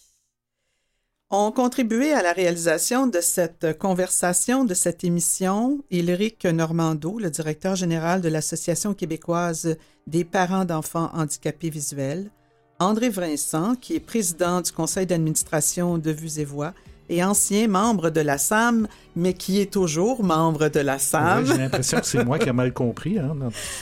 Ont 1.31 1.51
contribué 1.51 2.13
à 2.13 2.23
la 2.23 2.33
réalisation 2.33 3.09
de 3.09 3.21
cette 3.21 3.77
conversation, 3.77 4.65
de 4.65 4.73
cette 4.73 5.03
émission, 5.03 5.81
Éric 5.91 6.45
Normando, 6.45 7.19
le 7.19 7.29
directeur 7.29 7.75
général 7.75 8.21
de 8.21 8.29
l'Association 8.29 8.95
québécoise 8.95 9.77
des 10.07 10.23
parents 10.23 10.65
d'enfants 10.65 11.11
handicapés 11.13 11.71
visuels, 11.71 12.31
André 12.79 13.09
Vincent, 13.09 13.75
qui 13.75 13.97
est 13.97 14.01
président 14.01 14.61
du 14.61 14.71
conseil 14.71 15.07
d'administration 15.07 15.99
de 15.99 16.13
Vues 16.13 16.39
et 16.39 16.45
Voix, 16.45 16.73
et 17.09 17.25
ancien 17.25 17.67
membre 17.67 18.11
de 18.11 18.21
la 18.21 18.39
SAM, 18.39 18.87
mais 19.17 19.35
qui 19.35 19.61
est 19.61 19.73
toujours 19.73 20.23
membre 20.23 20.69
de 20.69 20.81
la 20.81 21.01
SAM. 21.01 21.47
J'ai 21.47 21.59
l'impression 21.59 21.99
que 21.99 22.07
c'est 22.07 22.25
moi 22.25 22.39
qui 22.39 22.49
ai 22.49 22.53
mal 22.53 22.73
compris. 22.73 23.19
Hein, 23.19 23.37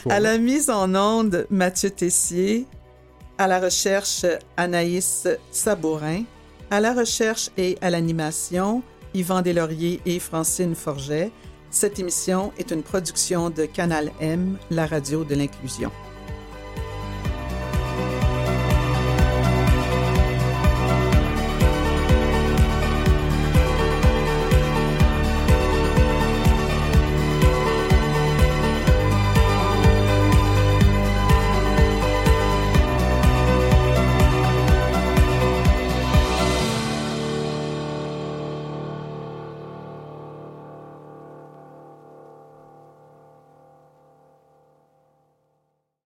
à 0.09 0.21
la 0.21 0.39
mise 0.39 0.71
en 0.71 0.95
onde, 0.95 1.47
Mathieu 1.51 1.91
Tessier, 1.91 2.67
à 3.39 3.47
la 3.47 3.61
recherche 3.61 4.24
Anaïs 4.57 5.28
Sabourin, 5.51 6.24
à 6.70 6.80
la 6.80 6.95
recherche 6.95 7.51
et 7.57 7.76
à 7.80 7.91
l'animation 7.91 8.82
Yvan 9.14 9.43
Deslauriers 9.43 10.01
et 10.07 10.18
Francine 10.18 10.74
Forget. 10.74 11.30
Cette 11.70 11.99
émission 11.99 12.53
est 12.59 12.70
une 12.70 12.82
production 12.82 13.51
de 13.51 13.64
Canal 13.64 14.12
M, 14.20 14.59
la 14.70 14.87
radio 14.87 15.24
de 15.24 15.35
l'inclusion. 15.35 15.91